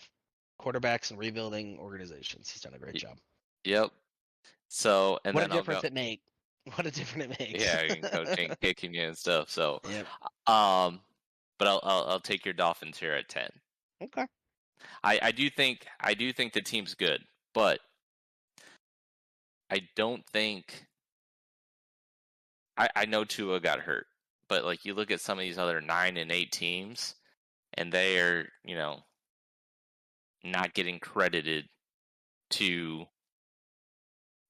quarterbacks 0.60 1.08
and 1.10 1.18
rebuilding 1.18 1.78
organizations. 1.78 2.50
He's 2.50 2.60
done 2.60 2.74
a 2.74 2.78
great 2.78 2.94
Ye- 2.96 3.00
job. 3.00 3.16
Yep. 3.64 3.90
So 4.68 5.18
and 5.24 5.34
what 5.34 5.44
a 5.44 5.48
then 5.48 5.52
I'll 5.52 5.58
difference 5.58 5.80
go, 5.80 5.86
it 5.86 5.92
make. 5.94 6.20
What 6.74 6.84
a 6.84 6.90
difference 6.90 7.32
it 7.32 7.40
makes. 7.40 7.64
yeah, 7.64 7.94
coaching, 8.10 8.50
kicking 8.60 8.92
you 8.92 9.00
and 9.04 9.16
stuff. 9.16 9.48
So, 9.48 9.80
Yep. 9.88 10.06
um, 10.54 11.00
but 11.58 11.68
I'll, 11.68 11.80
I'll 11.82 12.04
I'll 12.04 12.20
take 12.20 12.44
your 12.44 12.54
Dolphins 12.54 12.98
here 12.98 13.12
at 13.12 13.28
ten. 13.28 13.48
Okay. 14.02 14.26
I 15.02 15.18
I 15.22 15.32
do 15.32 15.50
think 15.50 15.86
I 16.00 16.14
do 16.14 16.32
think 16.32 16.52
the 16.52 16.60
team's 16.60 16.94
good, 16.94 17.20
but 17.54 17.80
I 19.70 19.80
don't 19.96 20.24
think 20.26 20.86
I 22.76 22.88
I 22.94 23.04
know 23.06 23.24
Tua 23.24 23.60
got 23.60 23.80
hurt, 23.80 24.06
but 24.48 24.64
like 24.64 24.84
you 24.84 24.94
look 24.94 25.10
at 25.10 25.20
some 25.20 25.38
of 25.38 25.42
these 25.42 25.58
other 25.58 25.80
nine 25.80 26.16
and 26.16 26.32
eight 26.32 26.52
teams, 26.52 27.14
and 27.74 27.92
they 27.92 28.18
are 28.20 28.48
you 28.64 28.76
know 28.76 29.00
not 30.44 30.74
getting 30.74 31.00
credited 31.00 31.68
to 32.50 33.06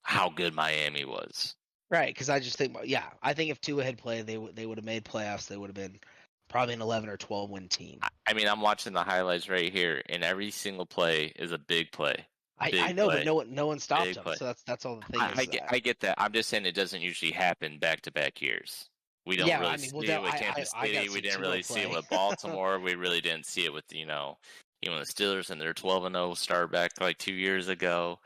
how 0.03 0.29
good 0.31 0.55
Miami 0.55 1.05
was. 1.05 1.55
Right, 1.91 2.13
because 2.13 2.29
I 2.29 2.39
just 2.39 2.59
think, 2.59 2.77
yeah, 2.85 3.05
I 3.23 3.33
think 3.33 3.51
if 3.51 3.63
Tua 3.63 3.83
had 3.83 3.97
played, 3.97 4.27
they 4.27 4.37
would 4.37 4.55
they 4.55 4.67
would 4.67 4.77
have 4.77 4.85
made 4.85 5.05
playoffs. 5.05 5.47
They 5.47 5.57
would 5.57 5.69
have 5.69 5.75
been 5.75 5.99
probably 6.49 6.75
an 6.75 6.83
eleven 6.83 7.09
or 7.09 7.17
twelve 7.17 7.51
win 7.51 7.69
team. 7.69 7.99
I- 8.03 8.09
I 8.27 8.33
mean, 8.35 8.47
I'm 8.49 8.61
watching 8.61 8.93
the 8.93 9.03
highlights 9.05 9.49
right 9.49 9.73
here, 9.73 10.03
and 10.09 10.23
every 10.23 10.51
single 10.51 10.85
play 10.87 11.33
is 11.37 11.53
a 11.53 11.59
big 11.59 11.93
play. 11.93 12.27
I, 12.59 12.71
big 12.71 12.81
I 12.83 12.93
know, 12.93 13.07
play. 13.07 13.19
but 13.19 13.25
no 13.27 13.35
one 13.37 13.55
no 13.55 13.67
one 13.67 13.79
stopped 13.79 14.05
Big 14.07 14.17
him. 14.17 14.23
play. 14.25 14.35
So 14.37 14.45
that's 14.47 14.63
that's 14.65 14.85
all 14.85 14.97
the 14.97 15.07
thing. 15.07 15.21
I, 15.21 15.31
is, 15.33 15.39
I 15.39 15.45
get, 15.47 15.63
uh, 15.63 15.67
I 15.71 15.79
get 15.79 16.01
that. 16.01 16.15
I'm 16.21 16.33
just 16.33 16.49
saying 16.49 16.67
it 16.67 16.75
doesn't 16.75 17.01
usually 17.01 17.31
happen 17.33 17.79
back 17.79 18.01
to 18.03 18.11
back 18.13 18.43
years. 18.43 18.89
We 19.27 19.37
don't 19.37 19.47
Yeah, 19.47 19.61
really 19.61 19.73
I 19.73 19.77
mean, 19.77 19.91
well, 19.93 20.03
see 20.03 20.11
it 20.13 20.23
with 20.23 20.33
I- 20.33 20.37
I- 20.37 20.41
Kansas 20.41 20.73
I 20.75 20.87
City. 20.93 21.09
We 21.11 21.21
didn't 21.21 21.41
really 21.41 21.63
see 21.63 21.81
it 21.81 21.91
with 21.91 22.09
Baltimore. 22.11 22.81
we 22.81 22.95
really 22.97 23.21
didn't 23.21 23.47
see 23.47 23.65
it 23.65 23.73
with 23.73 23.85
you 23.93 24.07
know, 24.07 24.39
even 24.83 24.99
the 24.99 25.05
Steelers 25.05 25.51
and 25.51 25.61
their 25.61 25.73
12 25.75 26.07
and 26.07 26.15
0 26.15 26.35
start 26.35 26.73
back 26.73 26.91
like 27.01 27.19
two 27.19 27.35
years 27.35 27.69
ago. 27.69 28.19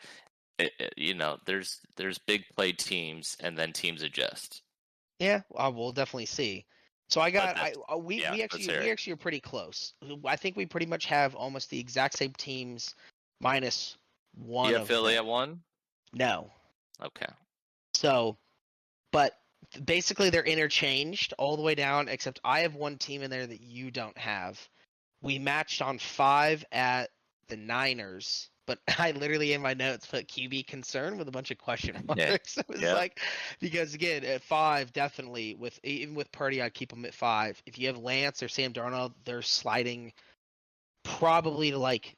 It, 0.58 0.72
it- 0.80 0.94
you 0.96 1.14
know, 1.14 1.38
there's 1.46 1.78
there's 1.96 2.18
big 2.18 2.44
play 2.56 2.72
teams, 2.72 3.36
and 3.40 3.56
then 3.58 3.72
teams 3.72 4.02
adjust. 4.02 4.62
yeah, 5.18 5.42
I 5.56 5.68
will 5.68 5.92
definitely 5.92 6.26
see. 6.26 6.64
So 7.12 7.20
I 7.20 7.30
got 7.30 7.56
I 7.58 7.74
uh, 7.92 7.98
we 7.98 8.22
yeah, 8.22 8.32
we 8.32 8.42
actually 8.42 8.66
we 8.66 8.90
actually 8.90 9.12
are 9.12 9.16
pretty 9.16 9.40
close. 9.40 9.92
I 10.24 10.36
think 10.36 10.56
we 10.56 10.66
pretty 10.66 10.86
much 10.86 11.06
have 11.06 11.34
almost 11.34 11.68
the 11.68 11.78
exact 11.78 12.16
same 12.16 12.32
teams 12.32 12.94
minus 13.40 13.96
one. 14.34 14.70
you 14.70 14.76
have 14.76 14.88
Philly 14.88 15.16
at 15.16 15.24
one. 15.24 15.60
No, 16.14 16.50
Okay. 17.04 17.26
So, 17.94 18.36
but 19.10 19.38
basically 19.84 20.30
they're 20.30 20.44
interchanged 20.44 21.34
all 21.38 21.56
the 21.56 21.62
way 21.62 21.74
down, 21.74 22.08
except 22.08 22.40
I 22.44 22.60
have 22.60 22.74
one 22.74 22.98
team 22.98 23.22
in 23.22 23.30
there 23.30 23.46
that 23.46 23.60
you 23.60 23.90
don't 23.90 24.16
have. 24.16 24.60
We 25.20 25.38
matched 25.38 25.82
on 25.82 25.98
five 25.98 26.64
at 26.72 27.10
the 27.48 27.56
Niners, 27.56 28.48
but 28.72 28.78
I 29.00 29.10
literally 29.12 29.52
in 29.52 29.62
my 29.62 29.74
notes 29.74 30.06
put 30.06 30.28
QB 30.28 30.66
concern 30.66 31.18
with 31.18 31.28
a 31.28 31.30
bunch 31.30 31.50
of 31.50 31.58
question 31.58 31.96
marks. 32.06 32.56
Yeah. 32.56 32.62
it 32.68 32.68
was 32.68 32.80
Yeah. 32.80 32.94
like 32.94 33.20
because 33.60 33.94
again 33.94 34.24
at 34.24 34.42
five, 34.42 34.92
definitely 34.92 35.54
with 35.54 35.78
even 35.84 36.14
with 36.14 36.30
Purdy, 36.32 36.62
I'd 36.62 36.74
keep 36.74 36.90
them 36.90 37.04
at 37.04 37.14
five. 37.14 37.60
If 37.66 37.78
you 37.78 37.86
have 37.88 37.98
Lance 37.98 38.42
or 38.42 38.48
Sam 38.48 38.72
Darnold, 38.72 39.12
they're 39.24 39.42
sliding 39.42 40.12
probably 41.04 41.70
to 41.70 41.78
like 41.78 42.14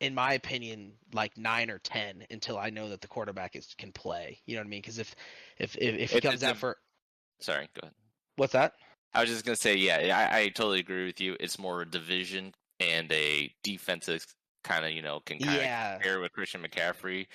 in 0.00 0.14
my 0.14 0.34
opinion, 0.34 0.92
like 1.12 1.36
nine 1.38 1.70
or 1.70 1.78
ten 1.78 2.26
until 2.30 2.58
I 2.58 2.68
know 2.68 2.88
that 2.90 3.00
the 3.00 3.08
quarterback 3.08 3.56
is 3.56 3.74
can 3.78 3.92
play. 3.92 4.40
You 4.44 4.56
know 4.56 4.60
what 4.60 4.66
I 4.66 4.70
mean? 4.70 4.80
Because 4.80 4.98
if 4.98 5.14
if 5.58 5.76
if, 5.76 5.94
if 5.98 6.10
he 6.10 6.20
comes 6.20 6.42
out 6.42 6.56
a- 6.56 6.58
for 6.58 6.76
Sorry. 7.40 7.68
Go 7.74 7.80
ahead. 7.82 7.94
what's 8.36 8.52
that? 8.52 8.74
I 9.12 9.20
was 9.20 9.30
just 9.30 9.44
gonna 9.44 9.54
say, 9.56 9.76
yeah, 9.76 10.28
I, 10.32 10.38
I 10.40 10.48
totally 10.48 10.80
agree 10.80 11.06
with 11.06 11.20
you. 11.20 11.36
It's 11.38 11.58
more 11.58 11.82
a 11.82 11.86
division 11.88 12.52
and 12.80 13.10
a 13.12 13.54
defensive 13.62 14.24
kind 14.64 14.84
of, 14.84 14.90
you 14.90 15.02
know, 15.02 15.20
can 15.20 15.38
kind 15.38 15.56
of 15.56 15.62
Yeah. 15.62 15.92
compare 15.94 16.20
with 16.20 16.32
Christian 16.32 16.62
McCaffrey. 16.62 17.26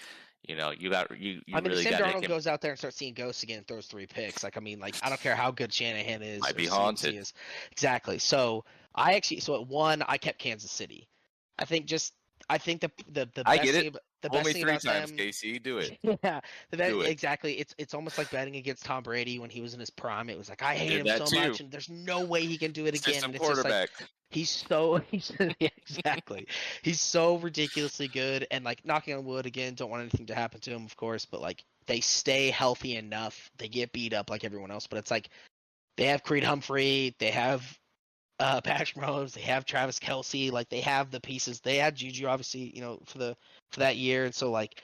You 0.47 0.55
know, 0.55 0.71
you 0.71 0.89
got 0.89 1.11
you, 1.19 1.41
you 1.45 1.55
I 1.55 1.61
mean, 1.61 1.71
really 1.71 1.85
if 1.85 1.89
Sam 1.89 2.01
Darnold 2.01 2.27
goes 2.27 2.47
out 2.47 2.61
there 2.61 2.71
and 2.71 2.77
starts 2.77 2.97
seeing 2.97 3.13
ghosts 3.13 3.43
again 3.43 3.59
and 3.59 3.67
throws 3.67 3.87
three 3.87 4.07
picks, 4.07 4.41
like 4.43 4.57
I 4.57 4.61
mean, 4.61 4.79
like 4.79 4.95
I 5.03 5.09
don't 5.09 5.19
care 5.21 5.35
how 5.35 5.51
good 5.51 5.71
Shanahan 5.73 6.21
is. 6.21 6.41
Might 6.41 6.55
be 6.55 6.65
haunted. 6.65 7.13
Is. 7.13 7.33
Exactly. 7.71 8.19
So 8.19 8.63
I 8.95 9.15
actually, 9.15 9.41
so 9.41 9.55
at 9.61 9.67
one, 9.67 10.01
I 10.07 10.17
kept 10.17 10.39
Kansas 10.39 10.71
City. 10.71 11.07
I 11.59 11.65
think 11.65 11.85
just, 11.85 12.13
I 12.49 12.57
think 12.57 12.81
the 12.81 12.91
the 13.11 13.29
the 13.35 13.43
I 13.45 13.57
best 13.57 13.65
get 13.65 13.75
it. 13.75 13.87
ab- 13.87 13.99
the 14.21 14.29
thing 14.29 14.43
three 14.43 14.77
times, 14.77 14.83
them, 14.83 15.17
Casey. 15.17 15.59
Do 15.59 15.77
it. 15.77 15.97
Yeah, 16.23 16.41
the 16.71 16.77
bet, 16.77 16.91
Do 16.91 17.01
it. 17.01 17.09
exactly. 17.09 17.53
It's 17.53 17.73
it's 17.77 17.93
almost 17.93 18.17
like 18.17 18.29
betting 18.31 18.55
against 18.55 18.83
Tom 18.83 19.03
Brady 19.03 19.39
when 19.39 19.49
he 19.49 19.61
was 19.61 19.73
in 19.73 19.79
his 19.79 19.89
prime. 19.89 20.29
It 20.29 20.37
was 20.37 20.49
like 20.49 20.61
I 20.61 20.75
hate 20.75 21.05
him 21.05 21.07
so 21.17 21.25
too. 21.25 21.39
much, 21.39 21.59
and 21.59 21.71
there's 21.71 21.89
no 21.89 22.25
way 22.25 22.45
he 22.45 22.57
can 22.57 22.71
do 22.71 22.85
it 22.85 22.89
again. 22.89 23.13
System 23.13 23.31
And 23.31 23.35
it's 23.35 23.47
just 23.47 23.63
like, 23.63 23.71
quarterback. 23.71 23.89
He's 24.29 24.49
so 24.49 24.97
he's 25.11 25.31
yeah, 25.59 25.69
exactly. 25.77 26.47
He's 26.81 27.01
so 27.01 27.37
ridiculously 27.37 28.07
good 28.07 28.47
and 28.51 28.63
like 28.63 28.85
knocking 28.85 29.15
on 29.15 29.25
wood 29.25 29.45
again, 29.45 29.75
don't 29.75 29.89
want 29.89 30.01
anything 30.01 30.27
to 30.27 30.35
happen 30.35 30.59
to 30.61 30.71
him, 30.71 30.85
of 30.85 30.95
course, 30.95 31.25
but 31.25 31.41
like 31.41 31.63
they 31.87 31.99
stay 31.99 32.49
healthy 32.49 32.95
enough. 32.95 33.49
They 33.57 33.67
get 33.67 33.91
beat 33.91 34.13
up 34.13 34.29
like 34.29 34.43
everyone 34.43 34.71
else, 34.71 34.87
but 34.87 34.99
it's 34.99 35.11
like 35.11 35.29
they 35.97 36.05
have 36.05 36.23
Creed 36.23 36.43
Humphrey, 36.43 37.15
they 37.19 37.31
have 37.31 37.77
uh 38.39 38.61
Patrick 38.63 39.03
Mahomes, 39.03 39.33
they 39.33 39.41
have 39.41 39.65
Travis 39.65 39.99
Kelce, 39.99 40.51
like 40.51 40.69
they 40.69 40.81
have 40.81 41.11
the 41.11 41.21
pieces. 41.21 41.59
They 41.59 41.77
had 41.77 41.95
Juju 41.95 42.27
obviously, 42.27 42.71
you 42.75 42.81
know, 42.81 42.99
for 43.05 43.17
the 43.17 43.37
for 43.71 43.81
that 43.81 43.97
year, 43.97 44.25
and 44.25 44.33
so 44.33 44.51
like 44.51 44.81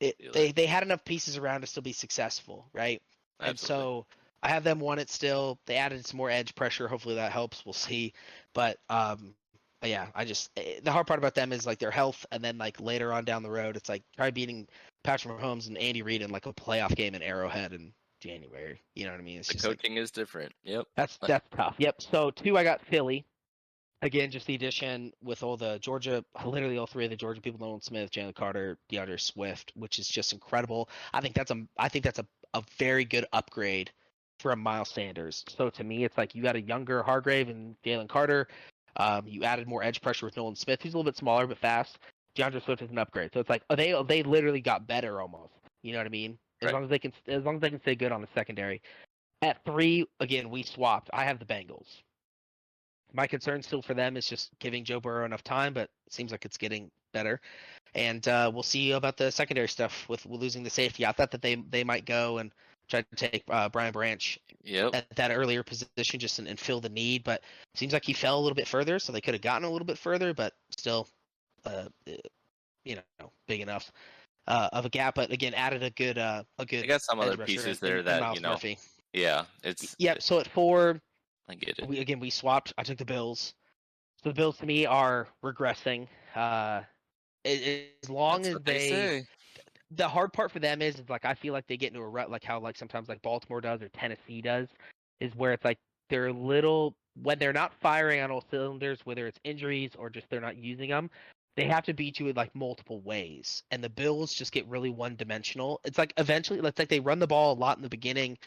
it, 0.00 0.16
they 0.32 0.52
they 0.52 0.66
had 0.66 0.82
enough 0.82 1.04
pieces 1.04 1.36
around 1.36 1.60
to 1.60 1.66
still 1.66 1.82
be 1.82 1.92
successful, 1.92 2.66
right? 2.72 3.02
Absolutely. 3.40 3.50
And 3.50 3.58
so 3.58 4.06
I 4.42 4.48
have 4.48 4.64
them 4.64 4.80
won 4.80 4.98
it 4.98 5.10
still. 5.10 5.58
They 5.66 5.76
added 5.76 6.04
some 6.06 6.16
more 6.16 6.30
edge 6.30 6.54
pressure. 6.54 6.88
Hopefully 6.88 7.16
that 7.16 7.32
helps. 7.32 7.64
We'll 7.64 7.72
see. 7.74 8.14
But 8.54 8.78
um, 8.88 9.34
but 9.80 9.90
yeah, 9.90 10.08
I 10.14 10.24
just 10.24 10.50
eh, 10.56 10.80
the 10.82 10.92
hard 10.92 11.06
part 11.06 11.18
about 11.18 11.34
them 11.34 11.52
is 11.52 11.66
like 11.66 11.78
their 11.78 11.90
health, 11.90 12.24
and 12.32 12.42
then 12.42 12.58
like 12.58 12.80
later 12.80 13.12
on 13.12 13.24
down 13.24 13.42
the 13.42 13.50
road, 13.50 13.76
it's 13.76 13.88
like 13.88 14.02
try 14.16 14.30
beating 14.30 14.66
Patrick 15.04 15.38
Mahomes 15.38 15.68
and 15.68 15.78
Andy 15.78 16.02
Reid 16.02 16.22
in 16.22 16.30
like 16.30 16.46
a 16.46 16.52
playoff 16.52 16.94
game 16.94 17.14
in 17.14 17.22
Arrowhead 17.22 17.72
in 17.72 17.92
January. 18.20 18.82
You 18.94 19.06
know 19.06 19.12
what 19.12 19.20
I 19.20 19.24
mean? 19.24 19.38
It's 19.38 19.48
the 19.48 19.54
just 19.54 19.66
like, 19.66 19.78
coaching 19.78 19.96
is 19.96 20.10
different. 20.10 20.52
Yep. 20.64 20.86
that's 20.96 21.18
that's 21.18 21.48
tough. 21.54 21.74
Yep. 21.78 22.02
So 22.02 22.30
two, 22.30 22.56
I 22.56 22.64
got 22.64 22.80
Philly. 22.86 23.24
Again, 24.02 24.30
just 24.30 24.46
the 24.46 24.54
addition 24.54 25.12
with 25.22 25.42
all 25.42 25.58
the 25.58 25.78
Georgia, 25.78 26.24
literally 26.44 26.78
all 26.78 26.86
three 26.86 27.04
of 27.04 27.10
the 27.10 27.16
Georgia 27.16 27.40
people: 27.40 27.60
Nolan 27.60 27.82
Smith, 27.82 28.10
Jalen 28.10 28.34
Carter, 28.34 28.78
DeAndre 28.90 29.20
Swift, 29.20 29.72
which 29.74 29.98
is 29.98 30.08
just 30.08 30.32
incredible. 30.32 30.88
I 31.12 31.20
think 31.20 31.34
that's 31.34 31.50
a, 31.50 31.62
I 31.76 31.88
think 31.88 32.04
that's 32.04 32.18
a, 32.18 32.26
a 32.54 32.62
very 32.78 33.04
good 33.04 33.26
upgrade 33.32 33.90
from 34.38 34.60
Miles 34.60 34.88
Sanders. 34.88 35.44
So 35.48 35.68
to 35.68 35.84
me, 35.84 36.04
it's 36.04 36.16
like 36.16 36.34
you 36.34 36.42
got 36.42 36.56
a 36.56 36.60
younger 36.60 37.02
Hargrave 37.02 37.50
and 37.50 37.76
Jalen 37.84 38.08
Carter. 38.08 38.48
Um, 38.96 39.26
you 39.26 39.44
added 39.44 39.68
more 39.68 39.82
edge 39.82 40.00
pressure 40.00 40.26
with 40.26 40.36
Nolan 40.36 40.56
Smith, 40.56 40.82
who's 40.82 40.94
a 40.94 40.96
little 40.96 41.10
bit 41.10 41.16
smaller 41.16 41.46
but 41.46 41.58
fast. 41.58 41.98
DeAndre 42.36 42.64
Swift 42.64 42.82
is 42.82 42.90
an 42.90 42.98
upgrade. 42.98 43.30
So 43.34 43.40
it's 43.40 43.50
like 43.50 43.62
oh, 43.68 43.76
they 43.76 43.94
they 44.08 44.22
literally 44.22 44.60
got 44.60 44.86
better 44.86 45.20
almost. 45.20 45.52
You 45.82 45.92
know 45.92 45.98
what 45.98 46.06
I 46.06 46.10
mean? 46.10 46.38
As 46.62 46.66
Right. 46.66 46.74
long 46.74 46.84
as 46.84 46.90
they 46.90 46.98
can, 46.98 47.12
as 47.26 47.44
long 47.44 47.56
as 47.56 47.60
they 47.60 47.70
can 47.70 47.80
stay 47.80 47.94
good 47.94 48.12
on 48.12 48.20
the 48.20 48.28
secondary. 48.34 48.82
At 49.42 49.64
three, 49.64 50.06
again, 50.20 50.50
we 50.50 50.62
swapped. 50.62 51.08
I 51.12 51.24
have 51.24 51.38
the 51.38 51.46
Bengals. 51.46 52.02
My 53.12 53.26
concern 53.26 53.62
still 53.62 53.82
for 53.82 53.94
them 53.94 54.16
is 54.16 54.28
just 54.28 54.50
giving 54.58 54.84
Joe 54.84 55.00
Burrow 55.00 55.24
enough 55.24 55.42
time, 55.42 55.72
but 55.72 55.90
it 56.06 56.12
seems 56.12 56.30
like 56.30 56.44
it's 56.44 56.58
getting 56.58 56.90
better. 57.12 57.40
And 57.94 58.26
uh, 58.28 58.50
we'll 58.52 58.62
see 58.62 58.92
about 58.92 59.16
the 59.16 59.32
secondary 59.32 59.68
stuff 59.68 60.08
with, 60.08 60.24
with 60.26 60.40
losing 60.40 60.62
the 60.62 60.70
safety. 60.70 61.06
I 61.06 61.12
thought 61.12 61.30
that 61.32 61.42
they 61.42 61.56
they 61.56 61.82
might 61.82 62.04
go 62.04 62.38
and 62.38 62.52
try 62.88 63.02
to 63.02 63.16
take 63.16 63.42
uh, 63.50 63.68
Brian 63.68 63.92
Branch 63.92 64.38
Yep. 64.62 64.94
at 64.94 65.16
that 65.16 65.30
earlier 65.30 65.62
position 65.62 66.20
just 66.20 66.38
and, 66.38 66.46
and 66.46 66.60
fill 66.60 66.80
the 66.80 66.88
need, 66.88 67.24
but 67.24 67.40
it 67.40 67.78
seems 67.78 67.92
like 67.92 68.04
he 68.04 68.12
fell 68.12 68.38
a 68.38 68.42
little 68.42 68.54
bit 68.54 68.68
further, 68.68 68.98
so 68.98 69.10
they 69.12 69.20
could 69.20 69.34
have 69.34 69.42
gotten 69.42 69.64
a 69.66 69.70
little 69.70 69.86
bit 69.86 69.98
further, 69.98 70.34
but 70.34 70.52
still, 70.70 71.08
uh, 71.64 71.86
you 72.84 72.96
know, 72.96 73.32
big 73.48 73.60
enough 73.60 73.90
uh, 74.46 74.68
of 74.72 74.84
a 74.84 74.88
gap. 74.88 75.14
But 75.14 75.30
again, 75.30 75.54
added 75.54 75.82
a 75.82 75.90
good 75.90 76.18
uh, 76.18 76.44
a 76.58 76.66
good. 76.66 76.84
I 76.84 76.86
got 76.86 77.02
some 77.02 77.20
other 77.20 77.36
pieces 77.36 77.64
in- 77.64 77.70
in- 77.70 77.78
there 77.80 77.98
in 77.98 78.04
that 78.06 78.20
Miles 78.20 78.36
you 78.36 78.42
know. 78.42 78.50
Murphy. 78.50 78.78
Yeah. 79.12 79.44
It's. 79.62 79.94
Yep. 79.98 80.22
So 80.22 80.38
at 80.38 80.48
four, 80.48 81.00
I 81.48 81.54
get 81.54 81.78
it. 81.78 81.88
we 81.88 81.98
again 81.98 82.20
we 82.20 82.30
swapped. 82.30 82.72
I 82.78 82.82
took 82.82 82.98
the 82.98 83.04
Bills. 83.04 83.54
So 84.22 84.30
the 84.30 84.34
Bills 84.34 84.58
to 84.58 84.66
me 84.66 84.86
are 84.86 85.28
regressing. 85.44 86.06
Uh, 86.34 86.82
as 87.44 88.08
long 88.08 88.42
That's 88.42 88.54
as 88.54 88.62
they, 88.64 88.78
they, 88.78 88.88
say. 88.88 89.26
the 89.92 90.06
hard 90.06 90.32
part 90.32 90.52
for 90.52 90.58
them 90.58 90.82
is, 90.82 90.98
is 90.98 91.08
like 91.08 91.24
I 91.24 91.34
feel 91.34 91.54
like 91.54 91.66
they 91.66 91.76
get 91.78 91.88
into 91.88 92.00
a 92.00 92.08
rut, 92.08 92.30
like 92.30 92.44
how 92.44 92.60
like 92.60 92.76
sometimes 92.76 93.08
like 93.08 93.22
Baltimore 93.22 93.60
does 93.60 93.80
or 93.80 93.88
Tennessee 93.88 94.42
does, 94.42 94.68
is 95.20 95.34
where 95.36 95.52
it's 95.52 95.64
like 95.64 95.78
they're 96.10 96.26
a 96.26 96.32
little 96.32 96.94
when 97.22 97.38
they're 97.38 97.52
not 97.52 97.72
firing 97.80 98.20
on 98.20 98.30
all 98.30 98.44
cylinders, 98.50 99.00
whether 99.04 99.26
it's 99.26 99.38
injuries 99.44 99.92
or 99.98 100.10
just 100.10 100.28
they're 100.30 100.40
not 100.40 100.56
using 100.56 100.90
them. 100.90 101.10
They 101.60 101.68
have 101.68 101.84
to 101.84 101.94
beat 101.94 102.18
you 102.18 102.28
in 102.28 102.36
like 102.36 102.54
multiple 102.54 103.00
ways, 103.00 103.62
and 103.70 103.82
the 103.82 103.88
Bills 103.88 104.32
just 104.32 104.52
get 104.52 104.66
really 104.68 104.90
one 104.90 105.16
dimensional. 105.16 105.80
It's 105.84 105.98
like 105.98 106.12
eventually, 106.16 106.58
it's 106.60 106.78
like 106.78 106.88
they 106.88 107.00
run 107.00 107.18
the 107.18 107.26
ball 107.26 107.52
a 107.52 107.58
lot 107.58 107.76
in 107.76 107.82
the 107.82 107.88
beginning, 107.88 108.38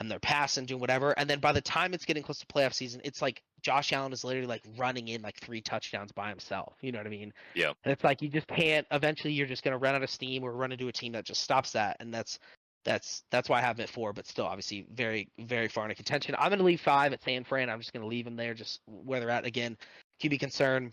and 0.00 0.10
they're 0.10 0.18
passing, 0.18 0.64
doing 0.64 0.80
whatever. 0.80 1.12
And 1.18 1.28
then 1.28 1.40
by 1.40 1.52
the 1.52 1.60
time 1.60 1.92
it's 1.92 2.04
getting 2.06 2.22
close 2.22 2.38
to 2.38 2.46
playoff 2.46 2.72
season, 2.72 3.00
it's 3.04 3.20
like 3.20 3.42
Josh 3.60 3.92
Allen 3.92 4.12
is 4.12 4.24
literally 4.24 4.46
like 4.46 4.62
running 4.78 5.08
in 5.08 5.20
like 5.20 5.38
three 5.40 5.60
touchdowns 5.60 6.10
by 6.10 6.30
himself. 6.30 6.74
You 6.80 6.90
know 6.90 6.98
what 6.98 7.06
I 7.06 7.10
mean? 7.10 7.32
Yeah. 7.54 7.72
And 7.84 7.92
it's 7.92 8.02
like 8.02 8.22
you 8.22 8.28
just 8.28 8.46
can't. 8.48 8.86
Eventually, 8.90 9.34
you're 9.34 9.46
just 9.46 9.62
gonna 9.62 9.78
run 9.78 9.94
out 9.94 10.02
of 10.02 10.10
steam 10.10 10.42
or 10.42 10.52
run 10.52 10.72
into 10.72 10.88
a 10.88 10.92
team 10.92 11.12
that 11.12 11.26
just 11.26 11.42
stops 11.42 11.72
that, 11.72 11.98
and 12.00 12.12
that's 12.12 12.38
that's 12.84 13.24
that's 13.30 13.48
why 13.48 13.58
I 13.58 13.60
have 13.60 13.78
him 13.78 13.82
at 13.82 13.90
four. 13.90 14.12
But 14.12 14.26
still, 14.26 14.46
obviously, 14.46 14.86
very 14.94 15.28
very 15.38 15.68
far 15.68 15.84
into 15.84 15.94
contention. 15.94 16.34
I'm 16.38 16.50
gonna 16.50 16.62
leave 16.62 16.80
five 16.80 17.12
at 17.12 17.22
San 17.22 17.44
Fran. 17.44 17.68
I'm 17.68 17.80
just 17.80 17.92
gonna 17.92 18.06
leave 18.06 18.24
them 18.24 18.36
there, 18.36 18.54
just 18.54 18.80
where 18.86 19.20
they're 19.20 19.30
at. 19.30 19.44
Again, 19.44 19.76
QB 20.22 20.40
concern. 20.40 20.92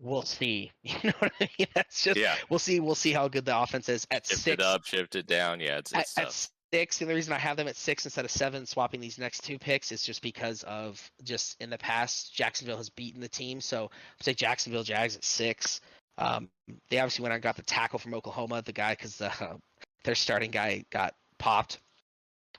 We'll 0.00 0.22
see. 0.22 0.70
You 0.82 0.94
know 1.04 1.12
what 1.18 1.32
I 1.40 1.48
mean? 1.58 1.66
That's 1.74 2.02
just 2.02 2.18
Yeah. 2.18 2.34
we'll 2.48 2.58
see. 2.58 2.80
We'll 2.80 2.94
see 2.94 3.12
how 3.12 3.28
good 3.28 3.44
the 3.44 3.58
offense 3.58 3.88
is 3.88 4.06
at 4.10 4.26
Shift 4.26 4.40
six 4.42 4.54
it 4.54 4.60
up, 4.62 4.84
shift 4.84 5.16
it 5.16 5.26
down. 5.26 5.60
Yeah, 5.60 5.78
it's, 5.78 5.92
at, 5.94 6.00
it's 6.02 6.18
at 6.18 6.24
tough. 6.24 6.48
six, 6.72 7.00
and 7.00 7.10
the 7.10 7.14
reason 7.14 7.32
I 7.32 7.38
have 7.38 7.56
them 7.56 7.66
at 7.68 7.76
six 7.76 8.04
instead 8.04 8.24
of 8.24 8.30
seven, 8.30 8.64
swapping 8.66 9.00
these 9.00 9.18
next 9.18 9.42
two 9.44 9.58
picks, 9.58 9.90
is 9.92 10.02
just 10.02 10.22
because 10.22 10.62
of 10.64 11.10
just 11.24 11.56
in 11.60 11.70
the 11.70 11.78
past, 11.78 12.34
Jacksonville 12.34 12.76
has 12.76 12.90
beaten 12.90 13.20
the 13.20 13.28
team. 13.28 13.60
So 13.60 13.82
I'll 13.84 13.90
say 14.22 14.34
Jacksonville 14.34 14.84
Jags 14.84 15.16
at 15.16 15.24
six. 15.24 15.80
Um, 16.16 16.48
they 16.90 16.98
obviously 16.98 17.22
went 17.22 17.32
out 17.32 17.36
and 17.36 17.42
got 17.42 17.56
the 17.56 17.62
tackle 17.62 17.98
from 17.98 18.14
Oklahoma, 18.14 18.62
the 18.64 18.72
guy 18.72 18.92
because 18.92 19.20
uh, 19.20 19.30
their 20.04 20.14
starting 20.14 20.50
guy 20.50 20.84
got 20.90 21.14
popped 21.38 21.78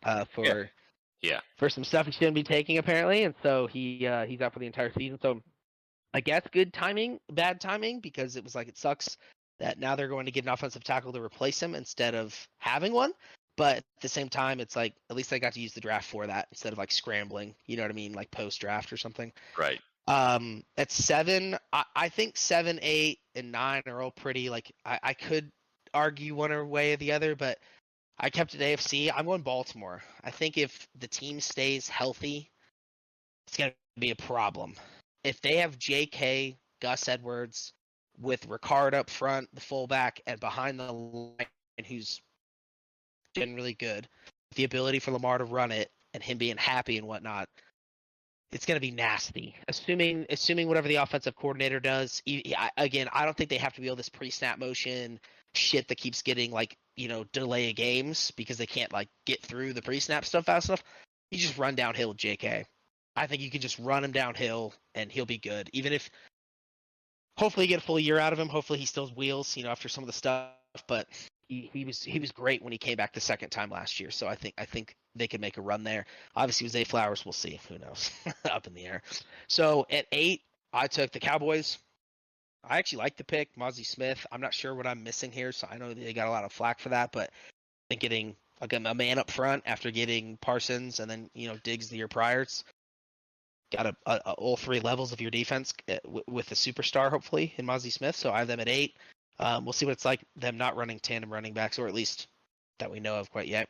uh, 0.03 0.25
for 0.33 0.69
Yeah. 1.21 1.39
for 1.57 1.69
some 1.69 1.83
stuff 1.83 2.05
he 2.05 2.11
shouldn't 2.13 2.35
be 2.35 2.43
taking 2.43 2.77
apparently, 2.77 3.23
and 3.23 3.33
so 3.43 3.67
he 3.67 4.05
uh, 4.07 4.25
he's 4.25 4.39
out 4.41 4.53
for 4.53 4.59
the 4.59 4.65
entire 4.67 4.91
season. 4.93 5.19
So 5.21 5.41
I 6.13 6.21
guess 6.21 6.43
good 6.51 6.73
timing, 6.73 7.19
bad 7.31 7.61
timing 7.61 7.99
because 7.99 8.35
it 8.35 8.43
was 8.43 8.55
like 8.55 8.67
it 8.67 8.77
sucks 8.77 9.17
that 9.59 9.77
now 9.77 9.95
they're 9.95 10.07
going 10.07 10.25
to 10.25 10.31
get 10.31 10.45
an 10.45 10.49
offensive 10.49 10.83
tackle 10.83 11.13
to 11.13 11.21
replace 11.21 11.61
him 11.61 11.75
instead 11.75 12.15
of 12.15 12.35
having 12.59 12.93
one. 12.93 13.11
But 13.57 13.77
at 13.77 13.83
the 14.01 14.07
same 14.07 14.29
time, 14.29 14.59
it's 14.61 14.75
like 14.75 14.93
at 15.09 15.17
least 15.17 15.33
I 15.33 15.39
got 15.39 15.53
to 15.53 15.59
use 15.59 15.73
the 15.73 15.81
draft 15.81 16.07
for 16.07 16.25
that 16.25 16.47
instead 16.51 16.71
of 16.71 16.79
like 16.79 16.91
scrambling. 16.91 17.53
You 17.65 17.75
know 17.75 17.83
what 17.83 17.91
I 17.91 17.95
mean, 17.95 18.13
like 18.13 18.31
post 18.31 18.61
draft 18.61 18.93
or 18.93 18.97
something. 18.97 19.33
Right. 19.57 19.79
Um, 20.07 20.63
at 20.77 20.91
seven, 20.91 21.57
I, 21.73 21.83
I 21.95 22.09
think 22.09 22.37
seven, 22.37 22.79
eight, 22.81 23.19
and 23.35 23.51
nine 23.51 23.83
are 23.85 24.01
all 24.01 24.11
pretty. 24.11 24.49
Like 24.49 24.71
I, 24.85 24.99
I 25.03 25.13
could 25.13 25.51
argue 25.93 26.35
one 26.35 26.69
way 26.69 26.93
or 26.93 26.97
the 26.97 27.11
other, 27.11 27.35
but 27.35 27.59
I 28.17 28.29
kept 28.29 28.55
it 28.55 28.61
AFC. 28.61 29.11
I'm 29.15 29.25
going 29.25 29.41
Baltimore. 29.41 30.01
I 30.23 30.31
think 30.31 30.57
if 30.57 30.87
the 30.97 31.07
team 31.07 31.41
stays 31.41 31.89
healthy, 31.89 32.49
it's 33.47 33.57
gonna 33.57 33.73
be 33.97 34.11
a 34.11 34.15
problem. 34.15 34.75
If 35.23 35.41
they 35.41 35.57
have 35.57 35.77
J.K. 35.77 36.57
Gus 36.81 37.07
Edwards 37.07 37.73
with 38.17 38.47
Ricard 38.47 38.93
up 38.93 39.09
front, 39.09 39.49
the 39.53 39.61
fullback, 39.61 40.21
and 40.27 40.39
behind 40.39 40.79
the 40.79 40.91
line, 40.91 41.45
who's 41.87 42.21
generally 43.35 43.73
good, 43.73 44.07
the 44.55 44.63
ability 44.63 44.99
for 44.99 45.11
Lamar 45.11 45.37
to 45.37 45.43
run 45.45 45.71
it 45.71 45.89
and 46.13 46.23
him 46.23 46.37
being 46.37 46.57
happy 46.57 46.97
and 46.97 47.07
whatnot, 47.07 47.47
it's 48.51 48.65
going 48.65 48.77
to 48.77 48.81
be 48.81 48.91
nasty. 48.91 49.55
Assuming 49.67 50.25
assuming 50.29 50.67
whatever 50.67 50.87
the 50.87 50.95
offensive 50.95 51.35
coordinator 51.35 51.79
does. 51.79 52.21
e- 52.25 52.53
I- 52.57 52.71
Again, 52.77 53.07
I 53.13 53.25
don't 53.25 53.37
think 53.37 53.49
they 53.49 53.57
have 53.57 53.73
to 53.75 53.81
be 53.81 53.89
all 53.89 53.95
this 53.95 54.09
pre-snap 54.09 54.57
motion 54.57 55.19
shit 55.53 55.87
that 55.87 55.97
keeps 55.97 56.21
getting 56.23 56.51
like 56.51 56.75
you 56.95 57.07
know 57.07 57.25
delay 57.31 57.69
of 57.69 57.75
games 57.75 58.31
because 58.31 58.57
they 58.57 58.65
can't 58.65 58.91
like 58.93 59.07
get 59.25 59.41
through 59.41 59.73
the 59.73 59.81
pre-snap 59.81 60.25
stuff 60.25 60.45
fast 60.45 60.69
enough. 60.69 60.83
You 61.31 61.37
just 61.37 61.57
run 61.59 61.75
downhill 61.75 62.15
J.K. 62.15 62.65
I 63.15 63.27
think 63.27 63.41
you 63.41 63.49
can 63.49 63.61
just 63.61 63.79
run 63.79 64.03
him 64.03 64.11
downhill 64.11 64.73
and 64.95 65.11
he'll 65.11 65.25
be 65.25 65.37
good. 65.37 65.69
Even 65.73 65.93
if 65.93 66.09
hopefully 67.39 67.65
you 67.65 67.69
get 67.69 67.81
a 67.81 67.85
full 67.85 67.99
year 67.99 68.19
out 68.19 68.33
of 68.33 68.39
him. 68.39 68.49
Hopefully 68.49 68.79
he 68.79 68.85
still 68.85 69.07
wheels, 69.07 69.55
you 69.55 69.63
know, 69.63 69.69
after 69.69 69.89
some 69.89 70.03
of 70.03 70.07
the 70.07 70.13
stuff. 70.13 70.49
But 70.87 71.07
he, 71.47 71.69
he 71.73 71.85
was 71.85 72.03
he 72.03 72.19
was 72.19 72.31
great 72.31 72.61
when 72.61 72.71
he 72.71 72.77
came 72.77 72.97
back 72.97 73.13
the 73.13 73.21
second 73.21 73.49
time 73.49 73.71
last 73.71 73.99
year. 73.99 74.11
So 74.11 74.27
I 74.27 74.35
think 74.35 74.53
I 74.57 74.65
think 74.65 74.95
they 75.15 75.27
could 75.27 75.41
make 75.41 75.57
a 75.57 75.61
run 75.61 75.83
there. 75.83 76.05
Obviously 76.35 76.65
with 76.65 76.73
Zay 76.73 76.83
Flowers, 76.83 77.25
we'll 77.25 77.33
see. 77.33 77.59
Who 77.69 77.79
knows? 77.79 78.11
Up 78.51 78.67
in 78.67 78.73
the 78.73 78.85
air. 78.85 79.01
So 79.47 79.87
at 79.89 80.05
eight, 80.11 80.41
I 80.73 80.87
took 80.87 81.11
the 81.11 81.19
Cowboys. 81.19 81.79
I 82.63 82.77
actually 82.77 82.99
like 82.99 83.15
the 83.15 83.23
pick, 83.23 83.55
Mazi 83.55 83.85
Smith. 83.85 84.27
I'm 84.31 84.41
not 84.41 84.53
sure 84.53 84.75
what 84.75 84.85
I'm 84.85 85.03
missing 85.03 85.31
here, 85.31 85.53
so 85.53 85.67
I 85.71 85.77
know 85.77 85.93
they 85.93 86.13
got 86.13 86.27
a 86.27 86.31
lot 86.31 86.43
of 86.43 86.51
flack 86.51 86.79
for 86.79 86.89
that, 86.89 87.13
but 87.13 87.29
I 87.29 87.83
think 87.89 88.01
getting 88.01 88.35
a 88.61 88.93
man 88.93 89.17
up 89.17 89.31
front 89.31 89.63
after 89.65 89.89
getting 89.91 90.37
Parsons 90.37 90.99
and 90.99 91.09
then 91.09 91.29
you 91.33 91.47
know 91.47 91.55
Diggs 91.63 91.87
the 91.87 91.95
year 91.95 92.09
prior, 92.09 92.41
it's 92.41 92.65
got 93.71 93.85
a, 93.85 93.95
a, 94.05 94.21
a- 94.25 94.33
all 94.33 94.57
three 94.57 94.79
levels 94.79 95.11
of 95.11 95.21
your 95.21 95.31
defense 95.31 95.73
uh, 95.89 95.97
w- 96.03 96.23
with 96.27 96.51
a 96.51 96.55
superstar 96.55 97.09
hopefully 97.09 97.53
in 97.57 97.65
Mazi 97.65 97.91
Smith. 97.91 98.15
So 98.15 98.31
I 98.31 98.39
have 98.39 98.47
them 98.47 98.59
at 98.59 98.69
eight. 98.69 98.95
Um, 99.39 99.65
we'll 99.65 99.73
see 99.73 99.85
what 99.85 99.93
it's 99.93 100.05
like 100.05 100.21
them 100.35 100.57
not 100.57 100.75
running 100.75 100.99
tandem 100.99 101.31
running 101.31 101.53
backs, 101.53 101.79
or 101.79 101.87
at 101.87 101.93
least 101.93 102.27
that 102.79 102.91
we 102.91 102.99
know 102.99 103.15
of 103.15 103.31
quite 103.31 103.47
yet. 103.47 103.69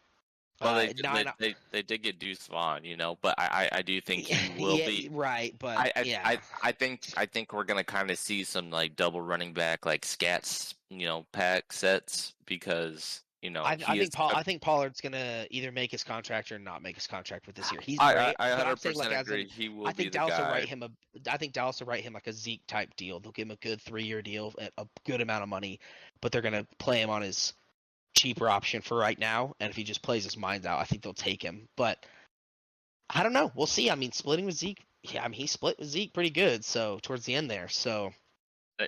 Well, 0.61 0.73
Uh, 0.73 0.79
they, 0.79 0.87
did- 0.93 1.03
nine- 1.03 1.25
they, 1.39 1.49
they 1.49 1.55
they 1.71 1.81
did 1.83 2.03
get 2.03 2.19
Deuce 2.19 2.47
Vaughn, 2.47 2.83
you 2.83 2.97
know, 2.97 3.17
but 3.21 3.35
I 3.37 3.69
I, 3.71 3.77
I 3.77 3.81
do 3.81 4.01
think 4.01 4.25
he 4.25 4.61
will 4.61 4.77
yeah, 4.77 4.87
be. 4.87 5.09
right, 5.11 5.55
but 5.57 5.77
I, 5.77 5.91
I, 5.95 6.01
yeah, 6.01 6.21
I 6.25 6.39
I 6.61 6.71
think 6.73 7.01
I 7.15 7.25
think 7.25 7.53
we're 7.53 7.63
gonna 7.63 7.83
kind 7.83 8.11
of 8.11 8.17
see 8.17 8.43
some 8.43 8.69
like 8.69 8.95
double 8.95 9.21
running 9.21 9.53
back 9.53 9.85
like 9.85 10.01
scats, 10.01 10.73
you 10.89 11.07
know, 11.07 11.25
pack 11.31 11.71
sets 11.71 12.33
because 12.45 13.21
you 13.41 13.49
know 13.49 13.63
I, 13.63 13.77
I 13.87 13.97
think 13.97 14.13
Paul, 14.13 14.31
I 14.35 14.43
think 14.43 14.61
Pollard's 14.61 15.01
gonna 15.01 15.45
either 15.49 15.71
make 15.71 15.91
his 15.91 16.03
contract 16.03 16.51
or 16.51 16.59
not 16.59 16.81
make 16.81 16.95
his 16.95 17.07
contract 17.07 17.47
with 17.47 17.55
this 17.55 17.71
year. 17.71 17.81
He's 17.81 17.97
I, 17.99 18.13
great, 18.13 18.35
I, 18.39 18.51
I 18.51 18.57
but 18.57 18.67
I'm 18.67 18.75
100% 18.75 18.79
saying 18.79 18.97
like 18.97 19.11
as 19.11 19.27
in, 19.27 19.33
agree. 19.33 19.47
he 19.47 19.69
will 19.69 19.87
I 19.87 19.91
be 19.91 20.03
think 20.03 20.11
the 20.11 20.17
Dallas 20.17 20.37
will 20.37 20.45
write 20.45 20.67
him 20.67 20.83
a. 20.83 20.89
I 21.31 21.37
think 21.37 21.53
Dallas 21.53 21.79
will 21.79 21.87
write 21.87 22.03
him 22.03 22.13
like 22.13 22.27
a 22.27 22.33
Zeke 22.33 22.65
type 22.67 22.89
deal. 22.97 23.19
They'll 23.19 23.31
give 23.31 23.47
him 23.47 23.51
a 23.51 23.55
good 23.57 23.81
three 23.81 24.03
year 24.03 24.21
deal 24.21 24.53
at 24.59 24.73
a 24.77 24.85
good 25.05 25.21
amount 25.21 25.43
of 25.43 25.49
money, 25.49 25.79
but 26.21 26.31
they're 26.31 26.41
gonna 26.41 26.67
play 26.77 27.01
him 27.01 27.09
on 27.09 27.21
his 27.21 27.53
cheaper 28.15 28.49
option 28.49 28.81
for 28.81 28.97
right 28.97 29.17
now. 29.17 29.53
And 29.59 29.69
if 29.69 29.75
he 29.75 29.83
just 29.83 30.01
plays 30.01 30.23
his 30.23 30.37
mind 30.37 30.65
out, 30.65 30.79
I 30.79 30.83
think 30.83 31.01
they'll 31.01 31.13
take 31.13 31.41
him. 31.41 31.67
But 31.77 32.05
I 33.09 33.23
don't 33.23 33.33
know. 33.33 33.51
We'll 33.55 33.67
see. 33.67 33.89
I 33.89 33.95
mean, 33.95 34.11
splitting 34.11 34.45
with 34.45 34.55
Zeke. 34.55 34.85
Yeah, 35.03 35.23
I 35.23 35.27
mean 35.29 35.39
he 35.39 35.47
split 35.47 35.79
with 35.79 35.87
Zeke 35.87 36.13
pretty 36.13 36.29
good. 36.29 36.65
So 36.65 36.99
towards 37.01 37.25
the 37.25 37.35
end 37.35 37.49
there. 37.49 37.69
So 37.69 38.11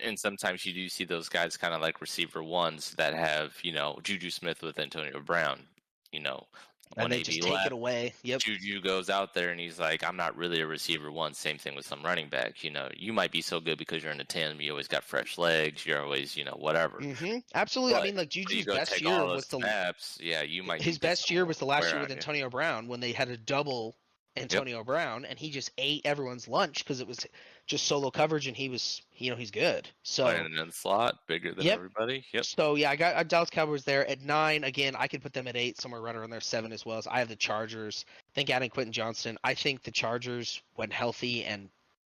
And 0.04 0.18
sometimes 0.18 0.66
you 0.66 0.74
do 0.74 0.88
see 0.90 1.04
those 1.04 1.30
guys 1.30 1.58
kind 1.58 1.74
of 1.74 1.82
like 1.82 2.02
receiver 2.02 2.44
ones 2.44 2.94
that 2.98 3.14
have, 3.14 3.56
you 3.62 3.74
know, 3.74 4.00
Juju 4.04 4.30
Smith 4.30 4.62
with 4.62 4.80
Antonio 4.80 5.20
Brown, 5.20 5.60
you 6.12 6.20
know, 6.22 6.46
and 6.98 7.12
they 7.12 7.20
180 7.20 7.24
just 7.24 7.42
take 7.44 7.54
left. 7.54 7.66
it 7.68 7.72
away. 7.72 8.14
Yep. 8.24 8.42
Juju 8.42 8.82
goes 8.82 9.10
out 9.10 9.34
there 9.34 9.50
and 9.50 9.60
he's 9.60 9.80
like, 9.80 10.04
I'm 10.04 10.18
not 10.18 10.36
really 10.36 10.62
a 10.62 10.68
receiver 10.68 11.12
one. 11.12 11.34
Same 11.34 11.58
thing 11.58 11.76
with 11.76 11.86
some 11.86 12.04
running 12.04 12.28
backs. 12.28 12.64
You 12.64 12.72
know, 12.72 12.90
you 12.96 13.14
might 13.14 13.32
be 13.32 13.42
so 13.42 13.60
good 13.60 13.78
because 13.78 14.04
you're 14.04 14.12
in 14.12 14.20
a 14.20 14.26
tandem. 14.26 14.60
You 14.60 14.72
always 14.72 14.88
got 14.88 15.04
fresh 15.04 15.38
legs. 15.38 15.86
You're 15.86 16.02
always, 16.02 16.36
you 16.36 16.44
know, 16.44 16.56
whatever. 16.60 16.98
hmm 16.98 17.38
Absolutely. 17.56 17.96
I 17.96 18.04
mean, 18.04 18.16
like 18.16 18.30
Juju's 18.30 18.66
best 18.66 19.02
year 19.02 19.24
was 19.26 19.46
the 19.48 19.58
snaps. 19.58 20.18
Yeah, 20.22 20.42
you 20.42 20.64
might. 20.64 20.82
his 20.82 20.98
best 20.98 21.30
year 21.30 21.46
was 21.46 21.58
the 21.60 21.66
last 21.66 21.92
year 21.92 22.02
with 22.02 22.06
on 22.06 22.10
you. 22.10 22.16
Antonio 22.16 22.50
Brown 22.50 22.88
when 22.88 23.00
they 23.00 23.14
had 23.14 23.30
a 23.30 23.38
double 23.38 23.96
Antonio 24.38 24.84
Brown 24.84 25.26
and 25.26 25.38
he 25.38 25.50
just 25.50 25.72
ate 25.78 26.02
everyone's 26.06 26.48
lunch 26.48 26.80
because 26.80 27.00
it 27.00 27.08
was 27.08 27.26
just 27.68 27.86
solo 27.86 28.10
coverage 28.12 28.48
and 28.48 28.58
he 28.58 28.68
was 28.70 29.02
you 29.18 29.30
know 29.30 29.36
he's 29.36 29.52
good. 29.52 29.88
So 30.04 30.24
Playing 30.26 30.58
in 30.58 30.72
slot, 30.72 31.20
bigger 31.28 31.54
than 31.54 31.66
Yep. 31.66 31.76
everybody. 31.76 32.26
Yep. 32.34 32.46
so 32.46 32.76
yeah, 32.76 32.90
I 32.90 32.96
got 32.96 33.16
uh, 33.16 33.24
Dallas 33.24 33.50
Cowboys 33.50 33.84
there 33.84 34.08
at 34.10 34.22
nine. 34.22 34.64
Again, 34.64 34.96
I 34.98 35.08
could 35.08 35.22
put 35.22 35.34
them 35.34 35.48
at 35.48 35.56
eight, 35.56 35.80
somewhere 35.80 36.02
right 36.02 36.16
around 36.16 36.32
there, 36.32 36.42
seven 36.42 36.72
as 36.72 36.86
well 36.86 36.98
as 36.98 37.08
I 37.08 37.20
have 37.20 37.30
the 37.30 37.36
Chargers. 37.36 38.06
I 38.10 38.32
think 38.36 38.50
adding 38.50 38.70
Quentin 38.70 38.92
Johnston. 38.94 39.38
I 39.44 39.54
think 39.54 39.84
the 39.84 39.92
Chargers, 39.92 40.62
when 40.76 40.90
healthy 40.90 41.44
and 41.46 41.70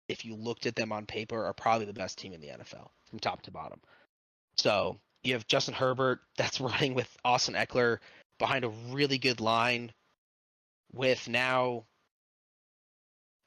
if 0.07 0.25
you 0.25 0.35
looked 0.35 0.65
at 0.65 0.75
them 0.75 0.91
on 0.91 1.05
paper, 1.05 1.45
are 1.45 1.53
probably 1.53 1.85
the 1.85 1.93
best 1.93 2.17
team 2.17 2.33
in 2.33 2.41
the 2.41 2.47
NFL 2.47 2.89
from 3.09 3.19
top 3.19 3.41
to 3.43 3.51
bottom. 3.51 3.79
So 4.55 4.97
you 5.23 5.33
have 5.33 5.47
Justin 5.47 5.73
Herbert 5.73 6.19
that's 6.37 6.61
running 6.61 6.93
with 6.93 7.15
Austin 7.25 7.55
Ekeler 7.55 7.97
behind 8.39 8.63
a 8.65 8.69
really 8.91 9.17
good 9.17 9.41
line 9.41 9.91
with 10.93 11.27
now 11.27 11.83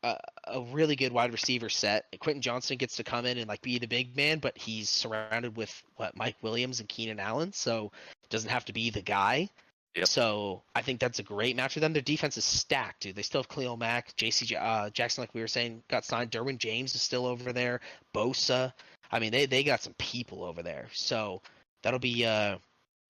a, 0.02 0.16
a 0.46 0.60
really 0.72 0.96
good 0.96 1.12
wide 1.12 1.32
receiver 1.32 1.68
set. 1.68 2.06
Quentin 2.20 2.42
Johnston 2.42 2.76
gets 2.76 2.96
to 2.96 3.04
come 3.04 3.26
in 3.26 3.38
and 3.38 3.48
like 3.48 3.62
be 3.62 3.78
the 3.78 3.86
big 3.86 4.16
man, 4.16 4.38
but 4.38 4.56
he's 4.56 4.88
surrounded 4.88 5.56
with 5.56 5.82
what 5.96 6.16
Mike 6.16 6.36
Williams 6.42 6.80
and 6.80 6.88
Keenan 6.88 7.20
Allen, 7.20 7.52
so 7.52 7.92
doesn't 8.30 8.50
have 8.50 8.64
to 8.66 8.72
be 8.72 8.90
the 8.90 9.02
guy. 9.02 9.48
Yep. 9.94 10.06
So 10.08 10.62
I 10.74 10.80
think 10.80 11.00
that's 11.00 11.18
a 11.18 11.22
great 11.22 11.54
match 11.54 11.74
for 11.74 11.80
them. 11.80 11.92
Their 11.92 12.02
defense 12.02 12.38
is 12.38 12.44
stacked, 12.44 13.02
dude. 13.02 13.14
They 13.14 13.22
still 13.22 13.42
have 13.42 13.48
Khalil 13.48 13.76
Mack, 13.76 14.16
J.C. 14.16 14.56
Uh, 14.56 14.88
Jackson, 14.90 15.22
like 15.22 15.34
we 15.34 15.42
were 15.42 15.48
saying, 15.48 15.82
got 15.88 16.04
signed. 16.04 16.30
Derwin 16.30 16.56
James 16.56 16.94
is 16.94 17.02
still 17.02 17.26
over 17.26 17.52
there. 17.52 17.80
Bosa. 18.14 18.72
I 19.10 19.18
mean, 19.18 19.32
they 19.32 19.44
they 19.44 19.62
got 19.62 19.82
some 19.82 19.94
people 19.98 20.44
over 20.44 20.62
there. 20.62 20.88
So 20.92 21.42
that'll 21.82 21.98
be 21.98 22.24
uh 22.24 22.56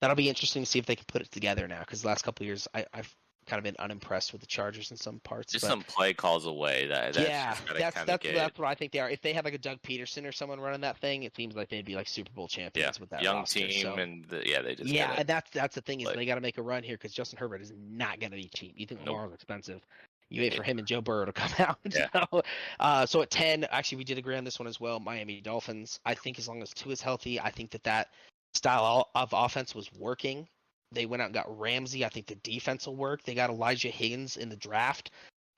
that'll 0.01 0.17
be 0.17 0.29
interesting 0.29 0.65
to 0.65 0.69
see 0.69 0.81
if 0.81 0.87
they 0.87 0.97
can 0.97 1.05
put 1.07 1.23
it 1.23 1.31
together 1.31 1.69
now. 1.69 1.81
Because 1.81 2.03
the 2.03 2.09
last 2.09 2.25
couple 2.25 2.45
years, 2.45 2.67
I, 2.75 2.85
I've 2.93 3.15
kind 3.47 3.59
of 3.59 3.65
been 3.65 3.77
unimpressed 3.79 4.33
with 4.33 4.41
the 4.41 4.47
Chargers 4.47 4.91
in 4.91 4.97
some 4.97 5.19
parts. 5.21 5.53
Just 5.53 5.65
but- 5.65 5.69
some 5.69 5.83
play 5.83 6.13
calls 6.15 6.47
away. 6.47 6.87
That 6.87 7.15
that's 7.15 7.29
yeah, 7.29 7.57
that's 7.79 8.05
that's 8.05 8.23
get, 8.23 8.35
that's 8.35 8.59
what 8.59 8.69
I 8.69 8.75
think 8.75 8.93
they 8.93 9.01
are. 9.01 9.11
If 9.11 9.21
they 9.23 9.33
have 9.33 9.45
like 9.45 9.55
a 9.55 9.59
Doug 9.59 9.81
Pederson 9.83 10.27
or 10.27 10.33
someone 10.33 10.61
running 10.61 10.81
that 10.83 10.99
thing, 10.99 11.25
it 11.25 11.35
seems 11.37 11.55
like 11.55 11.69
they'd 11.69 11.85
be 11.85 11.95
like 11.95 12.09
Super 12.09 12.31
Bowl 12.33 12.49
yeah, 12.51 12.57
champions 12.57 13.01
with 13.01 13.11
that 13.11 13.23
young 13.23 13.37
roster, 13.37 13.61
team 13.61 13.83
so- 13.83 13.95
and 13.95 14.25
the, 14.27 14.49
yeah, 14.49 14.63
they 14.63 14.75
just 14.75 14.89
yeah, 14.91 15.15
and 15.17 15.29
that's 15.29 15.51
that's 15.51 15.75
the 15.75 15.81
thing 15.83 16.01
is 16.01 16.09
they 16.15 16.27
got 16.27 16.37
to 16.37 16.41
make 16.41 16.59
a 16.59 16.63
run 16.63 16.83
here 16.83 16.97
because 16.97 17.13
Justin 17.13 17.39
Herbert 17.39 17.63
is 17.63 17.73
not 17.91 18.21
going 18.21 18.31
to 18.31 18.37
be 18.37 18.49
cheap. 18.55 18.75
You 18.77 18.87
think 18.87 19.01
Nope. 19.01 19.15
Lamar's 19.15 19.35
expensive? 19.35 19.81
You 20.29 20.41
wait 20.41 20.55
for 20.55 20.63
him 20.63 20.79
and 20.79 20.87
Joe 20.87 21.03
Burrow 21.03 21.27
to 21.27 21.33
come 21.33 21.51
out. 21.59 21.79
Yeah. 21.91 22.07
So, 22.33 22.43
uh, 22.81 23.07
so 23.07 23.23
at 23.23 23.31
ten, 23.31 23.65
actually, 23.65 23.99
we 23.99 24.05
did 24.05 24.19
agree 24.19 24.37
on 24.37 24.45
this 24.45 24.59
one 24.59 24.67
as 24.67 24.81
well. 24.81 24.99
Miami 25.01 25.41
Dolphins. 25.41 26.01
I 26.07 26.15
think 26.15 26.39
as 26.39 26.49
long 26.49 26.63
as 26.63 26.73
Tua 26.73 26.93
is 26.93 27.03
healthy, 27.03 27.39
I 27.39 27.51
think 27.51 27.71
that 27.73 27.85
that 27.85 28.09
style 28.55 29.11
of 29.15 29.31
offense 29.33 29.75
was 29.75 29.93
working 29.95 30.47
They 30.93 31.07
went 31.07 31.23
out 31.23 31.27
and 31.27 31.35
got 31.35 31.59
Ramsey. 31.59 32.05
I 32.05 32.09
think 32.09 32.27
the 32.27 32.35
defense 32.37 32.87
will 32.87 32.97
work. 32.97 33.23
They 33.23 33.35
got 33.35 33.51
Elijah 33.51 33.89
Higgins 33.89 34.37
in 34.37 34.49
the 34.49 34.57
draft. 34.57 35.11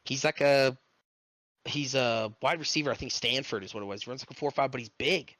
He's 0.04 0.24
like 0.24 0.40
a 0.40 0.76
he's 1.64 1.94
a 1.94 2.32
wide 2.42 2.58
receiver. 2.58 2.90
I 2.90 2.94
think 2.94 3.12
Stanford 3.12 3.64
is 3.64 3.74
what 3.74 3.82
it 3.82 3.86
was. 3.86 4.02
He 4.02 4.10
runs 4.10 4.22
like 4.22 4.30
a 4.30 4.34
four 4.34 4.50
five, 4.50 4.70
but 4.70 4.80
he's 4.80 4.90
big. 4.98 5.34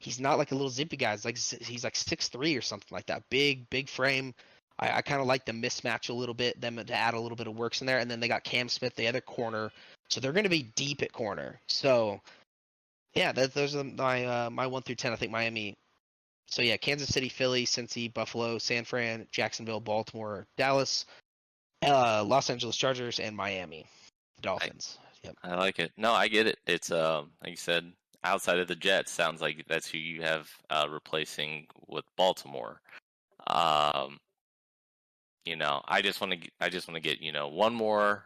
He's 0.00 0.20
not 0.20 0.38
like 0.38 0.52
a 0.52 0.54
little 0.54 0.70
zippy 0.70 0.96
guy. 0.96 1.12
He's 1.12 1.24
like 1.24 1.38
he's 1.38 1.84
like 1.84 1.96
six 1.96 2.28
three 2.28 2.56
or 2.56 2.60
something 2.60 2.94
like 2.94 3.06
that. 3.06 3.24
Big, 3.30 3.68
big 3.70 3.88
frame. 3.88 4.34
I, 4.78 4.98
I 4.98 5.02
kind 5.02 5.20
of 5.20 5.26
like 5.26 5.44
the 5.44 5.52
mismatch 5.52 6.08
a 6.08 6.12
little 6.12 6.34
bit, 6.34 6.60
them 6.60 6.76
to 6.76 6.94
add 6.94 7.14
a 7.14 7.20
little 7.20 7.36
bit 7.36 7.48
of 7.48 7.56
works 7.56 7.80
in 7.80 7.86
there. 7.86 7.98
And 7.98 8.10
then 8.10 8.20
they 8.20 8.28
got 8.28 8.44
Cam 8.44 8.68
Smith, 8.68 8.94
the 8.94 9.08
other 9.08 9.20
corner. 9.20 9.70
So 10.08 10.20
they're 10.20 10.32
going 10.32 10.44
to 10.44 10.50
be 10.50 10.72
deep 10.76 11.02
at 11.02 11.12
corner. 11.12 11.60
So 11.68 12.20
yeah, 13.14 13.32
that, 13.32 13.54
those 13.54 13.74
are 13.74 13.84
my 13.84 14.24
uh, 14.24 14.50
my 14.50 14.66
one 14.66 14.82
through 14.82 14.96
ten. 14.96 15.12
I 15.12 15.16
think 15.16 15.32
Miami. 15.32 15.76
So 16.48 16.62
yeah, 16.62 16.78
Kansas 16.78 17.10
City, 17.10 17.28
Philly, 17.28 17.66
Cincy, 17.66 18.12
Buffalo, 18.12 18.58
San 18.58 18.84
Fran, 18.84 19.26
Jacksonville, 19.30 19.80
Baltimore, 19.80 20.46
Dallas, 20.56 21.04
uh, 21.86 22.24
Los 22.24 22.48
Angeles 22.48 22.76
Chargers, 22.76 23.20
and 23.20 23.36
Miami 23.36 23.84
Dolphins. 24.40 24.98
Yep. 25.22 25.36
I 25.42 25.54
like 25.56 25.78
it. 25.78 25.92
No, 25.96 26.12
I 26.12 26.28
get 26.28 26.46
it. 26.46 26.58
It's 26.66 26.90
um, 26.90 27.30
like 27.42 27.50
you 27.50 27.56
said, 27.56 27.92
outside 28.24 28.58
of 28.58 28.66
the 28.66 28.76
Jets, 28.76 29.12
sounds 29.12 29.42
like 29.42 29.64
that's 29.68 29.88
who 29.88 29.98
you 29.98 30.22
have 30.22 30.48
uh, 30.70 30.86
replacing 30.88 31.66
with 31.86 32.04
Baltimore. 32.16 32.80
Um, 33.48 34.18
you 35.44 35.56
know, 35.56 35.82
I 35.86 36.00
just 36.00 36.20
want 36.20 36.32
to, 36.32 36.50
I 36.60 36.70
just 36.70 36.88
want 36.88 37.02
to 37.02 37.06
get, 37.06 37.20
you 37.20 37.32
know, 37.32 37.48
one 37.48 37.74
more. 37.74 38.24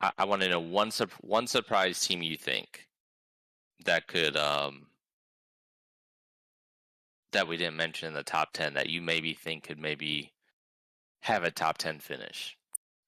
I, 0.00 0.12
I 0.18 0.24
want 0.24 0.42
to 0.42 0.48
know 0.48 0.60
one 0.60 0.92
one 1.22 1.46
surprise 1.48 2.00
team 2.00 2.22
you 2.22 2.36
think 2.36 2.86
that 3.84 4.06
could 4.06 4.36
um 4.36 4.86
that 7.32 7.48
we 7.48 7.56
didn't 7.56 7.76
mention 7.76 8.08
in 8.08 8.14
the 8.14 8.22
top 8.22 8.52
ten 8.52 8.74
that 8.74 8.88
you 8.88 9.02
maybe 9.02 9.34
think 9.34 9.64
could 9.64 9.78
maybe 9.78 10.32
have 11.20 11.44
a 11.44 11.50
top 11.50 11.78
ten 11.78 11.98
finish. 11.98 12.56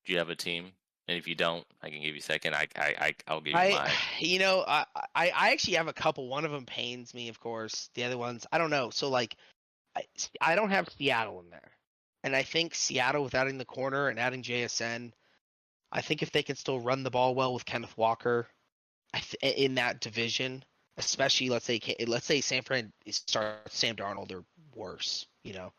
Do 0.05 0.13
you 0.13 0.19
have 0.19 0.31
a 0.31 0.37
team? 0.37 0.73
And 1.07 1.19
if 1.19 1.29
you 1.29 1.35
don't, 1.35 1.67
I 1.83 1.91
can 1.91 2.01
give 2.01 2.15
you 2.15 2.21
a 2.21 2.23
second. 2.23 2.55
I 2.55 2.67
I, 2.77 2.95
I 2.99 3.15
I'll 3.29 3.41
give 3.41 3.53
you 3.53 3.59
I, 3.59 3.71
mine. 3.71 3.91
you 4.19 4.39
know, 4.39 4.65
I, 4.67 4.85
I 5.15 5.31
I 5.31 5.53
actually 5.53 5.75
have 5.75 5.89
a 5.89 5.93
couple. 5.93 6.29
One 6.29 6.45
of 6.45 6.51
them 6.51 6.67
pains 6.67 7.15
me, 7.15 7.29
of 7.29 7.41
course. 7.41 7.91
The 7.95 8.05
other 8.05 8.19
ones, 8.19 8.47
I 8.53 8.59
don't 8.59 8.71
know. 8.71 8.91
So 8.91 9.09
like, 9.09 9.37
I, 9.97 10.05
I 10.41 10.55
don't 10.55 10.71
have 10.71 10.89
Seattle 10.97 11.41
in 11.41 11.51
there, 11.51 11.73
and 12.23 12.35
I 12.35 12.43
think 12.43 12.75
Seattle 12.75 13.25
with 13.25 13.35
adding 13.35 13.59
the 13.59 13.65
corner 13.65 14.09
and 14.09 14.19
adding 14.19 14.43
JSN, 14.43 15.13
I 15.93 16.01
think 16.01 16.23
if 16.23 16.33
they 16.33 16.43
can 16.43 16.57
still 16.57 16.81
run 16.81 17.03
the 17.03 17.11
ball 17.11 17.35
well 17.35 17.53
with 17.53 17.67
Kenneth 17.67 17.97
Walker, 17.97 18.49
th- 19.15 19.55
in 19.57 19.75
that 19.77 20.01
division, 20.01 20.65
especially 20.97 21.51
let's 21.51 21.65
say 21.65 21.81
let's 22.07 22.27
say 22.27 22.41
San 22.41 22.63
Fran 22.63 22.93
starts 23.09 23.77
Sam 23.77 23.97
Darnold 23.97 24.33
or 24.33 24.45
worse, 24.75 25.27
you 25.43 25.55
know, 25.55 25.73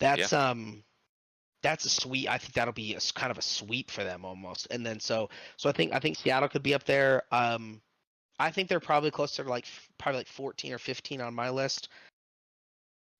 that's 0.00 0.32
um 0.32 0.82
that's 1.62 1.84
a 1.84 1.88
sweep. 1.88 2.28
I 2.28 2.38
think 2.38 2.54
that'll 2.54 2.72
be 2.72 2.94
a, 2.94 3.00
kind 3.14 3.30
of 3.30 3.38
a 3.38 3.42
sweep 3.42 3.90
for 3.90 4.04
them 4.04 4.24
almost. 4.24 4.66
And 4.70 4.84
then 4.84 5.00
so 5.00 5.30
so 5.56 5.68
I 5.68 5.72
think 5.72 5.92
I 5.92 5.98
think 5.98 6.16
Seattle 6.16 6.48
could 6.48 6.62
be 6.62 6.74
up 6.74 6.84
there. 6.84 7.22
Um, 7.30 7.80
I 8.38 8.50
think 8.50 8.68
they're 8.68 8.80
probably 8.80 9.10
closer 9.10 9.44
to 9.44 9.48
like 9.48 9.66
probably 9.98 10.20
like 10.20 10.28
14 10.28 10.72
or 10.72 10.78
15 10.78 11.20
on 11.20 11.34
my 11.34 11.50
list. 11.50 11.88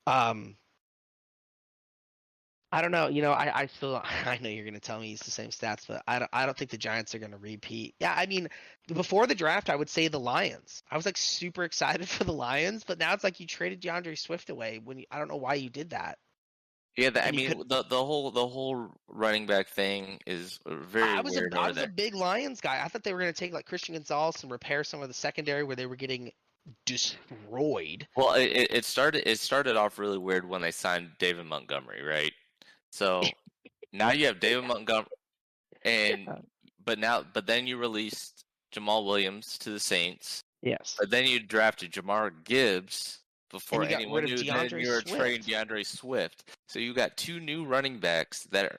Um, 0.07 0.57
I 2.73 2.81
don't 2.81 2.91
know. 2.91 3.09
You 3.09 3.21
know, 3.23 3.33
I 3.33 3.61
I 3.63 3.67
still 3.67 4.03
I 4.27 4.39
know 4.41 4.49
you're 4.49 4.65
gonna 4.65 4.81
tell 4.81 4.99
me 4.99 5.13
it's 5.13 5.25
the 5.25 5.31
same 5.31 5.51
stats, 5.51 5.87
but 5.87 6.03
I 6.09 6.19
don't 6.19 6.31
I 6.33 6.47
don't 6.47 6.57
think 6.57 6.71
the 6.71 6.79
Giants 6.79 7.15
are 7.15 7.19
gonna 7.19 7.37
repeat. 7.39 7.95
Yeah, 8.01 8.15
I 8.17 8.27
mean 8.27 8.49
before 8.93 9.27
the 9.27 9.35
draft, 9.35 9.71
I 9.71 9.77
would 9.77 9.91
say 9.91 10.09
the 10.09 10.19
Lions. 10.21 10.83
I 10.91 10.97
was 10.97 11.07
like 11.07 11.17
super 11.19 11.65
excited 11.65 12.09
for 12.09 12.25
the 12.25 12.33
Lions, 12.33 12.85
but 12.85 12.99
now 12.99 13.13
it's 13.13 13.25
like 13.25 13.41
you 13.41 13.47
traded 13.47 13.83
DeAndre 13.83 14.19
Swift 14.19 14.51
away 14.51 14.81
when 14.83 14.99
you, 14.99 15.05
I 15.11 15.19
don't 15.19 15.29
know 15.29 15.37
why 15.37 15.55
you 15.55 15.71
did 15.71 15.91
that. 15.91 16.19
Yeah, 16.97 17.09
the, 17.11 17.27
I 17.27 17.31
mean 17.31 17.49
could- 17.49 17.69
the 17.69 17.85
the 17.85 18.05
whole 18.05 18.31
the 18.31 18.47
whole 18.47 18.89
running 19.09 19.47
back 19.47 19.69
thing 19.69 20.19
is 20.27 20.59
very 20.67 21.09
I 21.09 21.21
was 21.21 21.35
weird 21.35 21.55
a, 21.55 21.61
I 21.61 21.69
was 21.69 21.77
there. 21.77 21.87
a 21.87 21.89
big 21.89 22.15
Lions 22.15 22.61
guy. 22.61 22.83
I 22.85 22.89
thought 22.89 23.03
they 23.03 23.13
were 23.15 23.21
going 23.21 23.33
to 23.33 23.39
take 23.39 23.53
like 23.55 23.65
Christian 23.67 23.95
Gonzalez 23.95 24.43
and 24.43 24.53
repair 24.53 24.85
some 24.85 25.01
of 25.03 25.09
the 25.09 25.15
secondary 25.15 25.63
where 25.65 25.77
they 25.77 25.87
were 25.87 25.97
getting 25.97 26.33
destroyed. 26.87 28.07
Well, 28.17 28.35
it 28.35 28.69
it 28.71 28.85
started 28.85 29.29
it 29.29 29.39
started 29.41 29.77
off 29.77 29.99
really 29.99 30.19
weird 30.19 30.47
when 30.49 30.61
they 30.63 30.71
signed 30.71 31.11
David 31.19 31.47
Montgomery, 31.47 32.03
right? 32.03 32.33
So 32.93 33.23
now 33.93 34.13
you 34.13 34.27
have 34.27 34.39
David 34.39 34.65
Montgomery, 34.65 35.09
and 35.85 36.29
but 36.85 36.99
now 36.99 37.25
but 37.33 37.47
then 37.47 37.67
you 37.67 37.79
released 37.79 38.45
Jamaal 38.75 39.05
Williams 39.07 39.59
to 39.59 39.71
the 39.71 39.81
Saints, 39.81 40.43
Yes. 40.63 40.97
but 40.99 41.11
then 41.11 41.27
you 41.27 41.41
drafted 41.41 41.93
Jahmyr 41.93 42.33
Gibbs 42.45 43.21
before 43.51 43.83
anyone 43.85 44.25
knew. 44.25 44.37
Then 44.37 44.47
DeAndre 44.47 44.83
you 44.83 44.91
were 44.91 45.01
trading 45.01 45.43
DeAndre 45.43 45.87
Swift, 45.87 46.45
so 46.69 46.79
you 46.79 46.93
got 46.93 47.17
two 47.17 47.41
new 47.41 47.65
running 47.65 47.99
backs 47.99 48.45
that 48.51 48.67
are, 48.67 48.79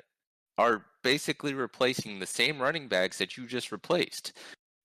are 0.58 0.86
basically 1.04 1.54
replacing 1.56 2.20
the 2.20 2.28
same 2.28 2.62
running 2.62 2.88
backs 2.88 3.18
that 3.18 3.36
you 3.36 3.48
just 3.48 3.72
replaced. 3.72 4.34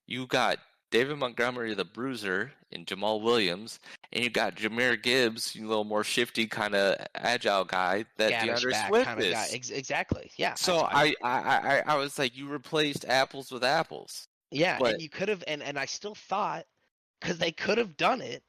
You 0.07 0.27
got 0.27 0.59
David 0.91 1.19
Montgomery, 1.19 1.75
the 1.75 1.85
bruiser, 1.85 2.53
and 2.73 2.87
Jamaal 2.87 3.21
Williams, 3.23 3.79
and 4.13 4.25
you 4.25 4.31
got 4.31 4.55
Jahmyr 4.57 5.03
Gibbs, 5.03 5.55
you 5.55 5.67
little 5.69 5.85
more 5.85 6.03
shifty 6.05 6.47
kind 6.47 6.75
of 6.75 6.97
agile 7.15 7.65
guy 7.65 8.05
that 8.17 8.33
Gaddis 8.33 8.61
DeAndre 8.63 8.89
Swift 8.89 9.07
kind 9.07 9.21
of 9.21 9.27
is. 9.27 9.55
Ex- 9.55 9.71
exactly. 9.71 10.31
Yeah. 10.37 10.55
So 10.55 10.79
I, 10.81 11.15
I, 11.23 11.31
I, 11.31 11.57
I, 11.79 11.83
I 11.89 11.97
was 11.97 12.19
like, 12.19 12.37
you 12.37 12.49
replaced 12.49 13.05
apples 13.07 13.51
with 13.53 13.65
apples. 13.65 14.29
yeah, 14.51 14.79
but- 14.79 14.95
and 14.95 15.03
you 15.03 15.09
could 15.11 15.29
have, 15.29 15.45
and 15.47 15.63
and 15.63 15.79
I 15.79 15.85
still 15.85 16.15
thought 16.15 16.65
because 17.21 17.39
they 17.39 17.53
could 17.53 17.79
have 17.79 17.97
done 17.97 18.21
it. 18.23 18.43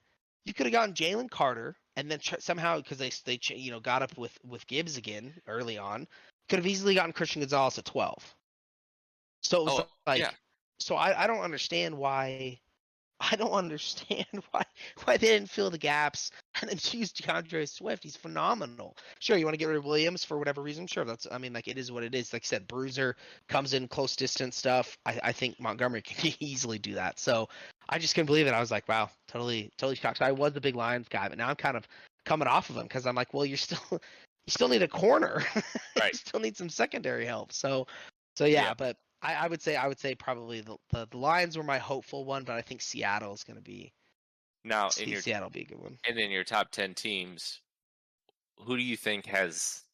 You 0.45 0.53
could 0.53 0.65
have 0.65 0.73
gotten 0.73 0.95
Jalen 0.95 1.29
Carter, 1.29 1.75
and 1.97 2.09
then 2.09 2.19
tr- 2.19 2.39
somehow 2.39 2.77
because 2.77 2.97
they 2.97 3.11
they 3.25 3.37
you 3.53 3.71
know 3.71 3.79
got 3.81 4.01
up 4.01 4.17
with 4.17 4.37
with 4.45 4.65
Gibbs 4.67 4.95
again 4.97 5.33
early 5.47 5.77
on, 5.77 6.07
could 6.47 6.57
have 6.59 6.65
easily 6.67 6.95
gotten 6.95 7.11
Christian 7.11 7.41
Gonzalez 7.41 7.77
at 7.77 7.85
twelve. 7.85 8.33
So 9.43 9.61
it 9.61 9.65
was 9.65 9.79
Oh, 9.81 9.87
like, 10.07 10.19
yeah. 10.21 10.31
So 10.79 10.95
I 10.95 11.23
I 11.23 11.27
don't 11.27 11.41
understand 11.41 11.97
why. 11.97 12.59
I 13.21 13.35
don't 13.35 13.51
understand 13.51 14.27
why 14.51 14.63
why 15.03 15.17
they 15.17 15.27
didn't 15.27 15.49
fill 15.49 15.69
the 15.69 15.77
gaps 15.77 16.31
and 16.61 16.69
then 16.69 16.77
choose 16.77 17.11
DeAndre 17.11 17.67
Swift. 17.67 18.03
He's 18.03 18.15
phenomenal. 18.15 18.95
Sure, 19.19 19.35
you 19.35 19.43
want 19.43 19.55
to 19.55 19.57
get 19.57 19.67
rid 19.67 19.75
of 19.75 19.83
Williams 19.83 20.23
for 20.23 20.37
whatever 20.39 20.61
reason. 20.61 20.87
Sure, 20.87 21.03
that's 21.03 21.27
I 21.29 21.37
mean 21.37 21.51
like 21.51 21.67
it 21.67 21.77
is 21.77 21.91
what 21.91 22.03
it 22.03 22.15
is. 22.15 22.31
Like 22.31 22.43
I 22.43 22.47
said, 22.47 22.65
Bruiser 22.67 23.17
comes 23.49 23.73
in 23.73 23.89
close 23.89 24.15
distance 24.15 24.55
stuff. 24.55 24.97
I, 25.05 25.19
I 25.21 25.31
think 25.33 25.59
Montgomery 25.59 26.01
can 26.01 26.31
easily 26.39 26.79
do 26.79 26.93
that. 26.93 27.19
So 27.19 27.49
I 27.89 27.99
just 27.99 28.15
couldn't 28.15 28.27
believe 28.27 28.47
it. 28.47 28.53
I 28.53 28.59
was 28.61 28.71
like, 28.71 28.87
wow, 28.87 29.09
totally 29.27 29.69
totally 29.77 29.95
shocked. 29.97 30.19
So 30.19 30.25
I 30.25 30.31
was 30.31 30.55
a 30.55 30.61
big 30.61 30.75
Lions 30.77 31.09
guy, 31.09 31.27
but 31.27 31.37
now 31.37 31.49
I'm 31.49 31.55
kind 31.57 31.75
of 31.75 31.85
coming 32.23 32.47
off 32.47 32.69
of 32.69 32.77
him 32.77 32.83
because 32.83 33.05
I'm 33.05 33.15
like, 33.15 33.33
well, 33.33 33.45
you're 33.45 33.57
still 33.57 33.81
you 33.91 34.51
still 34.51 34.69
need 34.69 34.81
a 34.83 34.87
corner. 34.87 35.43
Right. 35.99 36.13
you 36.13 36.17
still 36.17 36.39
need 36.39 36.55
some 36.55 36.69
secondary 36.69 37.25
help. 37.25 37.51
So 37.51 37.85
so 38.37 38.45
yeah, 38.45 38.63
Yeah. 38.67 38.73
but 38.75 38.95
I, 39.21 39.35
I 39.35 39.47
would 39.47 39.61
say 39.61 39.75
I 39.77 39.87
would 39.87 39.99
say 39.99 40.13
probably 40.15 40.61
the, 40.61 40.77
the 40.89 41.07
the 41.07 41.17
Lions 41.17 41.57
were 41.57 41.63
my 41.63 41.77
hopeful 41.77 42.25
one, 42.25 42.43
but 42.45 42.55
I 42.57 42.61
think 42.61 42.81
Seattle 42.81 43.33
is 43.33 43.43
going 43.45 43.57
to 43.57 43.61
be 43.63 43.93
Now, 44.63 44.93
in 44.93 45.11
your 45.11 45.21
Seattle 45.21 45.49
be 45.49 45.61
a 45.61 45.65
good 45.65 45.79
one. 45.79 45.99
and 46.07 46.19
in 46.19 46.31
your 46.31 46.43
top 46.43 46.71
ten 46.71 46.93
teams, 46.95 47.61
who 48.59 48.77
do 48.77 48.83
you 48.83 48.97
think 48.97 49.25
has 49.27 49.85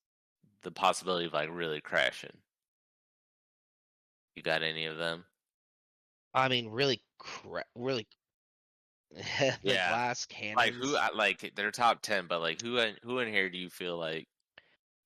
the 0.64 0.72
possibility 0.72 1.26
of 1.26 1.34
like 1.34 1.50
really 1.52 1.82
crashing? 1.82 2.44
You 4.36 4.44
got 4.44 4.64
any 4.64 4.86
of 4.86 4.96
them? 4.98 5.26
I 6.36 6.50
mean, 6.50 6.68
really, 6.70 7.04
cra- 7.18 7.66
really. 7.74 8.08
the 9.12 9.58
Yeah. 9.62 9.80
glass 9.80 10.26
cannons. 10.26 10.58
Like 10.58 10.74
who? 10.74 10.98
Like 11.16 11.54
they're 11.56 11.72
top 11.72 12.02
ten, 12.02 12.28
but 12.28 12.40
like 12.42 12.62
who? 12.62 12.78
in- 12.80 12.98
Who 13.04 13.20
in 13.20 13.28
here 13.34 13.50
do 13.50 13.58
you 13.58 13.70
feel 13.70 13.98
like 13.98 14.28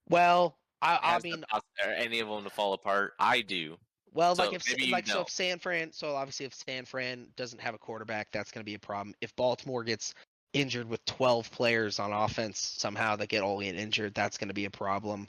Well, 0.10 0.60
I, 0.82 1.00
I 1.02 1.20
the 1.20 1.20
mean, 1.20 1.44
are 1.52 1.62
any 1.92 2.20
of 2.20 2.28
them 2.30 2.44
to 2.44 2.50
fall 2.50 2.74
apart? 2.74 3.14
I 3.20 3.42
do. 3.42 3.80
Well, 4.14 4.36
so 4.36 4.44
like 4.44 4.54
if 4.54 4.68
maybe 4.68 4.92
like 4.92 5.08
so 5.08 5.22
if 5.22 5.30
San 5.30 5.60
Fran, 5.60 5.92
so 5.92 6.16
obviously 6.16 6.46
if 6.46 6.54
San 6.54 6.86
Fran 6.86 7.28
doesn't 7.36 7.60
have 7.60 7.74
a 7.76 7.78
quarterback, 7.78 8.32
that's 8.32 8.52
going 8.52 8.62
to 8.62 8.70
be 8.70 8.76
a 8.76 8.80
problem. 8.80 9.16
If 9.22 9.36
Baltimore 9.36 9.84
gets 9.84 10.14
injured 10.54 10.90
with 10.90 11.04
12 11.06 11.52
players 11.52 12.00
on 12.00 12.12
offense 12.12 12.60
somehow 12.60 13.16
that 13.18 13.28
get 13.28 13.44
all 13.44 13.60
injured, 13.62 14.14
that's 14.16 14.38
going 14.38 14.48
to 14.48 14.54
be 14.54 14.66
a 14.66 14.72
problem. 14.72 15.28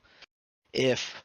If 0.72 1.22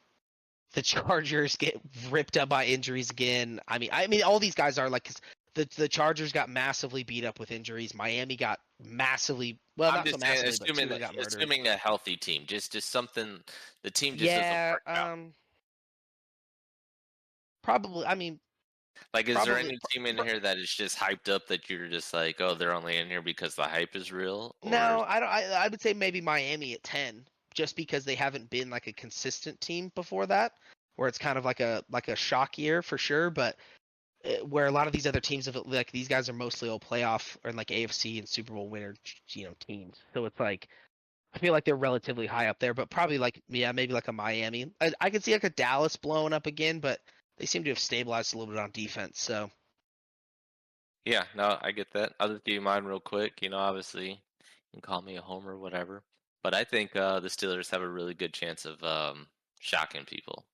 the 0.72 0.82
Chargers 0.82 1.56
get 1.56 1.80
ripped 2.10 2.36
up 2.36 2.48
by 2.48 2.66
injuries 2.66 3.10
again, 3.10 3.60
I 3.66 3.78
mean, 3.78 3.90
I 3.92 4.06
mean, 4.06 4.22
all 4.22 4.38
these 4.38 4.54
guys 4.54 4.78
are 4.78 4.90
like 4.90 5.04
'cause 5.04 5.20
the 5.54 5.68
the 5.76 5.88
Chargers 5.88 6.32
got 6.32 6.48
massively 6.48 7.02
beat 7.02 7.24
up 7.24 7.40
with 7.40 7.50
injuries. 7.50 7.94
Miami 7.94 8.36
got 8.36 8.60
massively 8.84 9.58
well, 9.76 9.90
I'm 9.90 9.96
not 9.96 10.06
so 10.06 10.10
just 10.12 10.20
saying, 10.20 10.44
massively, 10.44 10.58
but 10.58 10.70
assuming 10.70 10.88
Tua 10.88 10.98
got 10.98 11.14
murdered. 11.16 11.26
assuming 11.28 11.66
a 11.66 11.76
healthy 11.76 12.16
team, 12.16 12.44
just 12.46 12.72
just 12.72 12.90
something 12.90 13.40
the 13.82 13.90
team 13.90 14.16
just 14.16 14.30
yeah, 14.30 14.40
doesn't 14.42 14.72
work 14.72 14.82
out. 14.86 15.12
um, 15.12 15.34
probably. 17.66 18.06
I 18.06 18.14
mean, 18.14 18.38
Like, 19.12 19.28
is 19.28 19.44
there 19.44 19.58
any 19.58 19.76
team 19.90 20.06
in 20.06 20.16
here 20.18 20.40
that 20.40 20.56
is 20.56 20.72
just 20.72 20.96
hyped 20.96 21.28
up 21.28 21.46
that 21.48 21.68
you're 21.68 21.88
just 21.88 22.14
like, 22.14 22.40
oh, 22.40 22.54
they're 22.54 22.72
only 22.72 22.96
in 22.96 23.08
here 23.08 23.20
because 23.20 23.54
the 23.54 23.64
hype 23.64 23.94
is 23.96 24.12
real? 24.12 24.54
Or- 24.62 24.70
no, 24.70 25.04
I 25.06 25.20
don't. 25.20 25.28
I, 25.28 25.64
I 25.64 25.68
would 25.68 25.82
say 25.82 25.92
maybe 25.92 26.20
Miami 26.20 26.72
at 26.74 26.82
ten, 26.84 27.26
just 27.52 27.76
because 27.76 28.04
they 28.04 28.14
haven't 28.14 28.48
been 28.48 28.70
like 28.70 28.86
a 28.86 28.92
consistent 28.92 29.60
team 29.60 29.90
before 29.94 30.26
that, 30.26 30.52
where 30.94 31.08
it's 31.08 31.18
kind 31.18 31.36
of 31.36 31.44
like 31.44 31.60
a 31.60 31.82
like 31.90 32.08
a 32.08 32.16
shock 32.16 32.56
year 32.56 32.82
for 32.82 32.96
sure. 32.96 33.28
But 33.30 33.56
uh, 34.24 34.44
where 34.46 34.66
a 34.66 34.70
lot 34.70 34.86
of 34.86 34.92
these 34.92 35.06
other 35.06 35.20
teams 35.20 35.46
have 35.46 35.56
like 35.66 35.90
these 35.90 36.08
guys 36.08 36.28
are 36.28 36.34
mostly 36.34 36.68
all 36.68 36.80
playoff 36.80 37.36
or 37.44 37.52
like 37.52 37.68
AFC 37.68 38.18
and 38.18 38.28
Super 38.28 38.54
Bowl 38.54 38.68
winner, 38.68 38.94
you 39.30 39.44
know, 39.44 39.54
teams. 39.66 39.96
So 40.14 40.24
it's 40.24 40.38
like 40.38 40.68
I 41.34 41.38
feel 41.38 41.52
like 41.52 41.64
they're 41.64 41.76
relatively 41.76 42.26
high 42.26 42.46
up 42.46 42.60
there, 42.60 42.74
but 42.74 42.90
probably 42.90 43.18
like 43.18 43.42
yeah, 43.48 43.72
maybe 43.72 43.92
like 43.92 44.08
a 44.08 44.12
Miami. 44.12 44.70
I, 44.80 44.92
I 45.00 45.10
could 45.10 45.24
see 45.24 45.32
like 45.32 45.44
a 45.44 45.50
Dallas 45.50 45.96
blowing 45.96 46.32
up 46.32 46.46
again, 46.46 46.78
but 46.78 47.00
they 47.38 47.46
seem 47.46 47.64
to 47.64 47.70
have 47.70 47.78
stabilized 47.78 48.34
a 48.34 48.38
little 48.38 48.54
bit 48.54 48.62
on 48.62 48.70
defense. 48.70 49.20
So 49.20 49.50
Yeah, 51.04 51.24
no, 51.34 51.58
I 51.60 51.72
get 51.72 51.92
that. 51.92 52.14
I'll 52.18 52.28
just 52.28 52.44
give 52.44 52.54
you 52.54 52.60
mine 52.60 52.84
real 52.84 53.00
quick. 53.00 53.42
You 53.42 53.50
know, 53.50 53.58
obviously, 53.58 54.10
you 54.10 54.16
can 54.72 54.80
call 54.80 55.02
me 55.02 55.16
a 55.16 55.22
homer, 55.22 55.52
or 55.52 55.58
whatever. 55.58 56.02
But 56.42 56.54
I 56.54 56.64
think 56.64 56.94
uh, 56.94 57.20
the 57.20 57.28
Steelers 57.28 57.70
have 57.70 57.82
a 57.82 57.88
really 57.88 58.14
good 58.14 58.32
chance 58.32 58.64
of 58.64 58.82
um, 58.82 59.26
shocking 59.60 60.04
people. 60.04 60.44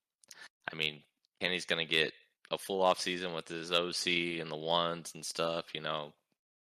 I 0.71 0.75
mean, 0.75 1.03
Kenny's 1.39 1.65
going 1.65 1.85
to 1.85 1.93
get 1.93 2.13
a 2.51 2.57
full 2.57 2.81
off 2.81 2.99
season 2.99 3.33
with 3.33 3.47
his 3.47 3.71
OC 3.71 4.41
and 4.41 4.49
the 4.49 4.55
ones 4.55 5.11
and 5.13 5.25
stuff. 5.25 5.65
You 5.73 5.81
know, 5.81 6.13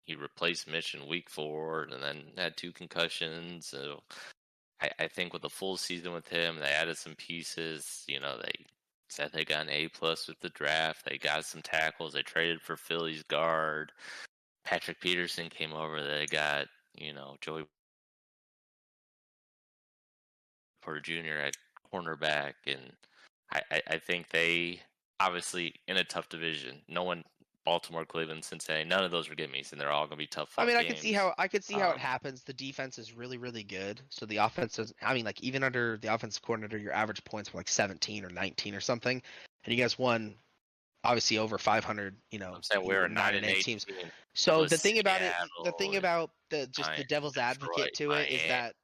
he 0.03 0.15
replaced 0.15 0.67
Mitch 0.67 0.95
in 0.95 1.07
week 1.07 1.29
four 1.29 1.83
and 1.83 2.01
then 2.01 2.23
had 2.37 2.57
two 2.57 2.71
concussions. 2.71 3.67
So 3.67 4.01
I, 4.81 4.89
I 4.99 5.07
think 5.07 5.33
with 5.33 5.43
a 5.43 5.49
full 5.49 5.77
season 5.77 6.13
with 6.13 6.27
him, 6.27 6.57
they 6.57 6.65
added 6.65 6.97
some 6.97 7.15
pieces. 7.15 8.03
You 8.07 8.19
know, 8.19 8.37
they 8.37 8.65
said 9.11 9.31
they 9.31 9.43
got 9.45 9.63
an 9.63 9.69
A 9.69 9.87
plus 9.89 10.27
with 10.27 10.39
the 10.39 10.49
draft. 10.49 11.05
They 11.05 11.17
got 11.17 11.45
some 11.45 11.61
tackles. 11.61 12.13
They 12.13 12.21
traded 12.21 12.61
for 12.61 12.77
Philly's 12.77 13.23
guard. 13.23 13.91
Patrick 14.63 14.99
Peterson 15.01 15.49
came 15.49 15.73
over. 15.73 16.01
They 16.01 16.25
got 16.27 16.67
you 16.95 17.13
know 17.13 17.35
Joey 17.41 17.65
Porter 20.81 21.01
Jr. 21.01 21.45
at 21.45 21.55
cornerback, 21.93 22.53
and 22.65 22.93
I, 23.51 23.61
I, 23.71 23.81
I 23.91 23.97
think 23.97 24.29
they 24.29 24.81
obviously 25.19 25.75
in 25.87 25.97
a 25.97 26.03
tough 26.03 26.29
division. 26.29 26.81
No 26.87 27.03
one, 27.03 27.23
Baltimore, 27.65 28.05
Cleveland, 28.05 28.43
Cincinnati, 28.43 28.87
none 28.87 29.03
of 29.03 29.11
those 29.11 29.29
are 29.29 29.35
gimmies, 29.35 29.71
and 29.71 29.79
they're 29.79 29.91
all 29.91 30.05
going 30.05 30.11
to 30.11 30.15
be 30.17 30.27
tough. 30.27 30.53
I 30.57 30.65
mean, 30.65 30.75
I 30.75 30.83
games. 30.83 30.95
can 30.95 31.01
see 31.03 31.13
how 31.13 31.33
I 31.37 31.47
could 31.47 31.63
see 31.63 31.75
how 31.75 31.89
Um, 31.89 31.95
it 31.95 31.99
happens. 31.99 32.43
The 32.43 32.53
defense 32.53 32.97
is 32.97 33.13
really, 33.13 33.37
really 33.37 33.63
good. 33.63 34.01
So 34.09 34.25
the 34.25 34.37
offense 34.37 34.79
is. 34.79 34.93
I 35.01 35.13
mean, 35.13 35.25
like 35.25 35.41
even 35.41 35.63
under 35.63 35.97
the 36.01 36.13
offensive 36.13 36.41
coordinator, 36.41 36.77
your 36.77 36.93
average 36.93 37.23
points 37.23 37.53
were 37.53 37.59
like 37.59 37.67
17 37.67 38.25
or 38.25 38.29
19 38.29 38.73
or 38.73 38.81
something, 38.81 39.21
and 39.65 39.75
you 39.75 39.81
guys 39.81 39.99
won, 39.99 40.35
obviously 41.03 41.37
over 41.37 41.57
500. 41.57 42.15
You 42.31 42.39
know, 42.39 42.53
I'm 42.55 42.63
saying 42.63 42.85
we're 42.85 43.07
nine 43.07 43.35
and 43.35 43.45
eight 43.45 43.63
teams. 43.63 43.85
team. 43.85 43.95
So 44.33 44.65
the 44.65 44.77
thing 44.77 44.99
about 44.99 45.21
it, 45.21 45.33
the 45.63 45.71
thing 45.73 45.97
about 45.97 46.31
the 46.49 46.67
just 46.67 46.89
the 46.97 47.03
devil's 47.03 47.37
advocate 47.37 47.93
Detroit, 47.93 47.93
to 47.95 48.11
it 48.11 48.31
is 48.31 48.41
that, 48.47 48.75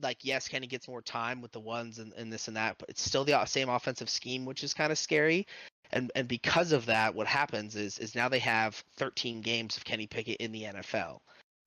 like, 0.00 0.18
yes, 0.22 0.48
Kenny 0.48 0.66
gets 0.66 0.88
more 0.88 1.02
time 1.02 1.40
with 1.40 1.52
the 1.52 1.60
ones 1.60 1.98
and, 1.98 2.12
and 2.14 2.32
this 2.32 2.48
and 2.48 2.56
that, 2.56 2.76
but 2.78 2.88
it's 2.88 3.02
still 3.02 3.24
the 3.24 3.44
same 3.44 3.68
offensive 3.68 4.08
scheme, 4.08 4.44
which 4.44 4.64
is 4.64 4.74
kind 4.74 4.90
of 4.90 4.98
scary. 4.98 5.46
And 5.90 6.10
and 6.14 6.28
because 6.28 6.72
of 6.72 6.86
that, 6.86 7.14
what 7.14 7.26
happens 7.26 7.76
is 7.76 7.98
is 7.98 8.14
now 8.14 8.28
they 8.28 8.38
have 8.40 8.82
13 8.96 9.40
games 9.40 9.76
of 9.76 9.84
Kenny 9.84 10.06
Pickett 10.06 10.36
in 10.38 10.52
the 10.52 10.64
NFL. 10.64 11.20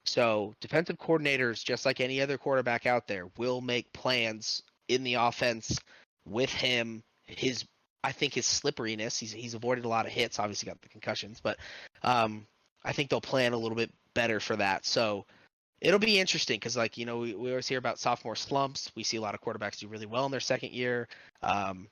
So 0.06 0.56
defensive 0.60 0.98
coordinators, 0.98 1.64
just 1.64 1.86
like 1.86 2.00
any 2.00 2.22
other 2.22 2.38
quarterback 2.38 2.86
out 2.86 3.08
there, 3.08 3.28
will 3.38 3.62
make 3.62 3.92
plans 3.94 4.64
in 4.88 5.04
the 5.04 5.16
offense 5.16 5.80
with 6.26 6.52
him. 6.52 7.04
His 7.26 7.66
I 8.04 8.12
think 8.12 8.34
his 8.34 8.46
slipperiness. 8.46 9.20
He's 9.20 9.32
he's 9.32 9.54
avoided 9.54 9.86
a 9.86 9.90
lot 9.90 10.06
of 10.06 10.12
hits. 10.12 10.40
Obviously 10.40 10.68
got 10.68 10.82
the 10.82 10.90
concussions, 10.90 11.40
but 11.42 11.58
um, 12.04 12.48
I 12.84 12.94
think 12.94 13.10
they'll 13.10 13.22
plan 13.22 13.54
a 13.54 13.58
little 13.58 13.76
bit 13.76 13.92
better 14.14 14.40
for 14.40 14.56
that. 14.56 14.86
So 14.86 15.26
it'll 15.80 16.00
be 16.00 16.20
interesting 16.20 16.58
because, 16.58 16.78
like 16.78 16.98
you 16.98 17.06
know, 17.06 17.20
we, 17.20 17.36
we 17.36 17.50
always 17.50 17.68
hear 17.68 17.78
about 17.78 18.00
sophomore 18.00 18.36
slumps. 18.36 18.92
We 18.96 19.04
see 19.04 19.18
a 19.18 19.22
lot 19.22 19.36
of 19.36 19.42
quarterbacks 19.42 19.80
do 19.80 19.88
really 19.88 20.06
well 20.06 20.26
in 20.26 20.32
their 20.32 20.40
second 20.40 20.72
year. 20.72 21.08
Um, 21.44 21.88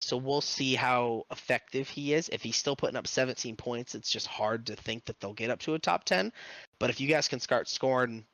so 0.00 0.16
we'll 0.16 0.40
see 0.40 0.74
how 0.74 1.24
effective 1.30 1.88
he 1.88 2.14
is. 2.14 2.28
If 2.30 2.42
he's 2.42 2.56
still 2.56 2.76
putting 2.76 2.96
up 2.96 3.06
17 3.06 3.56
points, 3.56 3.94
it's 3.94 4.10
just 4.10 4.26
hard 4.26 4.66
to 4.66 4.76
think 4.76 5.04
that 5.06 5.20
they'll 5.20 5.34
get 5.34 5.50
up 5.50 5.60
to 5.60 5.74
a 5.74 5.78
top 5.78 6.04
10. 6.04 6.32
But 6.78 6.90
if 6.90 7.00
you 7.00 7.08
guys 7.08 7.28
can 7.28 7.40
start 7.40 7.68
scoring 7.68 8.24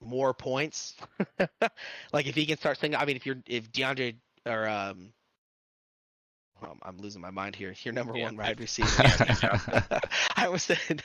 more 0.00 0.34
points, 0.34 0.94
like 2.12 2.26
if 2.26 2.34
he 2.34 2.46
can 2.46 2.58
start 2.58 2.78
saying, 2.78 2.94
I 2.94 3.04
mean, 3.06 3.16
if 3.16 3.26
you're 3.26 3.42
if 3.46 3.72
DeAndre 3.72 4.16
or 4.46 4.68
um, 4.68 5.12
well, 6.60 6.76
I'm 6.82 6.98
losing 6.98 7.20
my 7.20 7.30
mind 7.30 7.56
here. 7.56 7.74
Your 7.82 7.94
number 7.94 8.16
Yeah, 8.16 8.24
one 8.24 8.36
wide 8.36 8.60
receiver. 8.60 8.88
I 10.36 10.46
almost 10.46 10.66
said 10.66 11.02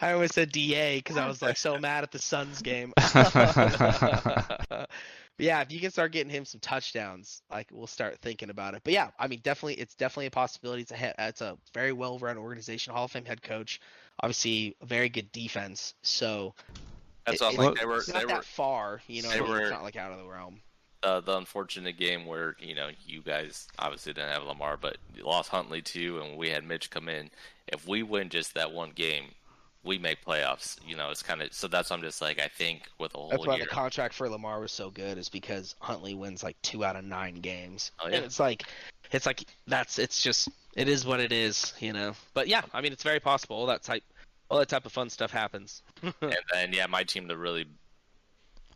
I 0.00 0.12
always 0.12 0.34
said 0.34 0.52
Da 0.52 0.96
because 0.96 1.16
I 1.16 1.26
was 1.26 1.40
like 1.40 1.56
so 1.56 1.78
mad 1.78 2.04
at 2.04 2.12
the 2.12 2.18
Suns 2.18 2.62
game. 2.62 2.92
But 5.38 5.46
yeah, 5.46 5.60
if 5.62 5.72
you 5.72 5.80
can 5.80 5.90
start 5.90 6.12
getting 6.12 6.30
him 6.30 6.44
some 6.44 6.60
touchdowns, 6.60 7.42
like 7.50 7.68
we'll 7.72 7.86
start 7.86 8.18
thinking 8.20 8.50
about 8.50 8.74
it. 8.74 8.82
But 8.84 8.92
yeah, 8.92 9.10
I 9.18 9.28
mean, 9.28 9.40
definitely, 9.42 9.74
it's 9.80 9.94
definitely 9.94 10.26
a 10.26 10.30
possibility. 10.30 10.82
It's 10.82 10.92
a 10.92 11.14
it's 11.18 11.40
a 11.40 11.56
very 11.72 11.92
well 11.92 12.18
run 12.18 12.36
organization, 12.38 12.92
Hall 12.92 13.04
of 13.06 13.10
Fame 13.12 13.24
head 13.24 13.42
coach, 13.42 13.80
obviously 14.22 14.76
a 14.82 14.86
very 14.86 15.08
good 15.08 15.32
defense. 15.32 15.94
So 16.02 16.54
That's 17.26 17.40
it- 17.40 17.44
all. 17.44 17.52
it- 17.52 17.58
Like 17.58 17.78
they 17.80 17.86
were, 17.86 17.96
it's 17.98 18.06
they 18.06 18.12
not 18.14 18.22
were 18.22 18.28
that 18.28 18.44
far, 18.44 19.00
you 19.06 19.22
know. 19.22 19.30
they 19.30 19.40
what 19.40 19.50
I 19.50 19.52
mean? 19.52 19.58
were- 19.58 19.62
it's 19.62 19.70
not 19.70 19.82
like 19.82 19.96
out 19.96 20.12
of 20.12 20.18
the 20.18 20.26
realm. 20.28 20.60
uh, 21.02 21.18
the 21.20 21.36
unfortunate 21.36 21.96
game 21.96 22.26
where 22.26 22.54
you 22.60 22.74
know 22.74 22.90
you 23.06 23.22
guys 23.22 23.66
obviously 23.78 24.12
didn't 24.12 24.30
have 24.30 24.44
Lamar, 24.44 24.76
but 24.76 24.98
you 25.16 25.24
lost 25.24 25.48
Huntley 25.50 25.82
too, 25.82 26.20
and 26.20 26.36
we 26.36 26.50
had 26.50 26.62
Mitch 26.62 26.90
come 26.90 27.08
in. 27.08 27.30
If 27.66 27.88
we 27.88 28.02
win 28.04 28.28
just 28.28 28.54
that 28.54 28.70
one 28.72 28.90
game, 28.90 29.30
we 29.84 29.98
make 29.98 30.24
playoffs. 30.24 30.76
You 30.86 30.96
know, 30.96 31.10
it's 31.10 31.22
kind 31.22 31.42
of 31.42 31.52
so. 31.52 31.68
That's 31.68 31.90
why 31.90 31.96
I'm 31.96 32.02
just 32.02 32.20
like 32.20 32.40
I 32.40 32.48
think 32.48 32.82
with 32.98 33.14
a 33.14 33.18
whole 33.18 33.30
That's 33.30 33.46
why 33.46 33.56
year. 33.56 33.64
the 33.64 33.70
contract 33.70 34.14
for 34.14 34.28
Lamar 34.28 34.60
was 34.60 34.72
so 34.72 34.90
good, 34.90 35.18
is 35.18 35.28
because 35.28 35.74
Huntley 35.80 36.14
wins 36.14 36.42
like 36.42 36.60
two 36.62 36.84
out 36.84 36.96
of 36.96 37.04
nine 37.04 37.36
games. 37.36 37.90
Oh, 38.00 38.06
And 38.06 38.16
it's 38.16 38.38
like, 38.40 38.64
it's 39.10 39.26
like 39.26 39.44
that's 39.66 39.98
it's 39.98 40.22
just 40.22 40.48
it 40.74 40.88
is 40.88 41.04
what 41.04 41.20
it 41.20 41.32
is, 41.32 41.74
you 41.80 41.92
know. 41.92 42.14
But 42.34 42.48
yeah, 42.48 42.62
I 42.72 42.80
mean, 42.80 42.92
it's 42.92 43.02
very 43.02 43.20
possible. 43.20 43.56
All 43.56 43.66
that 43.66 43.82
type, 43.82 44.04
all 44.48 44.58
that 44.58 44.68
type 44.68 44.86
of 44.86 44.92
fun 44.92 45.10
stuff 45.10 45.30
happens. 45.30 45.82
and 46.02 46.14
then 46.52 46.72
yeah, 46.72 46.86
my 46.86 47.02
team 47.02 47.28
to 47.28 47.36
really 47.36 47.66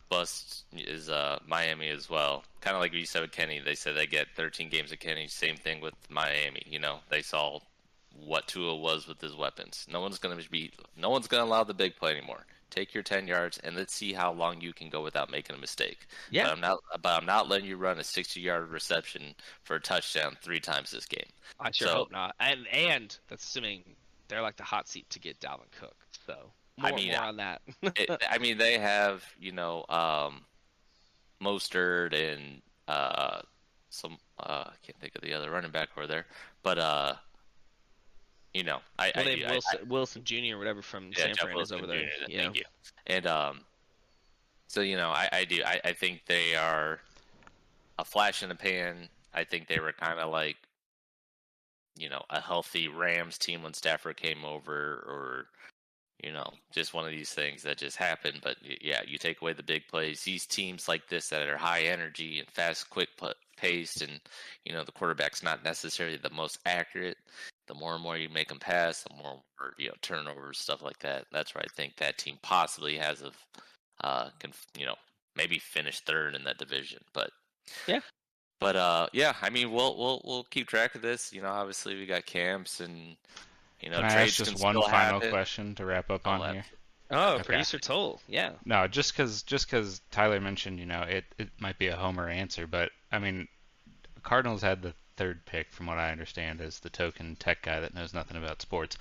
bust 0.09 0.65
is 0.73 1.09
uh, 1.09 1.39
Miami 1.47 1.89
as 1.89 2.09
well. 2.11 2.45
Kind 2.61 2.77
of 2.77 2.81
like 2.81 2.93
you 2.93 3.07
said 3.07 3.23
with 3.23 3.33
Kenny, 3.33 3.61
they 3.61 3.75
said 3.75 3.97
they 3.97 4.07
get 4.07 4.29
13 4.37 4.69
games 4.69 4.93
of 4.93 4.99
Kenny. 4.99 5.29
Same 5.29 5.57
thing 5.57 5.81
with 5.81 5.95
Miami. 6.09 6.63
You 6.67 6.79
know, 6.79 6.99
they 7.11 7.23
saw 7.23 7.61
what 8.25 8.47
Tua 8.47 8.77
was 8.77 9.07
with 9.07 9.21
his 9.21 9.35
weapons. 9.35 9.87
No 9.91 10.01
one's 10.01 10.19
gonna 10.19 10.37
be, 10.51 10.73
no 10.97 11.11
one's 11.11 11.29
gonna 11.29 11.45
allow 11.45 11.65
the 11.65 11.75
big 11.75 11.97
play 11.97 12.13
anymore. 12.17 12.47
Take 12.71 12.93
your 12.95 13.03
10 13.05 13.29
yards 13.29 13.59
and 13.59 13.77
let's 13.77 13.95
see 13.95 14.13
how 14.13 14.33
long 14.33 14.61
you 14.61 14.73
can 14.73 14.91
go 14.91 15.03
without 15.03 15.31
making 15.31 15.55
a 15.55 15.59
mistake. 15.59 16.07
Yeah. 16.31 16.45
But 16.45 16.53
I'm 16.53 16.61
not, 16.61 16.79
but 17.01 17.21
I'm 17.21 17.27
not 17.27 17.49
letting 17.49 17.69
you 17.69 17.77
run 17.77 17.99
a 17.99 18.05
60 18.05 18.41
yard 18.41 18.71
reception 18.71 19.35
for 19.63 19.77
a 19.77 19.81
touchdown 19.81 20.37
three 20.43 20.61
times 20.61 20.91
this 20.91 21.07
game. 21.07 21.29
I 21.61 21.71
sure 21.71 21.89
So- 21.89 21.95
hope 21.95 22.13
not. 22.13 22.35
And 22.41 22.67
and 22.69 23.17
that's 23.29 23.45
assuming 23.45 23.85
they're 24.29 24.43
like 24.43 24.57
the 24.57 24.65
hot 24.65 24.89
seat 24.89 25.09
to 25.11 25.21
get 25.21 25.39
Dalvin 25.41 25.71
Cook. 25.79 25.97
So 26.27 26.35
more, 26.77 26.91
I 26.91 26.95
mean, 26.95 27.13
more 27.13 27.21
on 27.23 27.37
that. 27.37 27.63
it, 27.83 28.23
I 28.29 28.39
mean, 28.39 28.59
they 28.59 28.79
have 28.79 29.25
you 29.39 29.53
know 29.53 29.85
um, 29.89 30.45
Mostert 31.43 32.13
and 32.15 32.63
uh, 32.89 33.41
some 33.91 34.19
uh, 34.39 34.65
I 34.67 34.75
can't 34.83 34.99
think 35.01 35.15
of 35.15 35.23
the 35.23 35.35
other 35.35 35.51
running 35.51 35.71
back 35.71 35.91
over 35.97 36.07
there, 36.07 36.27
but 36.63 36.79
uh, 36.79 37.15
you 38.57 38.65
know, 38.65 38.79
I, 38.99 39.13
well, 39.15 39.29
I, 39.29 39.35
do- 39.35 39.41
have 39.43 39.51
I- 39.51 39.53
Wilson, 39.53 39.89
Wilson 39.89 40.25
Jr. 40.25 40.55
or 40.55 40.59
whatever 40.59 40.83
from 40.83 41.11
yeah, 41.17 41.27
San 41.27 41.35
Fran 41.37 41.59
is 41.61 41.73
over 41.73 41.87
there. 41.87 42.01
Jr., 42.01 42.31
Yeah. 42.31 42.43
Thank 42.43 42.57
you. 42.57 42.65
And 43.07 43.27
um, 43.27 43.61
so 44.67 44.81
you 44.81 44.97
know, 44.97 45.11
I, 45.11 45.29
I 45.33 45.45
do. 45.45 45.63
I, 45.65 45.81
I 45.85 45.93
think 45.93 46.23
they 46.27 46.55
are 46.57 47.01
a 47.99 48.05
flash 48.05 48.43
in 48.43 48.49
the 48.49 48.55
pan. 48.55 49.09
I 49.35 49.45
think 49.45 49.67
they 49.69 49.79
were 49.79 49.93
kind 49.93 50.19
of 50.19 50.31
like, 50.31 50.57
you 51.97 52.09
know, 52.09 52.23
a 52.31 52.41
healthy 52.41 52.89
Rams 52.89 53.37
team 53.39 53.63
when 53.63 53.75
Stafford 53.75 54.17
came 54.17 54.45
over, 54.45 54.75
or 55.07 55.47
you 56.25 56.33
know, 56.33 56.51
just 56.73 56.95
one 56.95 57.05
of 57.05 57.11
these 57.11 57.31
things 57.31 57.63
that 57.63 57.77
just 57.77 57.99
happened. 57.99 58.41
But 58.43 58.57
yeah, 58.81 59.03
you 59.07 59.19
take 59.19 59.43
away 59.43 59.53
the 59.53 59.63
big 59.63 59.87
plays. 59.89 60.23
These 60.23 60.47
teams 60.47 60.89
like 60.89 61.09
this 61.09 61.29
that 61.29 61.47
are 61.47 61.59
high 61.59 61.83
energy 61.83 62.39
and 62.39 62.49
fast, 62.49 62.89
quick 62.89 63.11
pu- 63.19 63.33
paced, 63.59 64.01
and 64.01 64.19
you 64.65 64.73
know, 64.73 64.83
the 64.83 64.93
quarterback's 64.93 65.43
not 65.43 65.63
necessarily 65.63 66.17
the 66.17 66.31
most 66.31 66.59
accurate. 66.65 67.19
The 67.67 67.75
more 67.75 67.95
and 67.95 68.03
more 68.03 68.17
you 68.17 68.29
make 68.29 68.49
them 68.49 68.59
pass, 68.59 69.03
the 69.03 69.15
more 69.15 69.43
more, 69.61 69.75
you 69.79 69.89
know 69.89 69.95
turnovers, 70.03 70.59
stuff 70.59 70.83
like 70.83 70.99
that. 71.01 71.27
That's 71.33 71.55
where 71.55 71.63
I 71.65 71.69
think 71.75 71.97
that 71.97 72.19
team 72.19 72.39
possibly 72.43 72.97
has 72.99 73.23
of, 73.23 73.35
uh, 74.03 74.31
can 74.39 74.53
you 74.79 74.87
know 74.87 74.95
maybe 75.35 75.59
finish 75.59 76.01
third 76.01 76.35
in 76.35 76.45
that 76.45 76.59
division. 76.59 77.01
But 77.13 77.31
Yeah. 77.87 78.01
but 78.61 78.77
uh, 78.77 79.07
yeah, 79.13 79.35
I 79.43 79.51
mean 79.51 79.73
we'll 79.73 79.97
we'll 79.97 80.23
we'll 80.25 80.45
keep 80.45 80.69
track 80.69 80.95
of 80.95 81.03
this. 81.03 81.33
You 81.33 81.43
know, 81.43 81.49
obviously 81.49 81.97
we 81.97 82.07
got 82.07 82.25
camps 82.27 82.81
and 82.81 83.17
you 83.81 83.91
know 83.91 83.97
Can 84.01 84.05
I 84.11 84.23
ask 84.23 84.35
just 84.37 84.53
can 84.55 84.63
one 84.63 84.81
final 84.91 85.21
question 85.21 85.75
to 85.75 85.85
wrap 85.85 86.11
up 86.11 86.23
Oh, 86.25 86.31
on 86.31 86.41
that- 86.41 86.53
here? 86.55 86.65
Oh, 87.09 87.35
Okay. 87.35 87.45
producer 87.45 87.79
Toll. 87.79 88.21
Yeah. 88.27 88.51
No, 88.65 88.89
just 88.89 89.13
because 89.13 89.43
just 89.45 89.67
because 89.71 90.01
Tyler 90.11 90.41
mentioned, 90.41 90.81
you 90.81 90.87
know, 90.87 91.03
it, 91.03 91.25
it 91.39 91.51
might 91.61 91.79
be 91.79 91.87
a 91.87 91.95
homer 91.97 92.29
answer, 92.29 92.67
but 92.67 92.91
I 93.13 93.21
mean, 93.21 93.47
Cardinals 94.25 94.61
had 94.63 94.83
the 94.83 94.93
third 95.17 95.45
pick, 95.47 95.73
from 95.73 95.87
what 95.87 95.99
I 95.99 96.13
understand, 96.13 96.61
as 96.61 96.79
the 96.81 96.91
token 96.91 97.37
tech 97.37 97.63
guy 97.63 97.81
that 97.81 97.95
knows 97.95 98.13
nothing 98.15 98.37
about 98.37 98.63
sports. 98.63 98.97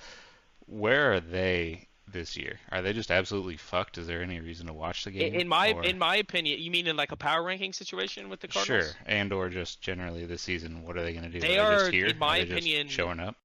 Where 0.66 1.12
are 1.12 1.20
they 1.20 1.88
this 2.08 2.36
year? 2.36 2.58
Are 2.70 2.82
they 2.82 2.92
just 2.92 3.10
absolutely 3.10 3.56
fucked? 3.56 3.98
Is 3.98 4.06
there 4.06 4.22
any 4.22 4.40
reason 4.40 4.66
to 4.66 4.72
watch 4.72 5.04
the 5.04 5.10
game? 5.10 5.34
In, 5.34 5.40
in 5.42 5.48
my 5.48 5.72
Or- 5.72 5.84
in 5.84 5.98
my 5.98 6.16
opinion, 6.16 6.60
you 6.60 6.70
mean 6.70 6.86
in 6.86 6.96
like 6.96 7.12
a 7.12 7.16
power 7.16 7.42
ranking 7.42 7.72
situation 7.72 8.28
with 8.28 8.40
the 8.40 8.48
Cardinals? 8.48 8.86
Sure, 8.92 8.96
and 9.06 9.32
or 9.32 9.48
just 9.48 9.80
generally 9.80 10.24
this 10.26 10.42
season, 10.42 10.82
what 10.82 10.96
are 10.96 11.02
they 11.02 11.12
going 11.12 11.24
to 11.24 11.30
do? 11.30 11.40
They 11.40 11.58
are, 11.58 11.68
they 11.70 11.74
are, 11.74 11.78
just 11.80 11.92
here? 11.92 12.06
in 12.06 12.18
my 12.18 12.38
Are 12.38 12.44
they 12.44 12.46
just 12.46 12.58
opinion, 12.66 12.88
showing 12.88 13.20
up. 13.20 13.36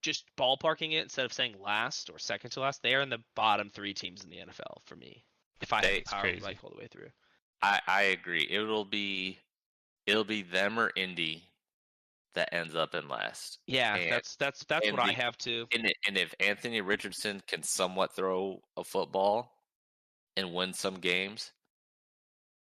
Just 0.00 0.24
ballparking 0.36 0.92
it 0.92 1.02
instead 1.02 1.24
of 1.24 1.32
saying 1.32 1.56
last 1.60 2.08
or 2.08 2.18
second 2.18 2.50
to 2.50 2.60
last, 2.60 2.82
they 2.82 2.94
are 2.94 3.00
in 3.00 3.08
the 3.10 3.18
bottom 3.34 3.68
three 3.68 3.92
teams 3.94 4.22
in 4.22 4.30
the 4.30 4.36
NFL 4.36 4.78
for 4.84 4.94
me. 4.94 5.24
If 5.60 5.72
I 5.72 5.80
They- 5.82 5.94
had 5.96 6.04
power 6.04 6.20
crazy. 6.20 6.40
like 6.40 6.62
all 6.62 6.70
the 6.70 6.76
way 6.76 6.86
through. 6.86 7.10
I 7.62 7.80
I 7.86 8.02
agree. 8.02 8.46
It'll 8.48 8.84
be 8.84 9.38
it'll 10.06 10.22
be 10.24 10.42
them 10.42 10.78
or 10.78 10.92
Indy 10.94 11.42
that 12.34 12.52
ends 12.54 12.74
up 12.74 12.94
in 12.94 13.08
last. 13.08 13.58
Yeah, 13.66 13.96
And- 13.96 14.12
that's 14.12 14.36
that's 14.36 14.64
that's 14.64 14.86
and 14.86 14.96
what 14.96 15.06
I 15.08 15.12
have 15.12 15.36
to. 15.38 15.66
And 15.74 15.92
and 16.06 16.16
if 16.16 16.34
Anthony 16.40 16.80
Richardson 16.80 17.42
can 17.46 17.62
somewhat 17.62 18.14
throw 18.14 18.60
a 18.76 18.84
football 18.84 19.52
and 20.36 20.52
win 20.54 20.72
some 20.72 20.94
games, 20.94 21.52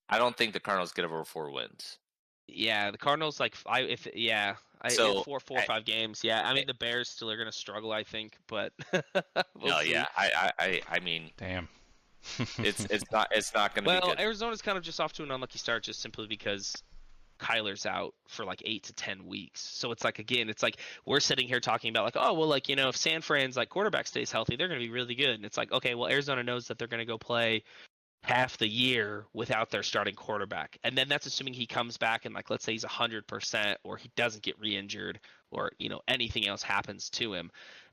I 0.09 0.19
don't 0.19 0.37
think 0.37 0.53
the 0.53 0.61
Cardinals 0.61 0.93
get 0.93 1.05
over 1.05 1.25
four 1.25 1.51
wins. 1.51 1.99
Yeah, 2.47 2.91
the 2.91 2.99
Cardinals 2.99 3.41
like 3.41 3.57
I 3.67 3.81
if 3.81 4.07
yeah, 4.15 4.57
I, 4.83 4.89
So, 4.91 5.23
four 5.23 5.41
four 5.41 5.59
I- 5.61 5.65
five 5.67 5.85
games. 5.87 6.21
Yeah, 6.23 6.43
I 6.47 6.53
mean 6.55 6.67
the 6.67 6.75
Bears 6.75 7.09
still 7.09 7.31
are 7.31 7.37
gonna 7.39 7.51
struggle, 7.51 7.91
I 7.93 8.05
think, 8.05 8.37
but 8.47 8.73
we'll 8.93 9.71
no, 9.71 9.81
see. 9.81 9.93
yeah, 9.93 10.07
I, 10.17 10.31
I 10.59 10.65
I 10.65 10.81
I 10.97 11.01
mean 11.01 11.31
Damn. 11.39 11.69
it's 12.59 12.85
it's 12.91 13.05
not 13.11 13.29
it's 13.33 13.55
not 13.55 13.75
going 13.75 13.85
to 13.85 13.91
be 13.91 13.95
Well, 13.99 14.15
good. 14.15 14.21
Arizona's 14.21 14.63
kind 14.63 14.77
of 14.79 14.85
just 14.85 15.01
off 15.01 15.13
to 15.15 15.23
an 15.23 15.31
unlucky 15.31 15.59
start, 15.59 15.83
just 15.83 16.01
simply 16.01 16.27
because 16.27 16.75
Kyler's 17.39 17.87
out 17.87 18.15
for 18.29 18.45
like 18.45 18.63
eight 18.65 18.85
to 18.85 18.93
ten 18.93 19.27
weeks. 19.27 19.61
So 19.61 19.93
it's 19.93 20.05
like 20.05 20.19
again, 20.19 20.49
it's 20.49 20.63
like 20.63 20.77
we're 21.07 21.21
sitting 21.21 21.49
here 21.49 21.61
talking 21.61 21.91
about 21.91 22.05
like, 22.05 22.17
oh 22.17 22.33
well, 22.35 22.49
like 22.49 22.69
you 22.69 22.77
know, 22.77 22.89
if 22.89 22.97
San 22.97 23.21
Fran's 23.21 23.57
like 23.57 23.69
quarterback 23.69 24.07
stays 24.07 24.31
healthy, 24.33 24.57
they're 24.57 24.69
going 24.69 24.81
to 24.81 24.87
be 24.87 24.93
really 24.93 25.15
good. 25.15 25.31
And 25.31 25.45
it's 25.45 25.57
like, 25.57 25.73
okay, 25.73 25.95
well, 25.95 26.11
Arizona 26.11 26.43
knows 26.43 26.69
that 26.69 26.79
they're 26.79 26.89
going 26.89 27.01
to 27.01 27.05
go 27.05 27.19
play 27.19 27.63
half 28.23 28.57
the 28.57 28.67
year 28.67 29.27
without 29.35 29.71
their 29.71 29.83
starting 29.83 30.15
quarterback, 30.15 30.79
and 30.83 30.97
then 30.97 31.09
that's 31.09 31.27
assuming 31.27 31.53
he 31.53 31.67
comes 31.67 31.99
back 31.99 32.25
and 32.25 32.35
like 32.35 32.49
let's 32.49 32.65
say 32.65 32.73
he's 32.73 32.85
hundred 32.85 33.27
percent, 33.27 33.79
or 33.85 33.97
he 33.97 34.11
doesn't 34.17 34.43
get 34.43 34.59
re-injured, 34.59 35.21
or 35.51 35.73
you 35.79 35.89
know 35.89 36.01
anything 36.09 36.49
else 36.49 36.63
happens 36.63 37.11
to 37.11 37.35
him. 37.35 37.51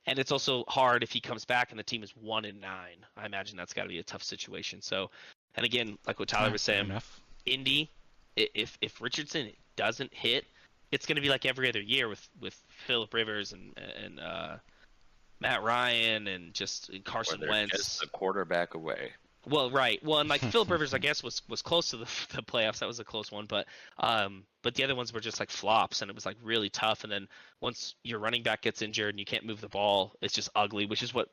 And 0.07 0.17
it's 0.17 0.31
also 0.31 0.63
hard 0.67 1.03
if 1.03 1.11
he 1.11 1.19
comes 1.19 1.45
back 1.45 1.69
and 1.69 1.79
the 1.79 1.83
team 1.83 2.01
is 2.01 2.11
one 2.11 2.45
and 2.45 2.59
nine. 2.59 3.05
I 3.15 3.25
imagine 3.25 3.55
that's 3.55 3.73
got 3.73 3.83
to 3.83 3.89
be 3.89 3.99
a 3.99 4.03
tough 4.03 4.23
situation. 4.23 4.81
So, 4.81 5.11
and 5.55 5.63
again, 5.63 5.97
like 6.07 6.19
what 6.19 6.27
Tyler 6.27 6.51
was 6.51 6.63
saying, 6.63 6.85
enough. 6.85 7.21
Indy, 7.45 7.91
if 8.35 8.77
if 8.81 9.01
Richardson 9.01 9.51
doesn't 9.75 10.13
hit, 10.13 10.45
it's 10.91 11.05
going 11.05 11.15
to 11.15 11.21
be 11.21 11.29
like 11.29 11.45
every 11.45 11.69
other 11.69 11.81
year 11.81 12.07
with 12.07 12.27
with 12.39 12.59
Philip 12.87 13.13
Rivers 13.13 13.53
and 13.53 13.77
and 14.03 14.19
uh, 14.19 14.55
Matt 15.39 15.63
Ryan 15.63 16.27
and 16.27 16.53
just 16.53 16.89
Where 16.89 16.99
Carson 16.99 17.39
they're 17.39 17.49
Wentz. 17.49 17.75
just 17.75 18.03
a 18.03 18.07
quarterback 18.07 18.73
away. 18.73 19.11
Well, 19.47 19.71
right. 19.71 20.03
Well, 20.03 20.19
and 20.19 20.29
like 20.29 20.41
Philip 20.41 20.69
Rivers, 20.71 20.93
I 20.93 20.99
guess 20.99 21.23
was 21.23 21.41
was 21.49 21.61
close 21.61 21.89
to 21.89 21.97
the, 21.97 22.05
the 22.35 22.43
playoffs. 22.43 22.79
That 22.79 22.87
was 22.87 22.99
a 22.99 23.03
close 23.03 23.31
one, 23.31 23.45
but 23.45 23.67
um, 23.97 24.43
but 24.61 24.75
the 24.75 24.83
other 24.83 24.95
ones 24.95 25.13
were 25.13 25.19
just 25.19 25.39
like 25.39 25.49
flops, 25.49 26.01
and 26.01 26.09
it 26.09 26.15
was 26.15 26.25
like 26.25 26.37
really 26.43 26.69
tough. 26.69 27.03
And 27.03 27.11
then 27.11 27.27
once 27.59 27.95
your 28.03 28.19
running 28.19 28.43
back 28.43 28.61
gets 28.61 28.81
injured 28.81 29.09
and 29.09 29.19
you 29.19 29.25
can't 29.25 29.45
move 29.45 29.61
the 29.61 29.69
ball, 29.69 30.13
it's 30.21 30.33
just 30.33 30.49
ugly, 30.55 30.85
which 30.85 31.01
is 31.01 31.13
what 31.13 31.29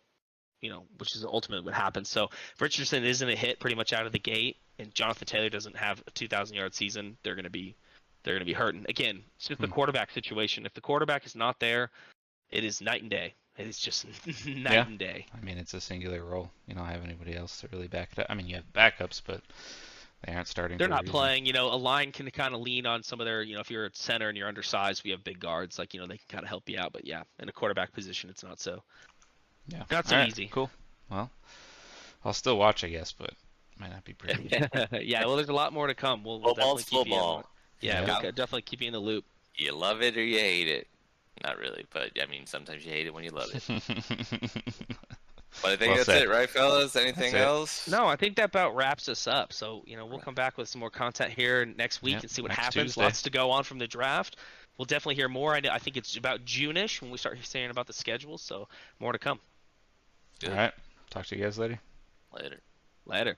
you 0.61 0.71
know, 0.71 0.85
which 0.99 1.15
is 1.15 1.25
ultimately 1.25 1.65
what 1.65 1.75
happens. 1.75 2.09
So 2.09 2.25
if 2.55 2.61
Richardson 2.61 3.05
isn't 3.05 3.29
a 3.29 3.37
hit 3.37 3.61
pretty 3.61 3.77
much 3.77 3.93
out 3.93 4.07
of 4.07 4.13
the 4.13 4.19
gate, 4.19 4.57
and 4.79 4.95
Jonathan 4.95 5.27
Taylor 5.27 5.49
doesn't 5.49 5.77
have 5.77 6.03
a 6.07 6.11
2,000 6.13 6.57
yard 6.57 6.75
season, 6.75 7.17
they're 7.23 7.35
going 7.35 7.45
to 7.45 7.51
be 7.51 7.77
they're 8.25 8.35
going 8.35 8.41
to 8.41 8.47
be 8.47 8.53
hurting. 8.53 8.85
Again, 8.89 9.23
it's 9.37 9.49
just 9.49 9.61
the 9.61 9.67
Hmm. 9.67 9.73
quarterback 9.73 10.11
situation. 10.11 10.67
If 10.67 10.75
the 10.75 10.81
quarterback 10.81 11.25
is 11.25 11.35
not 11.37 11.59
there, 11.61 11.91
it 12.51 12.65
is 12.65 12.81
night 12.81 13.03
and 13.03 13.11
day. 13.11 13.35
It 13.57 13.67
is 13.67 13.79
just 13.79 14.07
night 14.47 14.73
Yeah. 14.73 14.87
and 14.87 14.99
day. 14.99 15.27
I 15.37 15.45
mean, 15.45 15.57
it's 15.59 15.75
a 15.75 15.81
singular 15.81 16.23
role. 16.25 16.51
You 16.67 16.75
don't 16.75 16.85
have 16.87 17.05
anybody 17.05 17.35
else 17.37 17.61
to 17.61 17.69
really 17.73 17.89
back 17.89 18.11
it 18.13 18.19
up. 18.19 18.27
I 18.29 18.35
mean, 18.35 18.47
you 18.47 18.57
have 18.57 18.73
backups, 18.73 19.23
but 19.25 19.43
they 20.25 20.33
aren't 20.33 20.49
starting. 20.49 20.79
They're 20.79 20.89
not 20.89 21.07
playing. 21.07 21.47
You 21.47 21.53
know, 21.53 21.73
a 21.73 21.77
line 21.77 22.13
can 22.13 22.29
kind 22.31 22.55
of 22.55 22.61
lean 22.61 22.87
on 22.87 23.03
some 23.03 23.21
of 23.21 23.27
their. 23.27 23.43
You 23.43 23.55
know, 23.55 23.61
if 23.61 23.71
you're 23.71 23.85
at 23.85 23.97
center 23.97 24.29
and 24.29 24.37
you're 24.37 24.49
undersized, 24.49 25.05
we 25.05 25.11
have 25.13 25.23
big 25.25 25.39
guards. 25.41 25.79
Like 25.79 25.95
you 25.95 26.01
know, 26.01 26.07
they 26.07 26.19
can 26.19 26.27
kind 26.29 26.43
of 26.45 26.49
help 26.49 26.69
you 26.69 26.79
out. 26.79 26.93
But 26.93 27.07
yeah, 27.07 27.23
in 27.39 27.49
a 27.49 27.53
quarterback 27.53 27.93
position, 27.93 28.31
it's 28.31 28.43
not 28.43 28.61
so. 28.61 28.83
Yeah. 29.69 29.83
Not 29.91 30.07
so 30.09 30.15
All 30.17 30.23
right, 30.23 30.29
easy. 30.29 30.47
Cool. 30.47 30.71
Well, 31.11 31.31
I'll 32.25 32.33
still 32.33 32.59
watch, 32.59 32.85
I 32.85 32.89
guess, 32.89 33.13
but 33.13 33.31
might 33.79 33.91
not 33.91 34.05
be 34.05 34.13
pretty. 34.15 34.49
yeah, 35.07 35.25
well, 35.27 35.37
there's 35.37 35.49
a 35.49 35.55
lot 35.55 35.73
more 35.73 35.87
to 35.87 35.95
come. 35.95 36.25
We'll, 36.25 36.41
we'll 36.41 36.55
definitely 36.55 36.83
keep 36.85 36.93
you. 36.93 36.99
In, 37.01 37.05
football. 37.07 37.45
yeah, 37.81 38.01
Yeah. 38.07 38.19
we'll 38.23 38.33
definitely 38.33 38.63
keep 38.63 38.81
you 38.81 38.87
in 38.89 38.93
the 38.93 38.99
loop. 38.99 39.25
You 39.55 39.75
love 39.75 40.03
it 40.03 40.17
or 40.17 40.23
you 40.23 40.39
hate 40.39 40.69
it. 40.69 40.87
Not 41.45 41.59
really, 41.59 41.87
but 41.93 42.11
I 42.21 42.27
mean 42.27 42.47
sometimes 42.47 42.85
you 42.85 42.91
hate 42.91 43.07
it 43.07 43.15
when 43.15 43.23
you 43.25 43.31
love 43.31 43.51
it. 43.53 43.63
But 45.63 45.73
I 45.73 45.77
think 45.77 45.89
Well 45.89 45.97
that's 45.97 46.07
said. 46.07 46.23
it, 46.23 46.29
right, 46.29 46.49
fellas? 46.49 46.95
Anything 46.95 47.33
That's 47.33 47.35
it. 47.35 47.41
else? 47.47 47.89
No, 47.89 48.07
I 48.07 48.17
think 48.17 48.37
that 48.37 48.45
about 48.45 48.77
wraps 48.77 49.09
us 49.09 49.27
up. 49.27 49.53
So 49.53 49.83
you 49.87 49.97
know, 49.97 50.05
we'll 50.07 50.19
come 50.21 50.35
back 50.35 50.59
with 50.59 50.69
some 50.69 50.79
more 50.81 50.91
content 50.91 51.33
here 51.33 51.65
next 51.65 52.03
week 52.03 52.15
Yep, 52.15 52.23
and 52.23 52.31
see 52.31 52.43
what 52.43 52.51
happens. 52.53 52.75
Tuesday. 52.93 53.03
Lots 53.03 53.23
to 53.23 53.31
go 53.31 53.51
on 53.51 53.65
from 53.65 53.79
the 53.79 53.87
draft. 53.89 54.37
We'll 54.77 54.85
definitely 54.85 55.17
hear 55.17 55.29
more. 55.29 55.55
I, 55.55 55.61
know- 55.61 55.71
I 55.73 55.79
think 55.79 55.97
it's 55.97 56.17
about 56.17 56.45
June-ish 56.45 57.01
when 57.03 57.11
we 57.11 57.19
start 57.19 57.39
saying 57.43 57.71
about 57.71 57.87
the 57.89 57.93
schedule. 57.93 58.37
So 58.39 58.69
more 59.01 59.13
to 59.13 59.19
come. 59.19 59.41
Good. 60.41 60.51
All 60.51 60.57
right. 60.57 60.73
Talk 61.11 61.27
to 61.27 61.37
you 61.37 61.45
guys 61.45 61.59
later. 61.59 61.81
Later. 62.33 62.61
Later. 63.07 63.37